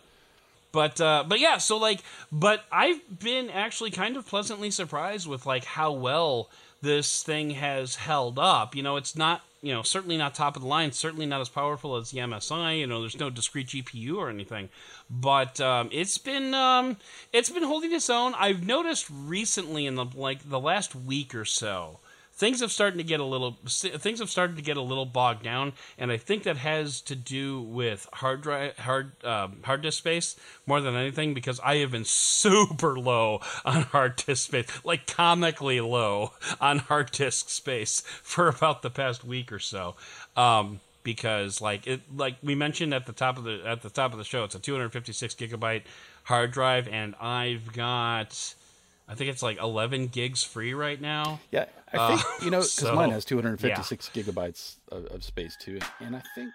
but 0.74 1.00
uh 1.00 1.24
but 1.26 1.40
yeah 1.40 1.58
so 1.58 1.78
like 1.78 2.02
but 2.32 2.66
i've 2.70 3.00
been 3.20 3.50
actually 3.50 3.92
kind 3.92 4.18
of 4.18 4.28
pleasantly 4.28 4.70
surprised 4.70 5.26
with 5.26 5.46
like 5.46 5.64
how 5.64 5.94
well 5.94 6.50
this 6.84 7.24
thing 7.24 7.52
has 7.52 7.96
held 7.96 8.38
up. 8.38 8.76
You 8.76 8.84
know 8.84 8.98
it's 8.98 9.16
not 9.16 9.42
you 9.62 9.74
know 9.74 9.82
certainly 9.82 10.18
not 10.18 10.36
top 10.36 10.58
of 10.58 10.62
the 10.62 10.68
line 10.68 10.92
certainly 10.92 11.26
not 11.26 11.40
as 11.40 11.48
powerful 11.48 11.96
as 11.96 12.12
the 12.12 12.20
msi 12.20 12.80
you 12.80 12.86
know 12.86 13.00
there's 13.00 13.18
no 13.18 13.30
discrete 13.30 13.68
gpu 13.68 14.18
or 14.18 14.30
anything. 14.30 14.70
But 15.10 15.60
um 15.62 15.90
it's 15.92 16.18
been 16.18 16.54
um 16.54 16.98
it's 17.32 17.50
been 17.50 17.64
holding 17.64 17.94
its 17.94 18.10
own. 18.10 18.34
I've 18.38 18.68
noticed 18.68 19.08
recently 19.10 19.86
in 19.86 19.96
the 19.96 20.06
like 20.14 20.48
the 20.48 20.60
last 20.60 20.94
week 20.94 21.34
or 21.34 21.46
so 21.46 22.00
things 22.36 22.62
have 22.62 22.72
started 22.72 22.98
to 22.98 23.04
get 23.04 23.20
a 23.20 23.24
little 23.24 23.58
things 23.66 24.20
have 24.20 24.30
started 24.30 24.56
to 24.56 24.62
get 24.62 24.78
a 24.78 24.82
little 24.82 25.06
bogged 25.06 25.44
down 25.44 25.74
and 25.98 26.12
i 26.12 26.18
think 26.18 26.44
that 26.44 26.58
has 26.58 27.02
to 27.02 27.16
do 27.16 27.62
with 27.62 28.08
hard 28.14 28.42
drive 28.42 28.78
hard 28.78 29.12
um, 29.24 29.58
hard 29.64 29.82
disk 29.82 30.00
space 30.00 30.36
more 30.66 30.82
than 30.82 30.96
anything 30.96 31.34
because 31.34 31.60
i 31.64 31.78
have 31.78 31.92
been 31.92 32.06
super 32.06 33.00
low 33.00 33.40
on 33.66 33.84
hard 33.84 34.16
disk 34.16 34.48
space 34.48 34.66
like 34.84 35.06
comically 35.08 35.80
low 35.80 36.32
on 36.60 36.80
hard 36.80 37.12
disk 37.12 37.50
space 37.50 38.02
for 38.22 38.48
about 38.48 38.82
the 38.82 38.90
past 38.90 39.24
week 39.24 39.52
or 39.52 39.60
so. 39.60 39.96
Um, 40.36 40.80
because 41.04 41.60
like 41.60 41.86
it 41.86 42.02
like 42.16 42.36
we 42.42 42.56
mentioned 42.56 42.94
at 42.94 43.06
the 43.06 43.12
top 43.12 43.38
of 43.38 43.44
the 43.44 43.62
at 43.66 43.82
the 43.82 43.90
top 43.90 44.14
of 44.14 44.18
the 44.18 44.24
show 44.24 44.46
it's 44.46 44.56
a 44.56 44.60
256 44.60 45.36
gigabyte 45.36 45.82
hard 46.24 46.52
drive 46.52 46.88
and 46.88 47.14
i've 47.20 47.74
got 47.74 48.56
I 49.14 49.16
think 49.16 49.30
it's 49.30 49.44
like 49.44 49.60
11 49.60 50.08
gigs 50.08 50.44
free 50.44 50.74
right 50.74 51.00
now. 51.00 51.40
Yeah, 51.52 51.66
I 51.94 52.08
think 52.16 52.44
you 52.44 52.50
know 52.50 52.58
because 52.62 52.84
Uh, 52.84 52.88
so, 52.88 52.96
mine 52.96 53.12
has 53.12 53.24
256 53.26 54.10
gigabytes 54.14 54.78
of, 54.92 55.06
of 55.06 55.24
space 55.24 55.56
too, 55.56 55.80
and 56.00 56.16
I 56.16 56.22
think 56.34 56.52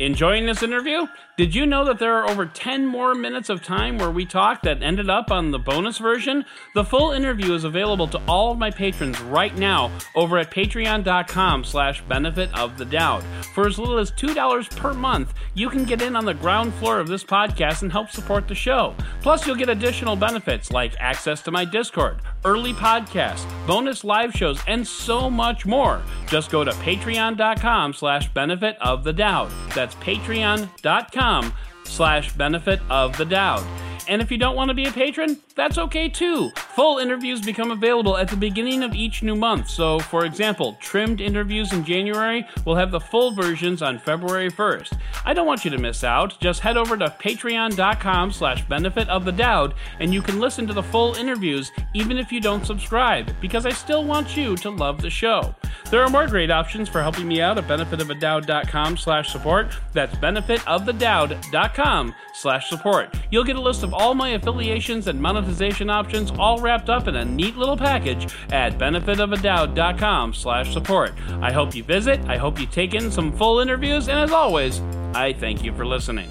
Enjoying 0.00 0.44
this 0.46 0.64
interview? 0.64 1.06
Did 1.36 1.54
you 1.54 1.66
know 1.66 1.84
that 1.84 2.00
there 2.00 2.14
are 2.14 2.28
over 2.28 2.46
10 2.46 2.84
more 2.84 3.14
minutes 3.14 3.48
of 3.48 3.62
time 3.62 3.96
where 3.96 4.10
we 4.10 4.24
talked 4.24 4.64
that 4.64 4.82
ended 4.82 5.08
up 5.08 5.30
on 5.30 5.52
the 5.52 5.58
bonus 5.58 5.98
version? 5.98 6.44
The 6.74 6.84
full 6.84 7.12
interview 7.12 7.54
is 7.54 7.62
available 7.62 8.08
to 8.08 8.20
all 8.26 8.50
of 8.50 8.58
my 8.58 8.72
patrons 8.72 9.20
right 9.20 9.56
now 9.56 9.92
over 10.16 10.38
at 10.38 10.50
patreon.com 10.50 11.62
slash 11.62 12.02
benefit 12.02 12.52
of 12.58 12.76
the 12.76 12.84
doubt. 12.84 13.22
For 13.54 13.68
as 13.68 13.78
little 13.78 13.98
as 13.98 14.10
$2 14.12 14.76
per 14.76 14.94
month, 14.94 15.32
you 15.54 15.70
can 15.70 15.84
get 15.84 16.02
in 16.02 16.16
on 16.16 16.24
the 16.24 16.34
ground 16.34 16.74
floor 16.74 16.98
of 16.98 17.06
this 17.06 17.22
podcast 17.22 17.82
and 17.82 17.92
help 17.92 18.10
support 18.10 18.48
the 18.48 18.54
show. 18.54 18.96
Plus, 19.22 19.46
you'll 19.46 19.54
get 19.54 19.68
additional 19.68 20.16
benefits 20.16 20.72
like 20.72 20.94
access 20.98 21.40
to 21.42 21.52
my 21.52 21.64
Discord, 21.64 22.20
early 22.44 22.72
podcasts, 22.72 23.46
bonus 23.66 24.04
live 24.04 24.32
shows, 24.32 24.60
and 24.66 24.86
so 24.86 25.30
much 25.30 25.66
more. 25.66 26.02
Just 26.26 26.50
go 26.50 26.64
to 26.64 26.70
patreon.com 26.72 27.92
slash 27.92 28.32
benefit 28.32 28.76
of 28.80 29.04
the 29.04 29.12
doubt. 29.12 29.50
That's 29.74 29.94
patreon.com 29.96 31.52
slash 31.84 32.32
benefit 32.32 32.80
of 32.90 33.16
the 33.16 33.24
doubt. 33.24 33.64
And 34.08 34.20
if 34.22 34.30
you 34.30 34.38
don't 34.38 34.56
want 34.56 34.68
to 34.68 34.74
be 34.74 34.86
a 34.86 34.92
patron, 34.92 35.40
that's 35.54 35.78
okay 35.78 36.08
too. 36.08 36.50
Full 36.50 36.98
interviews 36.98 37.40
become 37.40 37.70
available 37.70 38.16
at 38.16 38.28
the 38.28 38.36
beginning 38.36 38.82
of 38.82 38.94
each 38.94 39.22
new 39.22 39.34
month. 39.34 39.68
So, 39.68 39.98
for 39.98 40.24
example, 40.24 40.76
trimmed 40.80 41.20
interviews 41.20 41.72
in 41.72 41.84
January 41.84 42.46
will 42.64 42.76
have 42.76 42.90
the 42.90 43.00
full 43.00 43.32
versions 43.32 43.82
on 43.82 43.98
February 43.98 44.50
1st. 44.50 44.98
I 45.24 45.34
don't 45.34 45.46
want 45.46 45.64
you 45.64 45.70
to 45.70 45.78
miss 45.78 46.04
out. 46.04 46.38
Just 46.40 46.60
head 46.60 46.76
over 46.76 46.96
to 46.96 47.06
patreon.com 47.06 48.32
slash 48.32 48.66
benefit 48.68 49.08
of 49.08 49.24
the 49.24 49.32
doubt 49.32 49.74
and 50.00 50.12
you 50.12 50.22
can 50.22 50.40
listen 50.40 50.66
to 50.66 50.72
the 50.72 50.82
full 50.82 51.14
interviews 51.14 51.72
even 51.94 52.18
if 52.18 52.32
you 52.32 52.40
don't 52.40 52.66
subscribe, 52.66 53.34
because 53.40 53.66
I 53.66 53.70
still 53.70 54.04
want 54.04 54.36
you 54.36 54.56
to 54.56 54.70
love 54.70 55.00
the 55.00 55.10
show. 55.10 55.54
There 55.90 56.02
are 56.02 56.10
more 56.10 56.26
great 56.26 56.50
options 56.50 56.88
for 56.88 57.02
helping 57.02 57.28
me 57.28 57.40
out 57.40 57.58
at 57.58 57.68
benefitofadoubt.com 57.68 58.96
slash 58.96 59.30
support. 59.30 59.68
That's 59.92 60.14
benefitofthedoubt.com 60.16 62.14
slash 62.34 62.68
support. 62.68 63.14
You'll 63.30 63.44
get 63.44 63.56
a 63.56 63.60
list 63.60 63.82
of 63.82 63.94
all 63.94 64.14
my 64.14 64.30
affiliations 64.30 65.06
and 65.06 65.20
monetization 65.20 65.88
options 65.88 66.30
all 66.38 66.60
wrapped 66.60 66.90
up 66.90 67.08
in 67.08 67.16
a 67.16 67.24
neat 67.24 67.56
little 67.56 67.76
package 67.76 68.32
at 68.50 68.78
benefitofadoubt.com 68.78 70.34
slash 70.34 70.72
support. 70.72 71.12
I 71.40 71.52
hope 71.52 71.74
you 71.74 71.82
visit, 71.82 72.20
I 72.26 72.36
hope 72.36 72.60
you 72.60 72.66
take 72.66 72.94
in 72.94 73.10
some 73.10 73.32
full 73.32 73.60
interviews, 73.60 74.08
and 74.08 74.18
as 74.18 74.32
always, 74.32 74.80
I 75.14 75.32
thank 75.32 75.62
you 75.62 75.72
for 75.72 75.86
listening. 75.86 76.28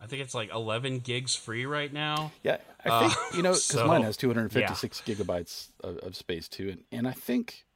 I 0.00 0.06
think 0.06 0.22
it's 0.22 0.34
like 0.34 0.50
11 0.54 1.00
gigs 1.00 1.34
free 1.34 1.66
right 1.66 1.92
now. 1.92 2.32
yeah, 2.42 2.58
I 2.82 3.00
think 3.00 3.12
uh, 3.12 3.36
you 3.36 3.42
know 3.42 3.50
because 3.50 3.64
so, 3.64 3.86
mine 3.86 4.02
has 4.02 4.16
256 4.16 5.02
gigabytes 5.02 5.68
of, 5.84 5.98
of 5.98 6.16
space 6.16 6.48
too, 6.48 6.70
and 6.70 6.84
and 6.90 7.06
I 7.06 7.12
think 7.12 7.66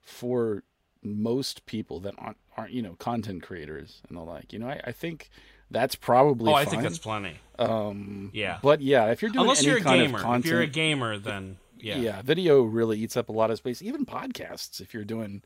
for 0.00 0.62
most 1.02 1.66
people 1.66 2.00
that 2.00 2.14
aren't 2.18 2.36
aren't 2.56 2.72
you 2.72 2.82
know 2.82 2.94
content 2.98 3.42
creators 3.42 4.02
and 4.08 4.16
the 4.18 4.22
like, 4.22 4.52
you 4.52 4.58
know, 4.58 4.68
I, 4.68 4.80
I 4.84 4.92
think 4.92 5.30
that's 5.70 5.94
probably 5.94 6.50
Oh, 6.52 6.54
I 6.54 6.64
think 6.64 6.82
that's 6.82 6.98
plenty. 6.98 7.36
um, 7.58 8.30
Yeah. 8.34 8.58
but 8.62 8.80
yeah, 8.80 9.06
if 9.06 9.22
you're 9.22 9.30
doing 9.30 9.42
Unless 9.44 9.60
any 9.60 9.68
you're 9.68 9.78
a 9.78 9.82
kind 9.82 10.02
gamer. 10.02 10.18
content, 10.18 10.44
If 10.46 10.50
you're 10.50 10.60
a 10.62 10.66
gamer, 10.66 11.16
then 11.18 11.58
yeah. 11.78 11.96
yeah. 11.96 12.22
video 12.22 12.62
really 12.62 12.98
eats 12.98 13.16
up 13.16 13.28
a 13.28 13.32
lot 13.32 13.50
of 13.50 13.58
space. 13.58 13.80
Even 13.80 14.04
podcasts, 14.04 14.80
if 14.80 14.92
you're 14.92 15.04
doing, 15.04 15.42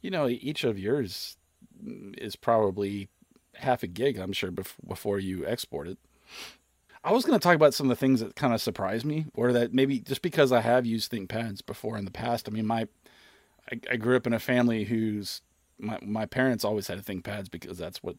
you 0.00 0.10
know, 0.10 0.26
each 0.28 0.64
of 0.64 0.78
yours 0.78 1.36
is 2.18 2.34
probably 2.36 3.08
half 3.54 3.82
a 3.82 3.86
gig, 3.86 4.18
I'm 4.18 4.32
sure, 4.32 4.50
bef- 4.50 4.74
before 4.86 5.18
you 5.20 5.46
export 5.46 5.86
it. 5.88 5.98
I 7.02 7.12
was 7.12 7.24
going 7.24 7.38
to 7.38 7.42
talk 7.42 7.54
about 7.56 7.72
some 7.72 7.86
of 7.90 7.96
the 7.96 8.00
things 8.00 8.20
that 8.20 8.34
kind 8.36 8.52
of 8.52 8.60
surprised 8.60 9.06
me, 9.06 9.26
or 9.34 9.52
that 9.52 9.72
maybe 9.72 10.00
just 10.00 10.20
because 10.20 10.52
I 10.52 10.60
have 10.60 10.84
used 10.84 11.10
ThinkPads 11.10 11.64
before 11.64 11.96
in 11.96 12.04
the 12.04 12.10
past. 12.10 12.46
I 12.48 12.52
mean, 12.52 12.66
my 12.66 12.88
I, 13.70 13.80
I 13.92 13.96
grew 13.96 14.16
up 14.16 14.26
in 14.26 14.32
a 14.32 14.38
family 14.38 14.84
whose 14.84 15.42
my 15.78 15.98
my 16.02 16.26
parents 16.26 16.64
always 16.64 16.86
had 16.88 16.98
ThinkPads 17.04 17.50
because 17.50 17.78
that's 17.78 18.02
what 18.02 18.16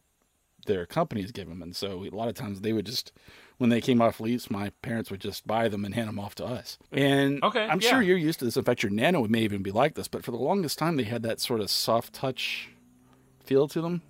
their 0.66 0.86
companies 0.86 1.32
give 1.32 1.48
them, 1.48 1.60
and 1.62 1.74
so 1.74 2.04
a 2.04 2.10
lot 2.10 2.28
of 2.28 2.34
times 2.34 2.60
they 2.60 2.72
would 2.72 2.86
just 2.86 3.12
when 3.58 3.70
they 3.70 3.80
came 3.80 4.00
off 4.00 4.18
lease, 4.20 4.50
my 4.50 4.70
parents 4.82 5.10
would 5.10 5.20
just 5.20 5.46
buy 5.46 5.68
them 5.68 5.84
and 5.84 5.94
hand 5.94 6.08
them 6.08 6.18
off 6.18 6.34
to 6.36 6.44
us. 6.44 6.78
And 6.90 7.42
Okay, 7.44 7.64
I'm 7.64 7.80
yeah. 7.80 7.90
sure 7.90 8.02
you're 8.02 8.16
used 8.16 8.38
to 8.40 8.44
this. 8.44 8.56
In 8.56 8.64
fact, 8.64 8.82
your 8.82 8.90
Nano 8.90 9.26
may 9.28 9.42
even 9.42 9.62
be 9.62 9.70
like 9.70 9.94
this, 9.94 10.08
but 10.08 10.24
for 10.24 10.30
the 10.32 10.36
longest 10.38 10.78
time 10.78 10.96
they 10.96 11.02
had 11.04 11.22
that 11.24 11.40
sort 11.40 11.60
of 11.60 11.70
soft 11.70 12.12
touch 12.12 12.68
feel 13.44 13.66
to 13.68 13.80
them, 13.80 14.02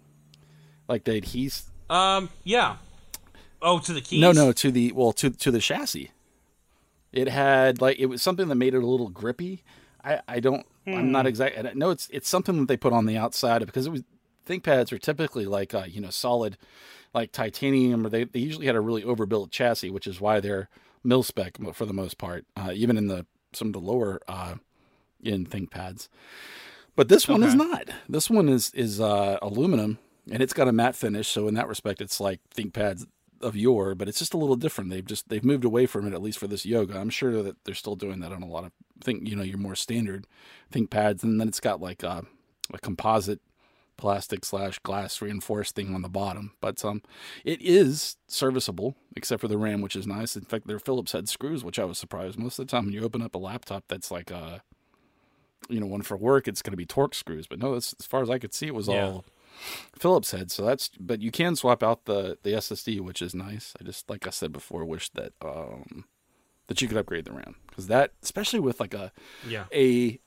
like 0.88 1.04
the 1.04 1.16
adhes 1.16 1.70
Um, 1.90 2.28
yeah. 2.44 2.76
Oh, 3.60 3.78
to 3.78 3.92
the 3.92 4.00
keys? 4.00 4.20
no, 4.20 4.32
no, 4.32 4.52
to 4.52 4.70
the 4.70 4.92
well, 4.92 5.12
to 5.12 5.30
to 5.30 5.50
the 5.50 5.60
chassis. 5.60 6.10
It 7.12 7.28
had 7.28 7.80
like 7.80 7.98
it 7.98 8.06
was 8.06 8.22
something 8.22 8.48
that 8.48 8.54
made 8.56 8.74
it 8.74 8.82
a 8.82 8.86
little 8.86 9.08
grippy. 9.08 9.62
I 10.04 10.20
I 10.28 10.40
don't. 10.40 10.66
I'm 10.86 11.06
Hmm. 11.06 11.10
not 11.12 11.26
exactly. 11.26 11.68
I 11.68 11.72
know 11.74 11.90
it's 11.90 12.08
it's 12.12 12.28
something 12.28 12.58
that 12.58 12.68
they 12.68 12.76
put 12.76 12.92
on 12.92 13.06
the 13.06 13.16
outside 13.16 13.64
because 13.64 13.86
it 13.86 13.90
was 13.90 14.02
ThinkPads 14.48 14.92
are 14.92 14.98
typically 14.98 15.46
like 15.46 15.74
uh, 15.74 15.84
you 15.88 16.00
know 16.00 16.10
solid, 16.10 16.56
like 17.14 17.32
titanium, 17.32 18.04
or 18.06 18.08
they 18.10 18.24
they 18.24 18.40
usually 18.40 18.66
had 18.66 18.76
a 18.76 18.80
really 18.80 19.04
overbuilt 19.04 19.50
chassis, 19.50 19.90
which 19.90 20.06
is 20.06 20.20
why 20.20 20.40
they're 20.40 20.68
mil 21.04 21.22
spec 21.22 21.58
for 21.72 21.86
the 21.86 21.92
most 21.92 22.18
part, 22.18 22.44
uh, 22.56 22.72
even 22.74 22.96
in 22.96 23.06
the 23.06 23.26
some 23.52 23.68
of 23.68 23.72
the 23.72 23.80
lower 23.80 24.20
uh, 24.28 24.54
in 25.22 25.46
ThinkPads. 25.46 26.08
But 26.96 27.08
this 27.08 27.26
one 27.28 27.42
is 27.42 27.54
not. 27.54 27.88
This 28.08 28.28
one 28.28 28.48
is 28.48 28.70
is 28.74 29.00
uh, 29.00 29.38
aluminum, 29.40 29.98
and 30.30 30.42
it's 30.42 30.52
got 30.52 30.68
a 30.68 30.72
matte 30.72 30.96
finish. 30.96 31.28
So 31.28 31.48
in 31.48 31.54
that 31.54 31.68
respect, 31.68 32.00
it's 32.00 32.20
like 32.20 32.40
ThinkPads 32.54 33.06
of 33.42 33.56
yore, 33.56 33.94
but 33.94 34.08
it's 34.08 34.18
just 34.18 34.34
a 34.34 34.38
little 34.38 34.56
different. 34.56 34.90
They've 34.90 35.04
just 35.04 35.28
they've 35.28 35.44
moved 35.44 35.64
away 35.64 35.86
from 35.86 36.06
it 36.06 36.14
at 36.14 36.22
least 36.22 36.38
for 36.38 36.46
this 36.46 36.64
yoga. 36.66 36.98
I'm 36.98 37.10
sure 37.10 37.42
that 37.42 37.56
they're 37.64 37.74
still 37.74 37.96
doing 37.96 38.20
that 38.20 38.32
on 38.32 38.42
a 38.42 38.46
lot 38.48 38.64
of 38.64 38.72
think 39.02 39.28
you 39.28 39.34
know 39.36 39.42
your 39.42 39.58
more 39.58 39.74
standard 39.74 40.26
ThinkPads, 40.72 41.22
and 41.22 41.40
then 41.40 41.48
it's 41.48 41.60
got 41.60 41.80
like 41.80 42.02
a, 42.02 42.24
a 42.72 42.78
composite 42.78 43.40
plastic 43.98 44.44
slash 44.44 44.78
glass 44.80 45.20
reinforced 45.20 45.74
thing 45.76 45.94
on 45.94 46.02
the 46.02 46.08
bottom. 46.08 46.52
But 46.60 46.84
um, 46.84 47.02
it 47.44 47.60
is 47.60 48.16
serviceable 48.26 48.96
except 49.16 49.40
for 49.40 49.48
the 49.48 49.58
RAM, 49.58 49.80
which 49.80 49.94
is 49.96 50.06
nice. 50.06 50.34
In 50.36 50.44
fact, 50.44 50.66
their 50.66 50.78
Phillips 50.78 51.12
head 51.12 51.28
screws, 51.28 51.62
which 51.62 51.78
I 51.78 51.84
was 51.84 51.98
surprised. 51.98 52.38
Most 52.38 52.58
of 52.58 52.66
the 52.66 52.70
time, 52.70 52.86
when 52.86 52.94
you 52.94 53.02
open 53.04 53.22
up 53.22 53.34
a 53.34 53.38
laptop 53.38 53.84
that's 53.88 54.10
like 54.10 54.30
a 54.30 54.62
you 55.68 55.78
know 55.80 55.86
one 55.86 56.02
for 56.02 56.16
work, 56.16 56.48
it's 56.48 56.62
going 56.62 56.72
to 56.72 56.76
be 56.76 56.86
Torx 56.86 57.14
screws. 57.14 57.46
But 57.46 57.58
no, 57.58 57.74
as 57.74 57.94
far 58.02 58.22
as 58.22 58.30
I 58.30 58.38
could 58.38 58.54
see, 58.54 58.66
it 58.66 58.74
was 58.74 58.88
Yeah. 58.88 59.06
all 59.06 59.24
Phillips 59.98 60.30
head. 60.32 60.50
So 60.50 60.64
that's 60.64 60.88
but 60.98 61.20
you 61.22 61.30
can 61.30 61.56
swap 61.56 61.82
out 61.82 62.04
the 62.06 62.38
the 62.42 62.50
SSD, 62.50 63.00
which 63.00 63.22
is 63.22 63.34
nice. 63.34 63.74
I 63.80 63.84
just 63.84 64.08
like 64.10 64.26
I 64.26 64.30
said 64.30 64.52
before, 64.52 64.84
wish 64.84 65.08
that 65.10 65.32
um 65.44 66.04
that 66.68 66.80
you 66.80 66.88
could 66.88 66.96
upgrade 66.96 67.24
the 67.24 67.32
RAM 67.32 67.56
because 67.68 67.86
that 67.88 68.12
especially 68.22 68.60
with 68.60 68.80
like 68.80 68.94
a 68.94 69.12
Yeah. 69.48 69.64
a 69.72 70.18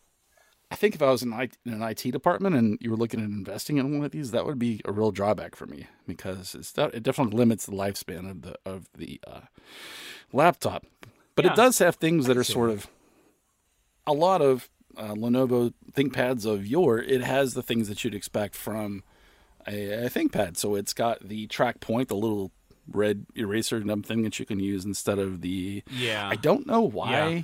I 0.71 0.75
think 0.75 0.95
if 0.95 1.01
I 1.01 1.11
was 1.11 1.21
in, 1.21 1.31
I, 1.31 1.49
in 1.63 1.73
an 1.73 1.83
IT 1.83 2.11
department 2.11 2.55
and 2.55 2.77
you 2.81 2.89
were 2.89 2.97
looking 2.97 3.19
at 3.19 3.27
investing 3.27 3.77
in 3.77 3.95
one 3.97 4.03
of 4.03 4.11
these, 4.11 4.31
that 4.31 4.47
would 4.47 4.57
be 4.57 4.81
a 4.83 4.91
real 4.91 5.11
drawback 5.11 5.55
for 5.55 5.67
me 5.67 5.85
because 6.07 6.55
it's 6.55 6.71
that, 6.73 6.93
it 6.95 7.03
definitely 7.03 7.37
limits 7.37 7.67
the 7.67 7.71
lifespan 7.71 8.29
of 8.29 8.41
the 8.41 8.55
of 8.65 8.89
the 8.97 9.21
uh, 9.27 9.41
laptop. 10.33 10.85
But 11.35 11.45
Yeah. 11.45 11.51
it 11.51 11.55
does 11.55 11.77
have 11.79 11.95
things 11.97 12.25
that 12.25 12.35
are 12.35 12.43
sort 12.43 12.71
of 12.71 12.87
a 14.07 14.13
lot 14.13 14.41
of 14.41 14.69
uh, 14.97 15.13
Lenovo 15.13 15.73
ThinkPads 15.91 16.45
of 16.45 16.65
yore. 16.65 16.99
It 16.99 17.21
has 17.21 17.53
the 17.53 17.63
things 17.63 17.87
that 17.87 18.03
you'd 18.03 18.15
expect 18.15 18.55
from 18.55 19.03
a, 19.67 20.05
a 20.05 20.09
ThinkPad. 20.09 20.57
So 20.57 20.75
it's 20.75 20.93
got 20.93 21.27
the 21.27 21.47
track 21.47 21.79
point, 21.79 22.09
the 22.09 22.15
little 22.15 22.51
red 22.91 23.25
eraser 23.35 23.79
nub 23.83 24.05
thing 24.05 24.21
that 24.23 24.39
you 24.39 24.45
can 24.45 24.59
use 24.59 24.85
instead 24.85 25.19
of 25.19 25.41
the. 25.41 25.83
Yeah. 25.91 26.27
I 26.29 26.35
don't 26.35 26.67
know 26.67 26.81
why. 26.81 27.09
Yeah. 27.29 27.41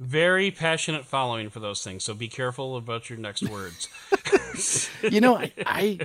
Very 0.00 0.50
passionate 0.52 1.04
following 1.04 1.50
for 1.50 1.58
those 1.58 1.82
things, 1.82 2.04
so 2.04 2.14
be 2.14 2.28
careful 2.28 2.76
about 2.76 3.10
your 3.10 3.18
next 3.18 3.42
words. 3.48 3.88
you 5.02 5.20
know, 5.20 5.36
I, 5.36 5.52
I 5.66 5.98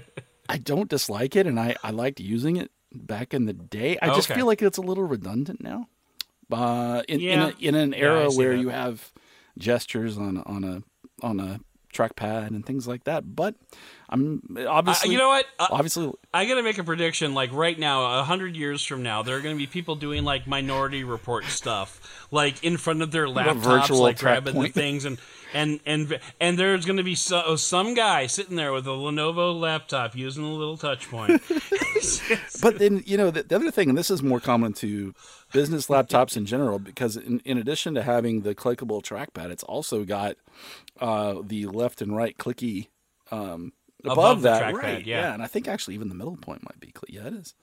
I 0.49 0.57
don't 0.57 0.89
dislike 0.89 1.36
it, 1.36 1.45
and 1.45 1.59
I 1.59 1.76
I 1.84 1.91
liked 1.91 2.20
using 2.20 2.57
it 2.57 2.72
back 2.91 3.36
in 3.36 3.45
the 3.45 3.53
day. 3.53 3.99
I 4.01 4.07
just 4.07 4.32
Okay. 4.32 4.39
feel 4.39 4.47
like 4.47 4.64
it's 4.64 4.80
a 4.80 4.82
little 4.82 5.03
redundant 5.03 5.61
now. 5.61 5.89
Uh, 6.51 7.03
in 7.07 7.20
Yeah. 7.20 7.34
in, 7.34 7.39
a, 7.41 7.53
in 7.59 7.76
an 7.76 7.93
era 7.93 8.32
see 8.32 8.38
where 8.39 8.55
that. 8.55 8.61
you 8.61 8.70
have 8.70 9.11
gestures 9.59 10.18
on 10.18 10.39
on 10.39 10.64
a 10.64 10.82
on 11.24 11.39
a 11.39 11.59
trackpad 11.94 12.48
and 12.48 12.66
things 12.66 12.88
like 12.88 13.04
that, 13.06 13.36
but 13.36 13.56
I'm 14.10 14.41
Uh, 14.56 14.68
obviously 14.68 15.12
you 15.12 15.18
know 15.18 15.30
what? 15.30 15.46
Uh, 15.58 15.68
obviously 15.72 16.12
I 16.34 16.46
gotta 16.46 16.64
make 16.64 16.78
a 16.78 16.84
prediction. 16.84 17.34
Like 17.34 17.52
right 17.52 17.78
now, 17.78 18.20
a 18.20 18.24
hundred 18.24 18.56
years 18.56 18.84
from 18.84 19.02
now, 19.02 19.24
there 19.24 19.38
are 19.38 19.41
gonna 19.41 19.56
be 19.56 19.68
people 19.68 19.96
doing 19.96 20.24
like 20.24 20.46
Minority 20.46 21.04
Report 21.04 21.46
stuff, 21.46 22.26
like 22.32 22.64
in 22.64 22.78
front 22.78 23.02
of 23.02 23.12
their 23.12 23.28
laptops, 23.28 23.89
like 23.98 24.20
grabbing 24.20 24.62
the 24.62 24.70
things, 24.70 25.06
and 25.06 25.18
and 25.54 25.80
and 25.86 26.20
and 26.39 26.60
there's 26.60 26.86
gonna 26.86 27.04
be 27.04 27.16
so, 27.16 27.56
some 27.56 27.94
guy 27.94 28.28
sitting 28.28 28.56
there 28.56 28.72
with 28.74 28.86
a 28.88 28.91
Lenovo 28.91 29.60
laptop 29.60 30.16
using 30.16 30.44
a 30.44 30.54
little 30.54 30.78
touch 30.78 31.10
point. 31.10 31.41
but 32.62 32.80
then 32.80 33.04
you 33.06 33.18
know 33.18 33.32
the, 33.32 33.44
the 33.44 33.56
other 33.56 33.72
thing, 33.72 33.89
and 33.89 33.98
this 33.98 34.12
is 34.12 34.22
more 34.22 34.39
common 34.39 34.74
to 34.74 35.14
business 35.52 35.88
laptops 35.88 36.36
in 36.36 36.46
general, 36.46 36.80
because 36.80 37.16
in, 37.16 37.39
in 37.46 37.58
addition 37.58 37.94
to 37.96 38.04
having 38.04 38.41
the 38.41 38.54
clickable 38.56 39.02
trackpad, 39.02 39.52
it's 39.52 39.64
also 39.64 40.04
got 40.04 40.36
uh, 41.00 41.41
the 41.44 41.68
left 41.68 42.02
and 42.02 42.16
right 42.16 42.38
clicky 42.38 42.88
um, 43.32 43.74
above, 44.04 44.18
Above 44.18 44.41
that, 44.44 44.74
right? 44.76 45.06
yeah. 45.06 45.34
and 45.34 45.41
I 45.41 45.48
think 45.48 45.68
actually 45.68 45.96
even 45.96 46.10
the 46.10 46.16
middle 46.16 46.38
point 46.38 46.64
might 46.64 46.80
be 46.80 46.91
click. 46.91 47.12
Yeah, 47.12 47.28
it 47.28 47.34
is. 47.34 47.54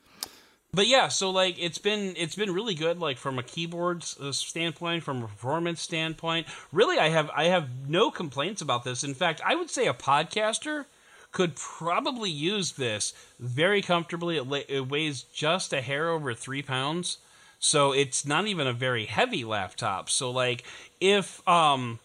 But 0.73 0.87
yeah, 0.87 1.09
so 1.09 1.31
like 1.31 1.57
it's 1.59 1.79
been 1.79 2.15
it's 2.17 2.37
been 2.37 2.53
really 2.53 2.75
good, 2.75 2.99
like 3.01 3.19
from 3.19 3.39
a 3.39 3.43
keyboard 3.43 4.05
uh, 4.21 4.31
standpoint, 4.31 5.03
from 5.03 5.19
a 5.19 5.27
performance 5.27 5.81
standpoint. 5.81 6.47
Really, 6.73 6.99
I 6.99 7.09
have 7.09 7.29
I 7.35 7.45
have 7.45 7.89
no 7.89 8.11
complaints 8.11 8.63
about 8.63 8.85
this. 8.85 9.03
In 9.03 9.15
fact, 9.15 9.41
I 9.45 9.57
would 9.57 9.69
say 9.69 9.89
a 9.89 9.95
podcaster 9.95 10.85
could 11.33 11.57
probably 11.57 12.31
use 12.31 12.73
this 12.73 13.13
very 13.39 13.83
comfortably. 13.83 14.37
It, 14.37 14.47
la- 14.47 14.61
it 14.69 14.89
weighs 14.89 15.23
just 15.23 15.73
a 15.73 15.81
hair 15.81 16.11
over 16.11 16.35
three 16.35 16.63
pounds, 16.63 17.19
so 17.59 17.93
it's 17.93 18.25
not 18.25 18.47
even 18.47 18.69
a 18.69 18.73
very 18.73 19.07
heavy 19.07 19.45
laptop. 19.45 20.09
So 20.09 20.31
like 20.31 20.63
if 21.01 21.47
um 21.49 21.99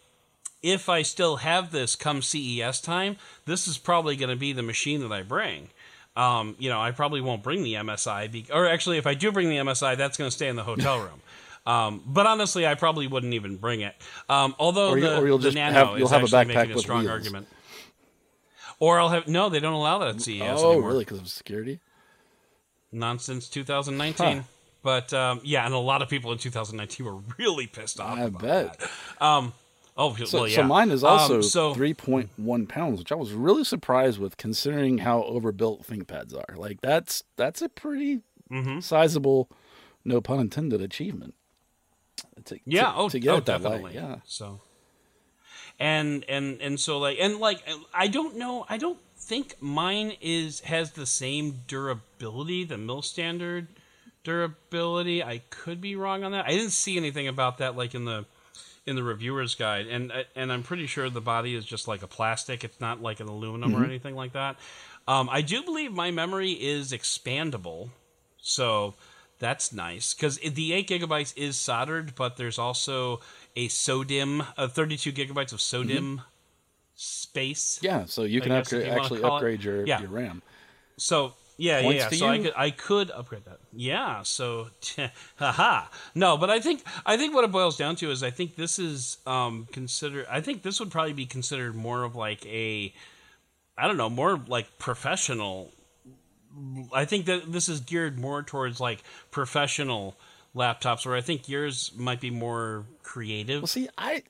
if 0.66 0.88
I 0.88 1.02
still 1.02 1.36
have 1.36 1.70
this 1.70 1.94
come 1.94 2.20
CES 2.22 2.80
time, 2.80 3.16
this 3.44 3.68
is 3.68 3.78
probably 3.78 4.16
going 4.16 4.30
to 4.30 4.36
be 4.36 4.52
the 4.52 4.62
machine 4.64 5.00
that 5.02 5.12
I 5.12 5.22
bring. 5.22 5.68
Um, 6.16 6.56
you 6.58 6.68
know, 6.70 6.80
I 6.80 6.90
probably 6.90 7.20
won't 7.20 7.42
bring 7.42 7.62
the 7.62 7.74
MSI, 7.74 8.32
be- 8.32 8.46
or 8.52 8.66
actually, 8.66 8.98
if 8.98 9.06
I 9.06 9.14
do 9.14 9.30
bring 9.30 9.48
the 9.48 9.56
MSI, 9.58 9.96
that's 9.96 10.16
going 10.16 10.28
to 10.28 10.34
stay 10.34 10.48
in 10.48 10.56
the 10.56 10.64
hotel 10.64 10.98
room. 10.98 11.20
Um, 11.66 12.00
but 12.06 12.26
honestly, 12.26 12.64
I 12.64 12.76
probably 12.76 13.08
wouldn't 13.08 13.34
even 13.34 13.56
bring 13.56 13.80
it. 13.80 13.96
Um, 14.28 14.54
although 14.56 14.90
Or 14.90 14.98
you- 14.98 15.02
the, 15.04 15.18
or 15.18 15.26
you'll 15.26 15.38
the 15.38 15.48
just 15.48 15.56
Nano 15.56 15.72
have- 15.72 15.98
you'll 15.98 16.06
is 16.06 16.12
have 16.12 16.20
a 16.20 16.24
actually 16.26 16.44
backpack 16.44 16.56
making 16.68 16.76
a 16.76 16.78
strong 16.78 17.00
wheels. 17.00 17.10
argument. 17.10 17.48
Or 18.78 19.00
I'll 19.00 19.08
have 19.08 19.26
no, 19.26 19.48
they 19.48 19.58
don't 19.58 19.72
allow 19.72 19.98
that 19.98 20.08
at 20.10 20.20
CES 20.20 20.42
oh, 20.42 20.70
anymore. 20.74 20.90
really? 20.90 21.04
Because 21.04 21.18
of 21.18 21.26
security? 21.28 21.80
Nonsense, 22.92 23.48
2019. 23.48 24.36
Huh. 24.36 24.42
But 24.84 25.12
um, 25.12 25.40
yeah, 25.42 25.64
and 25.66 25.74
a 25.74 25.78
lot 25.78 26.02
of 26.02 26.08
people 26.08 26.30
in 26.30 26.38
2019 26.38 27.04
were 27.04 27.16
really 27.36 27.66
pissed 27.66 27.98
off. 27.98 28.16
I 28.16 28.28
bet. 28.28 28.80
Um, 29.98 30.14
oh, 30.20 30.24
So, 30.24 30.38
well, 30.40 30.48
yeah. 30.48 30.56
so 30.56 30.62
mine 30.64 30.90
is 30.90 31.02
also 31.02 31.36
Um, 31.36 31.42
so 31.42 31.74
3.1 31.74 32.68
pounds, 32.68 32.98
which 32.98 33.10
I 33.12 33.14
was 33.14 33.32
really 33.32 33.64
surprised 33.64 34.18
with, 34.18 34.36
considering 34.36 34.98
how 34.98 35.22
overbuilt 35.22 35.86
ThinkPads 35.86 36.34
are. 36.36 36.56
Like 36.56 36.80
that's 36.82 37.22
that's 37.36 37.62
a 37.62 37.68
pretty 37.68 38.20
Mm-hmm. 38.50 38.78
sizable, 38.78 39.50
no 40.04 40.20
pun 40.20 40.38
intended, 40.38 40.80
achievement. 40.80 41.34
To, 42.44 42.58
yeah 42.64 42.92
to, 42.92 42.96
oh, 42.96 43.08
to 43.08 43.18
get 43.18 43.30
oh, 43.30 43.34
that 43.36 43.44
definitely 43.46 43.82
light, 43.82 43.94
yeah. 43.94 44.16
so 44.24 44.60
and 45.80 46.24
and 46.28 46.60
and 46.62 46.78
so 46.78 46.98
like 46.98 47.18
and 47.20 47.38
like 47.38 47.62
i 47.92 48.06
don't 48.06 48.36
know 48.36 48.64
i 48.68 48.78
don't 48.78 48.98
think 49.18 49.56
mine 49.60 50.12
is 50.20 50.60
has 50.60 50.92
the 50.92 51.04
same 51.06 51.62
durability 51.66 52.64
the 52.64 52.78
mill 52.78 53.02
standard 53.02 53.66
durability 54.24 55.22
i 55.22 55.38
could 55.50 55.80
be 55.80 55.96
wrong 55.96 56.24
on 56.24 56.32
that 56.32 56.46
i 56.46 56.50
didn't 56.50 56.70
see 56.72 56.96
anything 56.96 57.26
about 57.28 57.58
that 57.58 57.76
like 57.76 57.94
in 57.94 58.04
the 58.04 58.24
in 58.86 58.96
the 58.96 59.02
reviewer's 59.02 59.54
guide 59.54 59.86
and 59.86 60.12
and 60.34 60.52
i'm 60.52 60.62
pretty 60.62 60.86
sure 60.86 61.10
the 61.10 61.20
body 61.20 61.54
is 61.54 61.64
just 61.64 61.88
like 61.88 62.02
a 62.02 62.06
plastic 62.06 62.62
it's 62.64 62.80
not 62.80 63.02
like 63.02 63.20
an 63.20 63.28
aluminum 63.28 63.74
or 63.74 63.84
anything 63.84 64.14
like 64.14 64.32
that 64.32 64.56
um, 65.08 65.28
i 65.30 65.42
do 65.42 65.62
believe 65.62 65.92
my 65.92 66.10
memory 66.10 66.52
is 66.52 66.92
expandable 66.92 67.88
so 68.40 68.94
that's 69.38 69.72
nice 69.72 70.14
because 70.14 70.38
the 70.38 70.72
eight 70.72 70.88
gigabytes 70.88 71.36
is 71.36 71.56
soldered, 71.58 72.14
but 72.14 72.38
there's 72.38 72.58
also 72.58 73.20
a 73.54 73.68
SODIMM, 73.68 74.46
uh, 74.56 74.66
32 74.66 75.12
gigabytes 75.12 75.52
of 75.52 75.58
SODIMM 75.58 76.22
space. 76.94 77.78
Yeah, 77.82 78.06
so 78.06 78.22
you 78.22 78.40
can 78.40 78.52
upgrade, 78.52 78.86
you 78.86 78.92
actually 78.92 79.20
it- 79.20 79.24
upgrade 79.26 79.62
your, 79.62 79.86
Yeah. 79.86 80.00
your 80.00 80.08
RAM. 80.08 80.40
So 80.96 81.34
yeah, 81.56 81.78
yeah, 81.78 81.82
Points 81.82 82.02
yeah. 82.02 82.08
to 82.08 82.16
So 82.16 82.28
I 82.28 82.38
could 82.38 82.52
I 82.56 82.70
could 82.70 83.10
upgrade 83.10 83.44
that. 83.46 83.58
Yeah. 83.72 84.22
So 84.22 84.68
haha. 85.36 85.86
No, 86.14 86.36
but 86.36 86.50
I 86.50 86.60
think 86.60 86.82
I 87.04 87.16
think 87.16 87.34
what 87.34 87.44
it 87.44 87.52
boils 87.52 87.76
down 87.76 87.96
to 87.96 88.10
is 88.10 88.22
I 88.22 88.30
think 88.30 88.56
this 88.56 88.78
is 88.78 89.18
um 89.26 89.66
considered. 89.72 90.26
I 90.30 90.40
think 90.40 90.62
this 90.62 90.80
would 90.80 90.90
probably 90.90 91.14
be 91.14 91.26
considered 91.26 91.74
more 91.74 92.02
of 92.02 92.14
like 92.14 92.44
a 92.46 92.92
I 93.78 93.86
don't 93.86 93.96
know, 93.96 94.10
more 94.10 94.40
like 94.46 94.78
professional. 94.78 95.70
I 96.92 97.04
think 97.04 97.26
that 97.26 97.52
this 97.52 97.68
is 97.68 97.80
geared 97.80 98.18
more 98.18 98.42
towards 98.42 98.80
like 98.80 99.02
professional 99.30 100.16
laptops, 100.54 101.04
where 101.04 101.14
I 101.14 101.20
think 101.20 101.48
yours 101.48 101.92
might 101.96 102.20
be 102.20 102.30
more 102.30 102.86
creative. 103.02 103.62
Well, 103.62 103.66
see, 103.66 103.88
I 103.98 104.22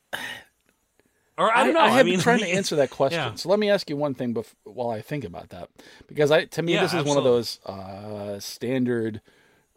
Or 1.39 1.55
I 1.55 1.64
don't 1.64 1.74
know. 1.74 1.80
I, 1.80 1.91
have 1.91 2.07
mean, 2.07 2.14
been 2.14 2.22
trying 2.22 2.39
to 2.39 2.49
answer 2.49 2.76
that 2.76 2.91
question. 2.91 3.20
Yeah. 3.20 3.34
So 3.34 3.49
let 3.49 3.59
me 3.59 3.68
ask 3.68 3.91
you 3.91 3.97
one 3.97 4.14
thing 4.14 4.32
bef- 4.32 4.55
while 4.64 4.91
I 4.91 5.03
think 5.03 5.24
about 5.24 5.51
that, 5.51 5.68
because 6.07 6.30
I 6.30 6.47
to 6.47 6.62
me 6.62 6.74
Yeah, 6.74 6.82
this 6.82 6.95
is 6.95 7.05
one 7.05 7.18
of 7.18 7.24
those 7.24 7.61
uh, 7.66 8.41
standard 8.41 9.20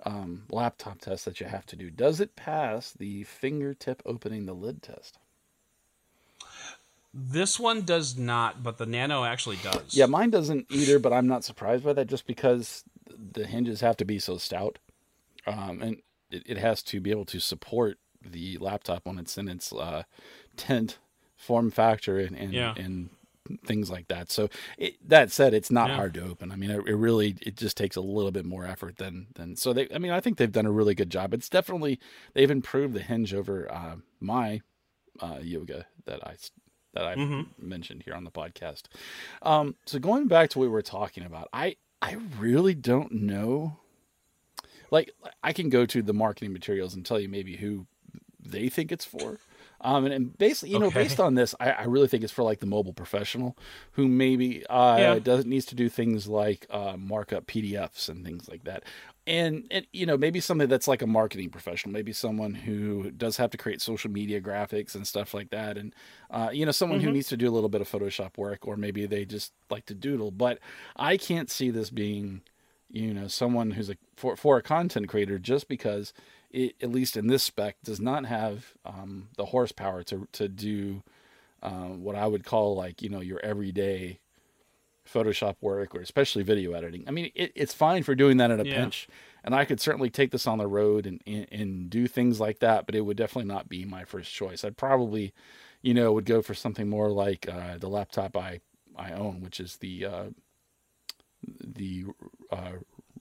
um, 0.05 0.43
laptop 0.49 1.01
tests 1.01 1.26
that 1.26 1.39
you 1.41 1.47
have 1.47 1.66
to 1.68 1.76
do. 1.76 1.89
Does 1.89 2.22
it 2.22 2.36
pass 2.36 2.91
the 2.91 3.24
fingertip 3.24 4.01
opening 4.05 4.45
the 4.45 4.53
lid 4.53 4.82
test? 4.82 5.18
This 7.14 7.60
one 7.60 7.82
does 7.82 8.18
not, 8.18 8.62
but 8.62 8.78
the 8.78 8.86
Nano 8.86 9.24
actually 9.24 9.57
does. 9.57 9.95
Yeah, 9.95 10.05
mine 10.05 10.30
doesn't 10.30 10.68
either, 10.70 10.99
but 10.99 11.12
I'm 11.12 11.28
not 11.28 11.43
surprised 11.43 11.84
by 11.84 11.93
that 11.93 12.07
just 12.07 12.28
because 12.28 12.84
the 13.34 13.47
hinges 13.47 13.82
have 13.82 13.97
to 13.97 14.05
be 14.05 14.20
so 14.20 14.38
stout. 14.38 14.78
Um, 15.47 15.82
and 15.82 16.01
it, 16.30 16.43
it 16.45 16.57
has 16.60 16.84
to 16.84 17.01
be 17.01 17.10
able 17.10 17.26
to 17.26 17.39
support 17.39 17.97
the 18.24 18.57
laptop 18.60 19.05
when 19.05 19.18
it's 19.18 19.38
in 19.38 19.47
its 19.47 19.74
uh, 19.74 20.03
tent 20.55 20.99
form 21.40 21.72
factor 21.72 22.20
and, 22.20 22.36
and, 22.36 22.54
Yeah. 22.54 22.76
and 22.78 23.10
things 23.66 23.90
like 23.90 24.08
that. 24.10 24.30
So 24.30 24.48
it, 24.78 24.96
that 25.10 25.32
said, 25.32 25.56
it's 25.56 25.72
not 25.72 25.90
Yeah. 25.90 25.96
hard 25.96 26.14
to 26.14 26.24
open. 26.30 26.52
I 26.52 26.56
mean, 26.56 26.70
it, 26.70 26.86
it 26.88 26.96
really, 26.96 27.36
it 27.42 27.56
just 27.58 27.76
takes 27.78 27.96
a 27.96 28.02
little 28.02 28.30
bit 28.32 28.46
more 28.46 28.64
effort 28.66 28.98
than, 28.98 29.26
than, 29.34 29.56
so 29.56 29.74
they, 29.74 29.88
I 29.92 29.98
mean, 29.98 30.12
I 30.12 30.20
think 30.20 30.38
they've 30.38 30.52
done 30.52 30.68
a 30.68 30.72
really 30.72 30.94
good 30.94 31.10
job. 31.10 31.34
It's 31.34 31.50
definitely, 31.50 32.00
they've 32.36 32.52
improved 32.52 32.94
the 32.94 33.02
hinge 33.02 33.34
over 33.34 33.68
uh, 33.72 33.96
my 34.20 34.62
uh, 35.20 35.40
yoga 35.42 35.88
that 36.06 36.20
I, 36.28 36.36
that 36.94 37.06
I 37.06 37.16
Mm-hmm. 37.16 37.68
mentioned 37.70 38.04
here 38.04 38.14
on 38.14 38.24
the 38.24 38.32
podcast. 38.32 38.84
Um, 39.42 39.76
so 39.86 39.98
going 39.98 40.28
back 40.28 40.50
to 40.52 40.60
what 40.60 40.66
we 40.66 40.70
were 40.70 40.82
talking 40.84 41.24
about, 41.26 41.48
I 41.54 41.78
I 42.02 42.18
really 42.40 42.74
don't 42.74 43.12
know. 43.12 43.78
Like 44.92 45.12
I 45.44 45.54
can 45.54 45.70
go 45.70 45.86
to 45.86 46.02
the 46.02 46.14
marketing 46.14 46.54
materials 46.54 46.96
and 46.96 47.06
tell 47.06 47.20
you 47.20 47.30
maybe 47.30 47.58
who 47.58 47.86
they 48.40 48.70
think 48.70 48.92
it's 48.92 49.06
for. 49.06 49.38
Um, 49.82 50.06
and, 50.06 50.14
and 50.14 50.38
basically, 50.38 50.72
you 50.74 50.80
know, 50.80 50.92
based 50.92 51.20
on 51.20 51.36
this, 51.36 51.56
I, 51.60 51.72
I 51.72 51.84
really 51.86 52.08
think 52.08 52.24
it's 52.24 52.34
for 52.34 52.44
like 52.44 52.60
the 52.60 52.66
mobile 52.66 52.94
professional 52.94 53.58
who 53.94 54.08
maybe 54.08 54.66
uh, 54.68 54.98
Yeah. 55.00 55.20
does 55.20 55.46
needs 55.46 55.66
to 55.68 55.76
do 55.76 55.90
things 55.90 56.28
like 56.28 56.66
uh, 56.70 56.96
mark 56.98 57.32
up 57.34 57.48
PDFs 57.48 58.10
and 58.10 58.26
things 58.26 58.50
like 58.50 58.64
that. 58.66 58.84
and, 59.28 59.66
and 59.72 59.86
you 59.94 60.06
know 60.06 60.18
maybe 60.18 60.40
something 60.40 60.68
that's 60.68 60.88
like 60.88 61.02
a 61.02 61.08
marketing 61.08 61.50
professional 61.50 61.94
maybe 61.94 62.12
someone 62.12 62.54
who 62.56 63.12
does 63.12 63.38
have 63.38 63.52
to 63.52 63.58
create 63.58 63.80
social 63.82 64.10
media 64.10 64.42
graphics 64.42 64.96
and 64.96 65.06
stuff 65.06 65.34
like 65.34 65.50
that 65.52 65.78
and 65.78 65.94
uh, 66.32 66.50
you 66.52 66.66
know 66.66 66.72
someone 66.72 67.00
who 67.00 67.12
needs 67.12 67.28
to 67.28 67.38
do 67.38 67.48
a 67.48 67.52
little 67.54 67.70
bit 67.70 67.80
of 67.82 67.88
photoshop 67.90 68.38
work 68.38 68.68
or 68.68 68.76
maybe 68.76 69.06
they 69.06 69.26
just 69.26 69.54
like 69.70 69.86
to 69.86 69.94
doodle 69.94 70.32
but 70.32 70.58
i 70.96 71.16
can't 71.16 71.50
see 71.52 71.70
this 71.70 71.90
being 71.92 72.42
you 72.90 73.14
know 73.14 73.28
someone 73.28 73.72
who's 73.72 73.90
a 73.92 73.98
for, 74.16 74.36
for 74.36 74.58
a 74.58 74.64
content 74.64 75.08
creator 75.08 75.38
just 75.38 75.68
because 75.68 76.12
it, 76.52 76.76
at 76.82 76.91
least 76.91 77.16
in 77.18 77.28
this 77.28 77.43
spec 77.43 77.78
does 77.84 78.00
not 78.00 78.26
have 78.26 78.74
um, 78.86 79.30
the 79.38 79.45
horsepower 79.47 80.04
to 80.04 80.28
to 80.34 80.47
do 80.47 81.04
um, 81.62 82.04
what 82.04 82.16
i 82.16 82.26
would 82.26 82.43
call 82.45 82.76
like 82.76 83.02
you 83.02 83.10
know 83.10 83.22
your 83.22 83.39
everyday 83.41 84.20
Photoshop 85.12 85.56
work 85.60 85.95
or 85.95 86.02
especially 86.02 86.43
video 86.43 86.74
editing. 86.74 87.04
I 87.08 87.12
mean, 87.12 87.32
it, 87.34 87.52
it's 87.56 87.74
fine 87.74 88.04
for 88.04 88.14
doing 88.14 88.38
that 88.38 88.52
in 88.52 88.60
a 88.60 88.64
Yeah. 88.64 88.76
pinch, 88.76 89.08
and 89.43 89.56
I 89.56 89.66
could 89.66 89.80
certainly 89.82 90.12
take 90.12 90.30
this 90.30 90.45
on 90.45 90.60
the 90.60 90.68
road 90.68 91.08
and, 91.08 91.20
and 91.26 91.47
and 91.52 91.89
do 91.89 92.06
things 92.08 92.39
like 92.39 92.60
that. 92.60 92.86
But 92.86 92.93
it 92.93 93.02
would 93.02 93.18
definitely 93.18 93.52
not 93.52 93.68
be 93.68 93.86
my 93.86 94.04
first 94.06 94.32
choice. 94.32 94.64
I'd 94.64 94.78
probably, 94.78 95.34
you 95.82 95.95
know, 95.95 96.12
would 96.14 96.26
go 96.26 96.43
for 96.43 96.54
something 96.54 96.88
more 96.88 97.10
like 97.10 97.50
uh, 97.50 97.80
the 97.80 97.89
laptop 97.89 98.38
I 98.38 98.60
I 98.95 99.12
own, 99.14 99.41
which 99.41 99.60
is 99.60 99.78
the 99.78 100.06
uh, 100.06 100.26
the 101.43 102.06
uh, 102.52 102.74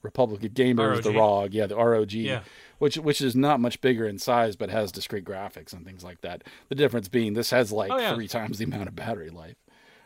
Republic 0.02 0.44
of 0.44 0.52
Gamers, 0.52 1.02
the 1.02 1.10
ROG. 1.12 1.16
ROG, 1.16 1.54
yeah, 1.54 1.66
the 1.66 1.76
ROG, 1.76 2.12
Yeah. 2.12 2.42
Which 2.78 2.96
which 2.96 3.20
is 3.20 3.34
not 3.36 3.60
much 3.60 3.80
bigger 3.80 4.06
in 4.06 4.18
size, 4.18 4.56
but 4.56 4.70
has 4.70 4.92
discrete 4.92 5.24
graphics 5.24 5.72
and 5.72 5.84
things 5.84 6.04
like 6.04 6.20
that. 6.22 6.44
The 6.68 6.74
difference 6.74 7.08
being 7.08 7.34
this 7.34 7.50
has 7.50 7.72
like 7.72 7.92
Oh, 7.92 7.98
yeah. 7.98 8.14
three 8.14 8.28
times 8.28 8.58
the 8.58 8.64
amount 8.64 8.88
of 8.88 8.96
battery 8.96 9.30
life. 9.30 9.56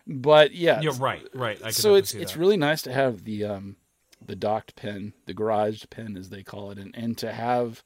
But 0.06 0.52
yeah, 0.54 0.80
You're 0.80 0.94
right, 0.94 1.26
right. 1.34 1.60
I 1.64 1.70
so 1.70 1.94
it's 1.94 2.12
it's 2.14 2.36
really 2.36 2.56
nice 2.56 2.82
to 2.82 2.92
have 2.92 3.24
the 3.24 3.44
um 3.44 3.76
the 4.24 4.36
docked 4.36 4.74
pen, 4.76 5.12
the 5.26 5.34
garage 5.34 5.84
pen 5.90 6.16
as 6.16 6.28
they 6.30 6.42
call 6.42 6.70
it, 6.70 6.78
and 6.78 6.94
and 6.96 7.16
to 7.18 7.32
have 7.32 7.82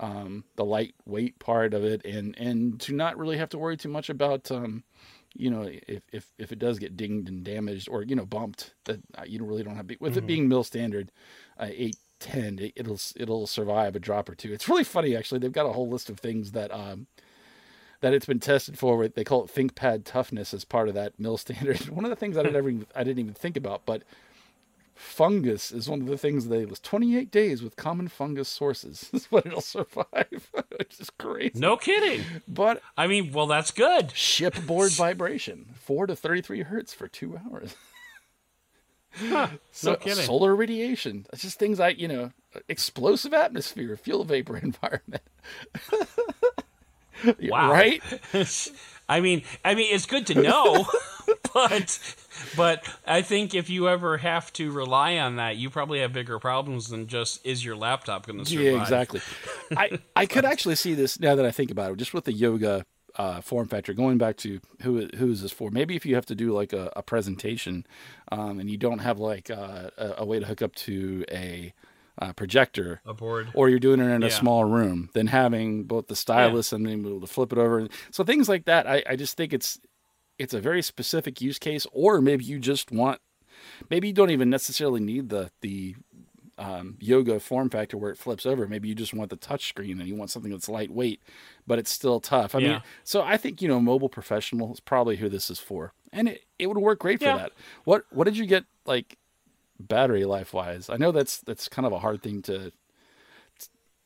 um 0.00 0.44
the 0.56 0.64
lightweight 0.64 1.38
part 1.38 1.72
of 1.72 1.84
it, 1.84 2.04
and 2.04 2.36
and 2.38 2.80
to 2.80 2.92
not 2.92 3.16
really 3.16 3.38
have 3.38 3.48
to 3.50 3.58
worry 3.58 3.76
too 3.76 3.88
much 3.88 4.10
about 4.10 4.50
um 4.50 4.82
you 5.36 5.50
know 5.50 5.68
if 5.88 6.02
if 6.12 6.30
if 6.38 6.52
it 6.52 6.58
does 6.58 6.78
get 6.78 6.96
dinged 6.96 7.28
and 7.28 7.44
damaged 7.44 7.88
or 7.88 8.02
you 8.02 8.14
know 8.14 8.26
bumped 8.26 8.74
that 8.84 9.00
uh, 9.18 9.22
you 9.26 9.42
really 9.44 9.62
don't 9.64 9.76
have 9.76 9.86
with 10.00 10.12
Mm-hmm. 10.12 10.18
it 10.18 10.26
being 10.26 10.48
mill 10.48 10.62
standard 10.64 11.10
uh, 11.58 11.66
eight 11.70 11.96
ten 12.24 12.58
it, 12.58 12.72
it'll 12.74 12.98
it'll 13.16 13.46
survive 13.46 13.94
a 13.94 14.00
drop 14.00 14.28
or 14.28 14.34
two. 14.34 14.52
It's 14.52 14.68
really 14.68 14.84
funny 14.84 15.14
actually. 15.14 15.38
They've 15.40 15.52
got 15.52 15.66
a 15.66 15.72
whole 15.72 15.88
list 15.88 16.08
of 16.08 16.18
things 16.18 16.52
that 16.52 16.72
um 16.72 17.06
that 18.00 18.12
it's 18.14 18.26
been 18.26 18.40
tested 18.40 18.78
for. 18.78 19.06
They 19.06 19.24
call 19.24 19.44
it 19.44 19.54
ThinkPad 19.54 20.04
toughness 20.04 20.52
as 20.52 20.64
part 20.64 20.88
of 20.88 20.94
that 20.94 21.18
mill 21.18 21.36
standard. 21.44 21.88
One 21.88 22.04
of 22.04 22.10
the 22.10 22.16
things 22.16 22.36
I 22.36 22.42
didn't 22.42 22.56
ever 22.56 22.68
even, 22.70 22.86
I 22.94 23.04
didn't 23.04 23.20
even 23.20 23.34
think 23.34 23.56
about, 23.56 23.82
but 23.86 24.02
fungus 24.94 25.72
is 25.72 25.88
one 25.88 26.00
of 26.00 26.06
the 26.06 26.16
things 26.18 26.46
they 26.46 26.64
was 26.64 26.78
28 26.80 27.30
days 27.30 27.62
with 27.62 27.76
common 27.76 28.08
fungus 28.08 28.48
sources 28.48 29.10
is 29.12 29.26
what 29.26 29.44
it'll 29.46 29.60
survive, 29.60 30.50
which 30.78 31.00
is 31.00 31.10
crazy. 31.10 31.52
No 31.58 31.76
kidding. 31.76 32.24
But 32.46 32.82
I 32.96 33.06
mean, 33.06 33.32
well, 33.32 33.46
that's 33.46 33.70
good. 33.70 34.12
shipboard 34.12 34.92
vibration, 34.92 35.74
four 35.74 36.06
to 36.06 36.14
33 36.16 36.62
hertz 36.62 36.94
for 36.94 37.08
two 37.08 37.38
hours. 37.38 37.74
so, 39.72 39.92
no 39.92 39.96
kidding. 39.96 40.24
solar 40.24 40.54
radiation. 40.54 41.26
It's 41.32 41.42
just 41.42 41.58
things 41.58 41.78
like, 41.78 41.98
you 41.98 42.08
know, 42.08 42.32
explosive 42.68 43.32
atmosphere, 43.34 43.96
fuel 43.96 44.24
vapor 44.24 44.56
environment. 44.62 45.22
Wow. 47.40 47.70
Right? 47.70 48.02
I 49.08 49.20
mean, 49.20 49.44
I 49.64 49.74
mean, 49.74 49.94
it's 49.94 50.04
good 50.04 50.26
to 50.26 50.42
know, 50.42 50.86
but 51.54 52.16
but 52.56 52.84
I 53.06 53.22
think 53.22 53.54
if 53.54 53.70
you 53.70 53.88
ever 53.88 54.18
have 54.18 54.52
to 54.54 54.70
rely 54.70 55.16
on 55.18 55.36
that, 55.36 55.56
you 55.56 55.70
probably 55.70 56.00
have 56.00 56.12
bigger 56.12 56.38
problems 56.38 56.88
than 56.88 57.06
just 57.06 57.44
is 57.46 57.64
your 57.64 57.76
laptop 57.76 58.26
going 58.26 58.40
to 58.40 58.44
survive? 58.44 58.64
Yeah, 58.64 58.80
exactly. 58.80 59.20
I 59.76 59.98
I 60.16 60.26
could 60.26 60.44
actually 60.44 60.74
see 60.76 60.94
this 60.94 61.20
now 61.20 61.34
that 61.34 61.46
I 61.46 61.50
think 61.50 61.70
about 61.70 61.92
it, 61.92 61.98
just 61.98 62.12
with 62.12 62.24
the 62.24 62.32
yoga 62.32 62.84
uh, 63.16 63.40
form 63.40 63.68
factor. 63.68 63.92
Going 63.92 64.18
back 64.18 64.36
to 64.38 64.60
who 64.82 65.08
who 65.16 65.30
is 65.30 65.42
this 65.42 65.52
for? 65.52 65.70
Maybe 65.70 65.94
if 65.96 66.04
you 66.06 66.14
have 66.14 66.26
to 66.26 66.34
do 66.34 66.52
like 66.52 66.72
a, 66.72 66.92
a 66.96 67.02
presentation, 67.02 67.86
um, 68.32 68.58
and 68.60 68.68
you 68.70 68.76
don't 68.76 68.98
have 69.00 69.18
like 69.18 69.50
uh, 69.50 69.90
a, 69.96 70.14
a 70.18 70.24
way 70.24 70.38
to 70.40 70.46
hook 70.46 70.62
up 70.62 70.74
to 70.76 71.24
a 71.30 71.72
uh, 72.20 72.32
projector, 72.32 73.00
A 73.06 73.12
board. 73.14 73.48
or 73.54 73.68
you're 73.68 73.78
doing 73.80 73.98
it 74.00 74.04
in 74.08 74.22
a 74.22 74.26
Yeah. 74.28 74.32
small 74.38 74.64
room, 74.64 75.10
then 75.14 75.26
having 75.28 75.82
both 75.84 76.06
the 76.06 76.14
stylus 76.16 76.72
and 76.72 76.84
being 76.84 77.00
able 77.04 77.20
to 77.20 77.26
flip 77.26 77.52
it 77.52 77.58
over. 77.58 77.88
So 78.12 78.22
things 78.24 78.48
like 78.48 78.66
that, 78.66 78.86
I, 78.86 79.02
I 79.08 79.16
just 79.16 79.36
think 79.36 79.52
it's 79.52 79.80
it's 80.38 80.54
a 80.54 80.60
very 80.60 80.82
specific 80.82 81.40
use 81.40 81.58
case, 81.58 81.86
or 81.92 82.20
maybe 82.20 82.44
you 82.44 82.58
just 82.58 82.90
want, 82.92 83.20
maybe 83.90 84.08
you 84.08 84.12
don't 84.14 84.30
even 84.30 84.50
necessarily 84.50 85.00
need 85.00 85.28
the 85.28 85.50
the 85.60 85.94
um, 86.58 86.96
yoga 87.00 87.40
form 87.40 87.70
factor 87.70 87.96
where 87.96 88.10
it 88.10 88.18
flips 88.18 88.46
over. 88.46 88.66
Maybe 88.68 88.88
you 88.88 88.94
just 88.94 89.14
want 89.14 89.30
the 89.30 89.36
touch 89.36 89.68
screen 89.68 89.98
and 90.00 90.08
you 90.08 90.14
want 90.14 90.30
something 90.30 90.50
that's 90.52 90.68
lightweight, 90.68 91.20
but 91.66 91.78
it's 91.78 91.90
still 91.90 92.20
tough. 92.20 92.54
I 92.54 92.58
Yeah. 92.58 92.64
mean, 92.68 92.82
so 93.04 93.22
I 93.22 93.36
think 93.36 93.60
you 93.62 93.68
know, 93.68 93.80
mobile 93.80 94.08
professional 94.08 94.72
is 94.72 94.80
probably 94.80 95.16
who 95.16 95.28
this 95.28 95.50
is 95.50 95.58
for, 95.58 95.92
and 96.12 96.28
it, 96.28 96.44
it 96.58 96.66
would 96.68 96.78
work 96.78 97.00
great 97.00 97.20
for 97.20 97.32
that. 97.32 97.52
What 97.84 98.04
what 98.10 98.24
did 98.24 98.36
you 98.36 98.46
get 98.46 98.64
like 98.86 99.18
battery 99.80 100.24
life 100.24 100.52
wise? 100.54 100.90
I 100.90 100.96
know 100.96 101.12
that's 101.12 101.38
that's 101.38 101.68
kind 101.68 101.86
of 101.86 101.92
a 101.92 101.98
hard 102.00 102.22
thing 102.22 102.42
to 102.42 102.72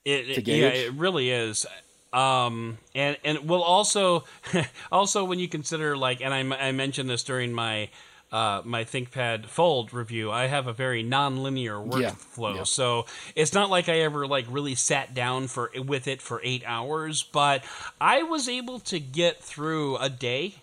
It, 0.04 0.28
to 0.32 0.40
it- 0.40 0.48
yeah, 0.48 0.70
it 0.70 0.92
really 0.94 1.30
is. 1.30 1.66
Um, 2.12 2.78
and 2.94 3.18
and 3.22 3.48
well, 3.48 3.60
also, 3.62 4.24
also 4.92 5.24
when 5.24 5.38
you 5.38 5.48
consider 5.48 5.96
like, 5.96 6.22
and 6.22 6.32
I, 6.32 6.68
I 6.68 6.72
mentioned 6.72 7.10
this 7.10 7.22
during 7.22 7.52
my 7.52 7.90
uh, 8.30 8.62
my 8.64 8.84
ThinkPad 8.84 9.46
Fold 9.46 9.92
review, 9.92 10.30
I 10.30 10.46
have 10.46 10.66
a 10.66 10.72
very 10.72 11.02
non-linear 11.02 11.76
Yeah, 11.98 12.10
workflow, 12.12 12.56
yeah. 12.56 12.62
so 12.64 13.06
it's 13.34 13.52
not 13.54 13.70
like 13.70 13.88
I 13.88 14.00
ever 14.00 14.26
like 14.26 14.46
really 14.50 14.74
sat 14.74 15.14
down 15.14 15.46
for 15.48 15.70
with 15.76 16.06
it 16.06 16.20
for 16.20 16.40
eight 16.44 16.62
hours, 16.66 17.22
but 17.22 17.64
I 18.00 18.22
was 18.22 18.48
able 18.48 18.80
to 18.80 19.00
get 19.00 19.42
through 19.42 19.96
a 19.96 20.10
day 20.10 20.56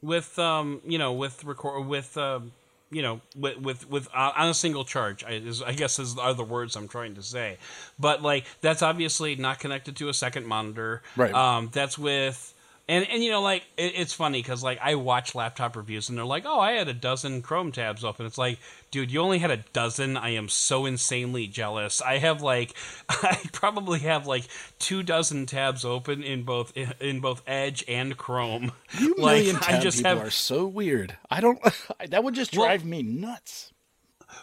with 0.00 0.38
um 0.38 0.80
you 0.86 0.96
know 0.96 1.12
with 1.12 1.42
record 1.42 1.84
with 1.88 2.16
um 2.16 2.52
you 2.92 3.02
know 3.02 3.20
with 3.36 3.58
with 3.58 3.90
with 3.90 4.08
uh, 4.14 4.30
on 4.36 4.48
a 4.48 4.54
single 4.54 4.84
charge 4.84 5.24
I, 5.24 5.30
is, 5.32 5.60
I 5.60 5.72
guess 5.72 5.98
is 5.98 6.16
are 6.16 6.32
the 6.34 6.44
words 6.44 6.76
I'm 6.76 6.86
trying 6.86 7.16
to 7.16 7.22
say 7.24 7.58
but 7.98 8.22
like 8.22 8.44
that's 8.60 8.80
obviously 8.80 9.34
not 9.34 9.58
connected 9.58 9.96
to 9.96 10.08
a 10.08 10.14
second 10.14 10.46
monitor 10.46 11.02
Right. 11.16 11.34
um 11.34 11.70
that's 11.72 11.98
with 11.98 12.54
and 12.88 13.06
and 13.08 13.22
you 13.22 13.30
know 13.30 13.42
like 13.42 13.64
it, 13.76 13.92
it's 13.96 14.12
funny 14.12 14.40
because 14.40 14.62
like 14.62 14.78
I 14.82 14.94
watch 14.94 15.34
laptop 15.34 15.76
reviews 15.76 16.08
and 16.08 16.16
they're 16.16 16.24
like 16.24 16.44
oh 16.46 16.58
I 16.58 16.72
had 16.72 16.88
a 16.88 16.94
dozen 16.94 17.42
Chrome 17.42 17.72
tabs 17.72 18.04
open 18.04 18.26
it's 18.26 18.38
like 18.38 18.58
dude 18.90 19.10
you 19.12 19.20
only 19.20 19.38
had 19.38 19.50
a 19.50 19.58
dozen 19.72 20.16
I 20.16 20.30
am 20.30 20.48
so 20.48 20.86
insanely 20.86 21.46
jealous 21.46 22.00
I 22.00 22.18
have 22.18 22.42
like 22.42 22.74
I 23.08 23.38
probably 23.52 24.00
have 24.00 24.26
like 24.26 24.46
two 24.78 25.02
dozen 25.02 25.46
tabs 25.46 25.84
open 25.84 26.22
in 26.22 26.42
both 26.44 26.72
in 27.00 27.20
both 27.20 27.42
Edge 27.46 27.84
and 27.88 28.16
Chrome 28.16 28.72
You 28.98 29.14
like 29.18 29.44
million 29.44 29.56
I 29.56 29.60
tab 29.60 29.82
just 29.82 29.98
people 29.98 30.10
have 30.16 30.26
are 30.26 30.30
so 30.30 30.66
weird. 30.66 31.16
I 31.30 31.40
don't. 31.40 31.58
that 32.08 32.24
would 32.24 32.34
just 32.34 32.56
Well- 32.56 32.66
drive 32.66 32.84
me 32.84 33.02
nuts. 33.02 33.72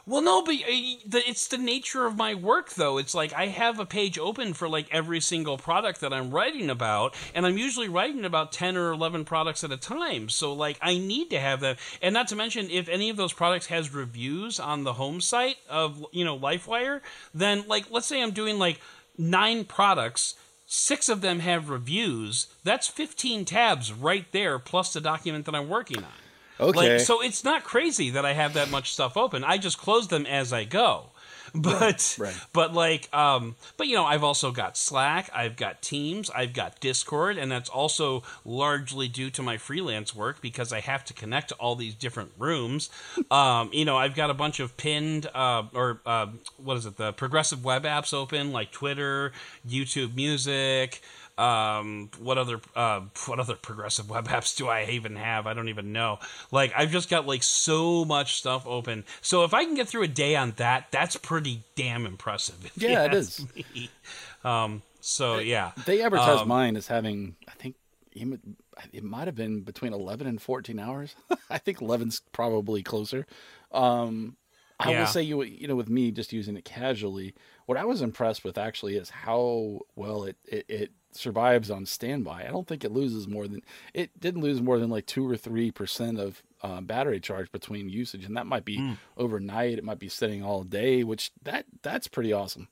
Well, 0.08 0.22
no, 0.22 0.42
but 0.44 0.56
uh, 0.56 1.22
it's 1.28 1.48
the 1.48 1.58
nature 1.58 2.06
of 2.06 2.16
my 2.16 2.34
work, 2.34 2.74
though. 2.74 2.98
It's 2.98 3.16
like 3.16 3.34
I 3.34 3.48
have 3.48 3.80
a 3.80 3.86
page 3.86 4.18
open 4.18 4.54
for 4.54 4.68
like 4.68 4.88
every 4.92 5.20
single 5.20 5.58
product 5.58 6.02
that 6.02 6.14
I'm 6.14 6.32
writing 6.32 6.70
about, 6.70 7.16
and 7.34 7.46
I'm 7.46 7.58
usually 7.58 7.88
writing 7.88 8.26
about 8.26 8.52
ten 8.52 8.78
or 8.78 8.92
eleven 8.92 9.26
products 9.26 9.64
at 9.64 9.72
a 9.72 9.78
time. 9.78 10.30
So, 10.30 10.54
like, 10.54 10.78
I 10.82 10.98
need 10.98 11.30
to 11.32 11.40
have 11.40 11.60
them. 11.60 11.78
and 12.02 12.14
not 12.14 12.28
to 12.30 12.36
mention, 12.36 12.70
if 12.70 12.88
any 12.90 13.10
of 13.10 13.18
those 13.18 13.34
products 13.34 13.68
has 13.68 13.94
reviews 13.94 14.60
on 14.60 14.84
the 14.84 14.94
home 14.94 15.22
site 15.22 15.58
of 15.70 16.06
you 16.12 16.26
know 16.26 16.38
LifeWire, 16.38 17.02
then 17.34 17.66
like, 17.68 17.92
let's 17.92 18.08
say 18.08 18.22
I'm 18.22 18.32
doing 18.32 18.60
like 18.60 18.80
nine 19.18 19.66
products. 19.66 20.36
Six 20.68 21.10
of 21.10 21.22
them 21.22 21.40
have 21.42 21.70
reviews. 21.70 22.48
That's 22.64 22.88
15 22.88 23.46
tabs 23.46 23.94
right 23.94 24.26
there, 24.32 24.58
plus 24.58 24.94
the 24.94 25.00
document 25.00 25.46
that 25.46 25.54
I'm 25.54 25.70
working 25.70 26.00
on. 26.00 26.25
Okay. 26.60 26.94
Like, 26.94 27.00
so 27.02 27.22
it's 27.22 27.44
not 27.44 27.64
crazy 27.64 28.12
that 28.12 28.26
I 28.26 28.34
have 28.34 28.54
that 28.54 28.70
much 28.70 28.94
stuff 28.94 29.18
open. 29.18 29.44
I 29.44 29.58
just 29.58 29.78
close 29.78 30.08
them 30.08 30.26
as 30.26 30.54
I 30.54 30.64
go. 30.64 31.08
But 31.58 32.18
right. 32.20 32.36
but 32.52 32.74
like 32.74 33.08
um 33.16 33.56
but 33.78 33.88
you 33.88 33.96
know 33.96 34.04
I've 34.04 34.26
also 34.26 34.52
got 34.52 34.76
Slack, 34.76 35.30
I've 35.34 35.56
got 35.56 35.82
Teams, 35.82 36.30
I've 36.30 36.52
got 36.52 36.82
Discord 36.82 37.38
and 37.38 37.50
that's 37.50 37.70
also 37.70 38.24
largely 38.44 39.08
due 39.08 39.30
to 39.30 39.42
my 39.42 39.56
freelance 39.58 40.14
work 40.14 40.42
because 40.42 40.74
I 40.74 40.82
have 40.82 41.06
to 41.06 41.14
connect 41.14 41.50
to 41.50 41.56
all 41.56 41.76
these 41.78 41.96
different 41.96 42.34
rooms. 42.38 42.90
um 43.32 43.70
you 43.72 43.86
know 43.86 43.96
I've 43.96 44.16
got 44.16 44.30
a 44.30 44.34
bunch 44.34 44.60
of 44.60 44.76
pinned 44.76 45.28
uh 45.34 45.64
or 45.74 46.02
uh, 46.06 46.28
what 46.58 46.76
is 46.76 46.86
it 46.86 46.98
the 46.98 47.14
progressive 47.14 47.64
web 47.64 47.84
apps 47.84 48.14
open 48.14 48.52
like 48.52 48.72
Twitter, 48.74 49.32
YouTube 49.66 50.14
Music, 50.14 51.02
um 51.38 52.10
what 52.20 52.38
other 52.38 52.62
uh 52.76 53.02
what 53.28 53.40
other 53.40 53.56
progressive 53.56 54.10
web 54.16 54.28
apps 54.30 54.56
do 54.56 54.68
i 54.70 54.86
even 54.86 55.16
have 55.18 55.48
i 55.48 55.54
don't 55.54 55.68
even 55.68 55.92
know 55.92 56.18
like 56.52 56.72
i've 56.78 56.92
just 56.92 57.10
got 57.10 57.28
like 57.28 57.44
so 57.44 58.06
much 58.06 58.36
stuff 58.36 58.66
open 58.66 59.04
so 59.22 59.44
if 59.44 59.54
i 59.54 59.66
can 59.66 59.76
get 59.76 59.88
through 59.88 60.04
a 60.04 60.08
day 60.08 60.36
on 60.36 60.54
that 60.58 60.88
that's 60.92 61.18
pretty 61.18 61.62
damn 61.76 62.06
impressive 62.06 62.72
Yeah, 62.78 63.06
it 63.06 63.14
is. 63.14 63.46
um 64.44 64.82
so 65.02 65.40
yeah 65.40 65.72
They 65.86 66.02
advertise 66.02 66.42
Um, 66.42 66.50
mine 66.50 66.78
as 66.78 66.88
having, 66.88 67.36
I 67.48 67.52
think, 67.52 67.76
it 68.12 68.40
it 68.94 69.04
might 69.04 69.28
have 69.28 69.36
been 69.36 69.62
between 69.62 69.94
11 69.94 70.26
and 70.28 70.42
14 70.42 70.80
hours. 70.80 71.16
I 71.50 71.58
think 71.58 71.82
11's 71.82 72.22
probably 72.32 72.82
closer. 72.82 73.26
Um, 73.72 74.38
I 74.80 74.90
Yeah. 74.90 75.00
will 75.00 75.06
say 75.06 75.22
you 75.22 75.42
you 75.44 75.68
know 75.68 75.76
with 75.76 75.90
me 75.90 76.12
just 76.12 76.34
using 76.34 76.56
it 76.58 76.66
casually, 76.66 77.34
what 77.66 77.78
I 77.78 77.86
was 77.86 78.02
impressed 78.02 78.44
with 78.44 78.58
actually 78.58 78.96
is 78.96 79.10
how 79.10 79.80
well 79.96 80.24
it 80.26 80.38
it, 80.46 80.66
it 80.70 80.92
survives 81.16 81.72
on 81.72 81.86
standby. 81.86 82.44
I 82.48 82.52
don't 82.52 82.68
think 82.68 82.84
it 82.84 82.92
loses 82.92 83.28
more 83.28 83.48
than 83.48 83.62
it 83.94 84.20
didn't 84.20 84.42
lose 84.42 84.62
more 84.62 84.78
than 84.80 84.90
like 84.90 85.06
two 85.06 85.30
or 85.30 85.38
three 85.38 85.72
percent 85.72 86.20
of 86.20 86.42
uh, 86.62 86.82
battery 86.82 87.20
charge 87.20 87.52
between 87.52 87.90
usage, 87.90 88.26
and 88.26 88.36
that 88.38 88.46
might 88.48 88.66
be 88.66 88.78
Hmm. 88.78 88.94
overnight. 89.18 89.78
It 89.78 89.84
might 89.84 90.00
be 90.00 90.10
sitting 90.10 90.44
all 90.44 90.64
day, 90.64 91.04
which 91.04 91.32
that 91.44 91.66
that's 91.82 92.08
pretty 92.08 92.34
awesome. 92.34 92.68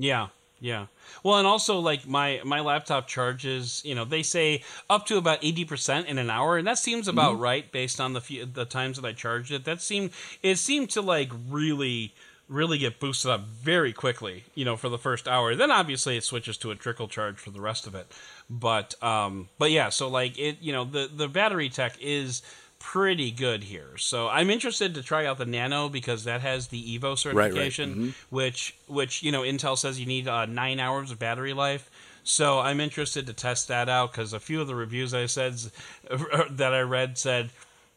Yeah, 0.00 0.28
yeah. 0.60 0.86
Well, 1.22 1.38
and 1.38 1.46
also 1.46 1.78
like 1.78 2.06
my 2.06 2.40
my 2.44 2.60
laptop 2.60 3.06
charges, 3.08 3.82
you 3.84 3.94
know, 3.94 4.04
they 4.04 4.22
say 4.22 4.62
up 4.90 5.06
to 5.06 5.16
about 5.16 5.38
eighty 5.42 5.64
percent 5.64 6.06
in 6.08 6.18
an 6.18 6.30
hour, 6.30 6.56
and 6.56 6.66
that 6.66 6.78
seems 6.78 7.08
about 7.08 7.34
Mm-hmm. 7.34 7.42
right 7.42 7.72
based 7.72 8.00
on 8.00 8.12
the 8.12 8.20
few, 8.20 8.44
the 8.46 8.64
times 8.64 9.00
that 9.00 9.06
I 9.06 9.12
charged 9.12 9.52
it. 9.52 9.64
That 9.64 9.80
seemed 9.82 10.10
it 10.42 10.56
seemed 10.56 10.90
to 10.90 11.00
like 11.00 11.30
really 11.48 12.12
really 12.48 12.78
get 12.78 12.98
boosted 12.98 13.30
up 13.30 13.46
very 13.46 13.92
quickly, 13.92 14.44
you 14.54 14.64
know, 14.64 14.76
for 14.76 14.88
the 14.88 14.98
first 14.98 15.28
hour. 15.28 15.54
Then 15.54 15.70
obviously 15.70 16.16
it 16.16 16.24
switches 16.24 16.56
to 16.58 16.70
a 16.70 16.74
trickle 16.74 17.08
charge 17.08 17.36
for 17.36 17.50
the 17.50 17.60
rest 17.60 17.86
of 17.86 17.94
it. 17.94 18.10
But 18.48 19.00
um 19.02 19.48
but 19.58 19.70
yeah, 19.70 19.90
so 19.90 20.08
like 20.08 20.38
it, 20.38 20.58
you 20.60 20.72
know, 20.72 20.84
the 20.84 21.10
the 21.14 21.28
battery 21.28 21.68
tech 21.68 21.96
is 22.00 22.42
pretty 22.78 23.30
good 23.30 23.64
here. 23.64 23.96
So 23.96 24.28
I'm 24.28 24.50
interested 24.50 24.94
to 24.94 25.02
try 25.02 25.26
out 25.26 25.38
the 25.38 25.46
Nano 25.46 25.88
because 25.88 26.24
that 26.24 26.40
has 26.40 26.68
the 26.68 26.98
Evo 26.98 27.10
right. 27.10 27.18
certification, 27.18 28.14
which 28.30 28.76
which 28.86 29.22
you 29.22 29.32
know 29.32 29.42
Intel 29.42 29.76
says 29.76 30.00
you 30.00 30.06
need 30.06 30.26
uh, 30.26 30.46
nine 30.46 30.80
hours 30.80 31.10
of 31.10 31.18
battery 31.18 31.52
life. 31.52 31.90
So 32.24 32.58
I'm 32.58 32.80
interested 32.80 33.26
to 33.26 33.32
test 33.32 33.68
that 33.68 33.88
out 33.88 34.12
because 34.12 34.34
a 34.34 34.40
few 34.40 34.60
of 34.60 34.66
the 34.66 34.74
reviews 34.74 35.14
I 35.14 35.26
said 35.26 35.54
that 36.50 36.74
I 36.74 36.80
read 36.80 37.16
said 37.16 37.50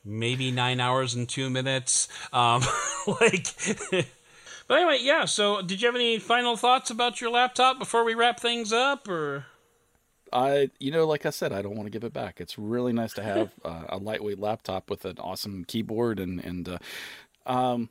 maybe 0.04 0.52
nine 0.52 0.80
hours 0.80 1.14
and 1.14 1.28
two 1.28 1.50
minutes. 1.50 2.08
Um, 2.32 2.64
like, 3.08 3.48
but 4.72 4.78
anyway, 4.80 5.00
yeah. 5.02 5.26
So 5.26 5.62
did 5.62 5.82
you 5.82 5.88
have 5.90 5.96
any 5.96 6.18
final 6.18 6.56
thoughts 6.56 6.90
about 6.90 7.20
your 7.20 7.30
laptop 7.30 7.78
before 7.78 8.06
we 8.06 8.14
wrap 8.14 8.40
things 8.40 8.72
up, 8.72 9.06
or? 9.10 9.46
I, 10.32 10.70
you 10.80 10.92
know, 10.92 11.06
like 11.06 11.26
I 11.26 11.30
said, 11.30 11.52
I 11.52 11.62
don't 11.62 11.76
want 11.76 11.88
to 11.88 11.90
give 11.92 12.06
it 12.06 12.14
back. 12.14 12.40
It's 12.40 12.58
really 12.58 12.94
nice 12.94 13.12
to 13.16 13.22
have 13.24 13.52
uh, 13.66 13.84
a 13.90 13.98
lightweight 13.98 14.40
laptop 14.40 14.90
with 14.90 15.04
an 15.04 15.18
awesome 15.20 15.66
keyboard 15.66 16.22
and 16.22 16.40
and 16.44 16.70
uh, 16.70 16.78
um, 17.46 17.90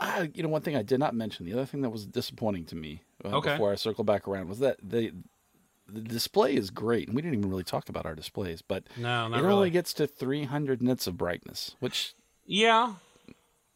I, 0.00 0.30
you 0.34 0.42
know, 0.42 0.48
one 0.48 0.62
thing 0.62 0.74
I 0.74 0.82
did 0.82 0.98
not 0.98 1.14
mention, 1.14 1.46
the 1.46 1.52
other 1.52 1.66
thing 1.66 1.82
that 1.82 1.90
was 1.90 2.04
disappointing 2.06 2.64
to 2.66 2.74
me 2.74 3.02
uh, 3.24 3.28
Okay. 3.36 3.52
before 3.52 3.70
I 3.70 3.76
circle 3.76 4.02
back 4.02 4.26
around 4.26 4.48
was 4.48 4.58
that 4.58 4.78
the 4.82 5.12
the 5.86 6.00
display 6.00 6.54
is 6.56 6.70
great, 6.70 7.06
and 7.06 7.14
we 7.14 7.22
didn't 7.22 7.38
even 7.38 7.48
really 7.48 7.62
talk 7.64 7.88
about 7.88 8.06
our 8.06 8.14
displays, 8.16 8.60
but 8.60 8.84
No, 8.96 9.26
it 9.26 9.30
really. 9.40 9.46
only 9.54 9.70
gets 9.70 9.94
to 9.94 10.06
300 10.08 10.82
nits 10.82 11.06
of 11.06 11.16
brightness, 11.16 11.76
which 11.78 12.14
Yeah, 12.44 12.94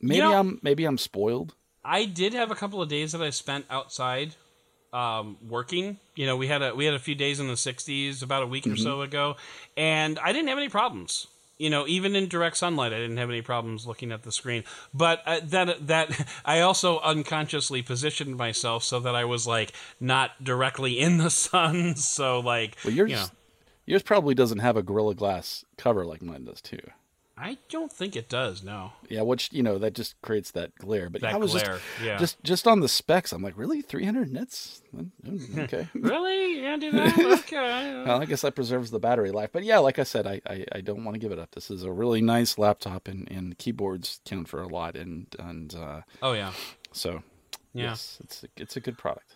maybe 0.00 0.20
know- 0.20 0.34
I'm 0.40 0.58
maybe 0.60 0.84
I'm 0.84 0.98
spoiled. 0.98 1.54
I 1.84 2.04
did 2.04 2.32
have 2.34 2.50
a 2.50 2.54
couple 2.54 2.80
of 2.80 2.88
days 2.88 3.12
that 3.12 3.22
I 3.22 3.30
spent 3.30 3.66
outside 3.70 4.34
um, 4.92 5.36
working. 5.48 5.98
You 6.14 6.26
know, 6.26 6.36
we 6.36 6.46
had 6.46 6.62
a 6.62 6.74
we 6.74 6.84
had 6.84 6.94
a 6.94 6.98
few 6.98 7.14
days 7.14 7.40
in 7.40 7.48
the 7.48 7.54
60s 7.54 8.22
about 8.22 8.42
a 8.42 8.46
week 8.46 8.66
or 8.66 8.76
so 8.76 9.02
ago, 9.02 9.36
and 9.76 10.18
I 10.18 10.32
didn't 10.32 10.48
have 10.48 10.58
any 10.58 10.68
problems. 10.68 11.26
You 11.58 11.70
know, 11.70 11.86
even 11.86 12.16
in 12.16 12.28
direct 12.28 12.56
sunlight, 12.56 12.92
I 12.92 12.96
didn't 12.96 13.18
have 13.18 13.30
any 13.30 13.42
problems 13.42 13.86
looking 13.86 14.10
at 14.10 14.22
the 14.24 14.32
screen. 14.32 14.64
But 14.92 15.22
uh, 15.26 15.40
that 15.44 15.86
that 15.86 16.28
I 16.44 16.60
also 16.60 17.00
unconsciously 17.00 17.82
positioned 17.82 18.36
myself 18.36 18.84
so 18.84 19.00
that 19.00 19.14
I 19.14 19.24
was 19.24 19.46
like 19.46 19.72
not 20.00 20.42
directly 20.42 20.98
in 20.98 21.18
the 21.18 21.30
sun. 21.50 21.96
So 21.96 22.40
like, 22.40 22.76
Well, 22.84 22.94
yours 22.94 23.10
you 23.10 23.16
know, 23.16 23.26
yours 23.86 24.02
probably 24.02 24.34
doesn't 24.34 24.58
have 24.58 24.76
a 24.76 24.82
Gorilla 24.82 25.14
Glass 25.14 25.64
cover 25.76 26.04
like 26.04 26.22
mine 26.22 26.44
does 26.44 26.60
too. 26.60 26.80
I 27.42 27.58
don't 27.68 27.92
think 27.92 28.14
it 28.14 28.28
does. 28.28 28.62
No. 28.62 28.92
Yeah, 29.08 29.22
which 29.22 29.50
you 29.52 29.62
know 29.62 29.76
that 29.78 29.94
just 29.94 30.20
creates 30.22 30.52
that 30.52 30.74
glare. 30.76 31.10
But 31.10 31.22
That 31.22 31.34
I 31.34 31.36
was 31.36 31.52
glare, 31.52 31.64
just, 31.74 31.82
yeah. 32.02 32.16
just 32.18 32.42
just 32.44 32.66
on 32.68 32.80
the 32.80 32.88
specs, 32.88 33.32
I'm 33.32 33.42
like, 33.42 33.58
really, 33.58 33.82
300 33.82 34.32
nits? 34.32 34.80
Okay. 35.58 35.88
Really? 35.94 36.62
Yeah, 36.62 36.76
I? 36.80 37.34
Okay. 37.34 38.04
well, 38.06 38.20
I 38.20 38.24
guess 38.26 38.42
that 38.42 38.54
preserves 38.54 38.90
the 38.90 38.98
battery 39.00 39.30
life. 39.30 39.50
But 39.52 39.64
yeah, 39.64 39.78
like 39.78 39.98
I 39.98 40.04
said, 40.04 40.26
I, 40.26 40.40
I, 40.46 40.64
I 40.72 40.80
don't 40.80 41.04
want 41.04 41.14
to 41.14 41.18
give 41.18 41.32
it 41.32 41.38
up. 41.38 41.50
This 41.52 41.70
is 41.70 41.82
a 41.82 41.90
really 41.90 42.20
nice 42.20 42.58
laptop, 42.58 43.08
and, 43.08 43.28
and 43.30 43.58
keyboards 43.58 44.20
count 44.24 44.48
for 44.48 44.62
a 44.62 44.68
lot. 44.68 44.96
And 44.96 45.26
and 45.38 45.74
uh, 45.74 46.02
oh 46.22 46.32
yeah. 46.34 46.52
so, 46.92 47.22
Yeah. 47.74 47.90
yes, 47.90 48.18
it's 48.22 48.44
a, 48.44 48.48
it's 48.56 48.76
a 48.76 48.80
good 48.80 48.98
product. 48.98 49.34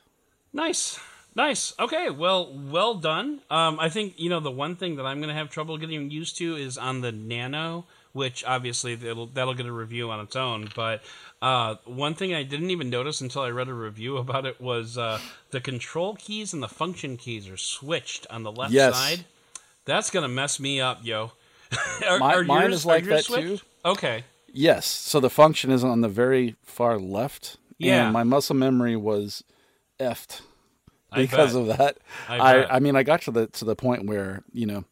Nice. 0.53 0.99
Nice. 1.35 1.75
Okay. 1.79 2.09
Well, 2.09 2.51
well 2.71 2.95
done. 2.95 3.41
Um, 3.51 3.79
I 3.79 3.91
think 3.91 4.15
you 4.19 4.31
know 4.31 4.41
the 4.41 4.51
one 4.51 4.75
thing 4.77 4.97
that 4.97 5.05
I'm 5.07 5.19
going 5.19 5.29
to 5.29 5.35
have 5.35 5.51
trouble 5.51 5.77
getting 5.77 6.11
used 6.11 6.39
to 6.39 6.57
is 6.57 6.79
on 6.79 7.03
the 7.03 7.13
Nano, 7.13 7.85
which 8.17 8.43
obviously 8.45 8.95
that'll 8.95 9.27
that'll 9.27 9.55
get 9.55 9.67
a 9.67 9.73
review 9.73 10.11
on 10.11 10.21
its 10.21 10.35
own. 10.35 10.69
But 10.75 11.03
uh, 11.43 11.77
one 11.85 12.15
thing 12.15 12.35
I 12.35 12.43
didn't 12.43 12.71
even 12.71 12.89
notice 12.91 13.21
until 13.21 13.43
I 13.43 13.51
read 13.51 13.69
a 13.69 13.75
review 13.75 14.17
about 14.25 14.47
it 14.47 14.61
was 14.61 14.97
uh, 14.99 15.21
the 15.51 15.61
control 15.61 16.15
keys 16.17 16.53
and 16.53 16.63
the 16.63 16.69
function 16.69 17.17
keys 17.17 17.49
are 17.49 17.57
switched 17.57 18.27
on 18.31 18.43
the 18.43 18.51
left 18.51 18.73
Yes. 18.73 18.97
side. 18.97 19.25
That's 19.85 20.11
going 20.11 20.25
to 20.25 20.29
mess 20.29 20.59
me 20.59 20.81
up, 20.81 21.01
yo. 21.05 21.33
are, 22.09 22.19
Mi- 22.19 22.25
are 22.25 22.45
mine 22.45 22.63
yours- 22.71 22.75
is 22.81 22.87
like 22.87 23.05
that, 23.05 23.25
too. 23.25 23.59
Okay. 23.85 24.25
Yes. 24.53 24.87
So 24.87 25.21
the 25.21 25.31
function 25.31 25.71
is 25.71 25.85
on 25.85 26.01
the 26.01 26.09
very 26.09 26.57
far 26.65 26.99
left. 26.99 27.59
Yeah. 27.79 28.05
And 28.05 28.13
my 28.13 28.25
muscle 28.25 28.57
memory 28.57 28.97
was 28.97 29.45
effed. 30.01 30.41
Because 31.15 31.55
of 31.55 31.67
that. 31.69 31.99
I 32.29 32.37
I. 32.39 32.77
I, 32.77 32.81
mean, 32.81 32.97
I 32.97 33.03
got 33.03 33.23
to 33.23 33.31
the 33.31 33.47
to 33.47 33.65
the 33.65 33.77
point 33.77 34.07
where 34.07 34.43
you 34.53 34.67
know, 34.67 34.85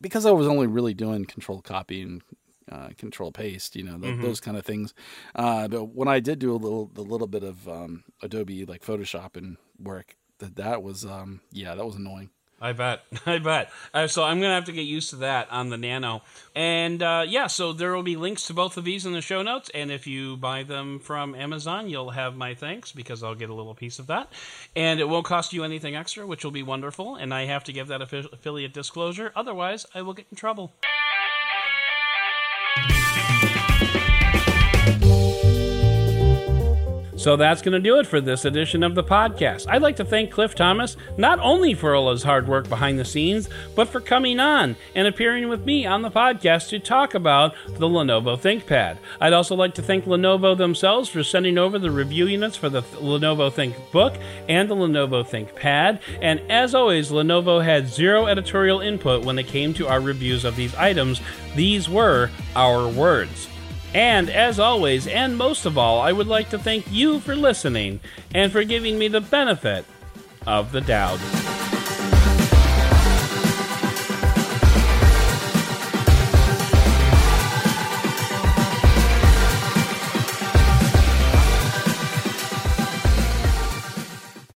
because 0.00 0.24
I 0.26 0.30
was 0.32 0.46
only 0.48 0.66
really 0.66 0.94
doing 0.94 1.24
control 1.24 1.60
copy 1.60 2.00
and 2.02 2.22
uh, 2.70 2.88
control 2.96 3.32
paste, 3.32 3.76
you 3.76 3.82
know, 3.84 3.98
th- 3.98 4.14
Mm-hmm. 4.14 4.22
those 4.22 4.40
kind 4.40 4.56
of 4.56 4.64
things. 4.64 4.94
Uh, 5.34 5.68
but 5.68 5.84
when 5.94 6.08
I 6.08 6.20
did 6.20 6.38
do 6.38 6.52
a 6.52 6.56
little 6.56 6.86
the 6.86 7.02
little 7.02 7.26
bit 7.26 7.42
of 7.44 7.68
um, 7.68 8.04
Adobe 8.22 8.64
like 8.64 8.82
Photoshop 8.84 9.36
and 9.36 9.56
work, 9.82 10.16
that 10.38 10.56
that 10.56 10.82
was 10.82 11.04
um, 11.04 11.40
yeah, 11.52 11.74
that 11.74 11.84
was 11.84 11.96
annoying. 11.96 12.30
I 12.60 12.72
bet. 12.72 13.02
I 13.26 13.38
bet. 13.38 13.70
Uh, 13.94 14.08
so 14.08 14.24
I'm 14.24 14.40
going 14.40 14.50
to 14.50 14.54
have 14.56 14.64
to 14.64 14.72
get 14.72 14.82
used 14.82 15.10
to 15.10 15.16
that 15.16 15.46
on 15.52 15.68
the 15.70 15.76
Nano. 15.76 16.22
And 16.56 17.00
uh, 17.00 17.24
yeah, 17.28 17.46
so 17.46 17.72
there 17.72 17.94
will 17.94 18.02
be 18.02 18.16
links 18.16 18.48
to 18.48 18.52
both 18.52 18.76
of 18.76 18.82
these 18.82 19.06
in 19.06 19.12
the 19.12 19.20
show 19.20 19.42
notes. 19.42 19.70
And 19.72 19.92
if 19.92 20.08
you 20.08 20.36
buy 20.36 20.64
them 20.64 20.98
from 20.98 21.36
Amazon, 21.36 21.88
you'll 21.88 22.10
have 22.10 22.34
my 22.34 22.54
thanks 22.54 22.90
because 22.90 23.22
I'll 23.22 23.36
get 23.36 23.48
a 23.48 23.54
little 23.54 23.76
piece 23.76 24.00
of 24.00 24.08
that. 24.08 24.32
And 24.74 24.98
it 24.98 25.08
won't 25.08 25.24
cost 25.24 25.52
you 25.52 25.62
anything 25.62 25.94
extra, 25.94 26.26
which 26.26 26.42
will 26.42 26.50
be 26.50 26.64
wonderful. 26.64 27.14
And 27.14 27.32
I 27.32 27.44
have 27.44 27.62
to 27.62 27.72
give 27.72 27.86
that 27.88 28.00
affi- 28.00 28.32
affiliate 28.32 28.72
disclosure. 28.74 29.30
Otherwise, 29.36 29.86
I 29.94 30.02
will 30.02 30.14
get 30.14 30.26
in 30.32 30.36
trouble. 30.36 30.72
Bye. 32.86 33.17
So 37.28 37.36
that's 37.36 37.60
going 37.60 37.74
to 37.74 37.78
do 37.78 37.98
it 37.98 38.06
for 38.06 38.22
this 38.22 38.46
edition 38.46 38.82
of 38.82 38.94
the 38.94 39.04
podcast. 39.04 39.66
I'd 39.68 39.82
like 39.82 39.96
to 39.96 40.04
thank 40.06 40.30
Cliff 40.30 40.54
Thomas 40.54 40.96
not 41.18 41.38
only 41.40 41.74
for 41.74 41.94
all 41.94 42.10
his 42.10 42.22
hard 42.22 42.48
work 42.48 42.70
behind 42.70 42.98
the 42.98 43.04
scenes, 43.04 43.50
but 43.74 43.86
for 43.86 44.00
coming 44.00 44.40
on 44.40 44.76
and 44.94 45.06
appearing 45.06 45.50
with 45.50 45.66
me 45.66 45.84
on 45.84 46.00
the 46.00 46.10
podcast 46.10 46.70
to 46.70 46.78
talk 46.78 47.12
about 47.12 47.54
the 47.66 47.86
Lenovo 47.86 48.40
ThinkPad. 48.40 48.96
I'd 49.20 49.34
also 49.34 49.54
like 49.54 49.74
to 49.74 49.82
thank 49.82 50.06
Lenovo 50.06 50.56
themselves 50.56 51.10
for 51.10 51.22
sending 51.22 51.58
over 51.58 51.78
the 51.78 51.90
review 51.90 52.28
units 52.28 52.56
for 52.56 52.70
the 52.70 52.80
Lenovo 52.80 53.52
ThinkBook 53.52 54.18
and 54.48 54.70
the 54.70 54.74
Lenovo 54.74 55.22
ThinkPad. 55.22 56.00
And 56.22 56.40
as 56.50 56.74
always, 56.74 57.10
Lenovo 57.10 57.62
had 57.62 57.88
zero 57.88 58.26
editorial 58.26 58.80
input 58.80 59.26
when 59.26 59.38
it 59.38 59.48
came 59.48 59.74
to 59.74 59.86
our 59.86 60.00
reviews 60.00 60.46
of 60.46 60.56
these 60.56 60.74
items. 60.76 61.20
These 61.54 61.90
were 61.90 62.30
our 62.56 62.88
words. 62.88 63.47
And 63.94 64.28
as 64.28 64.60
always, 64.60 65.06
and 65.06 65.36
most 65.36 65.64
of 65.64 65.78
all, 65.78 66.00
I 66.00 66.12
would 66.12 66.26
like 66.26 66.50
to 66.50 66.58
thank 66.58 66.90
you 66.90 67.20
for 67.20 67.34
listening 67.34 68.00
and 68.34 68.52
for 68.52 68.62
giving 68.64 68.98
me 68.98 69.08
the 69.08 69.20
benefit 69.20 69.84
of 70.46 70.72
the 70.72 70.80
doubt. 70.80 71.18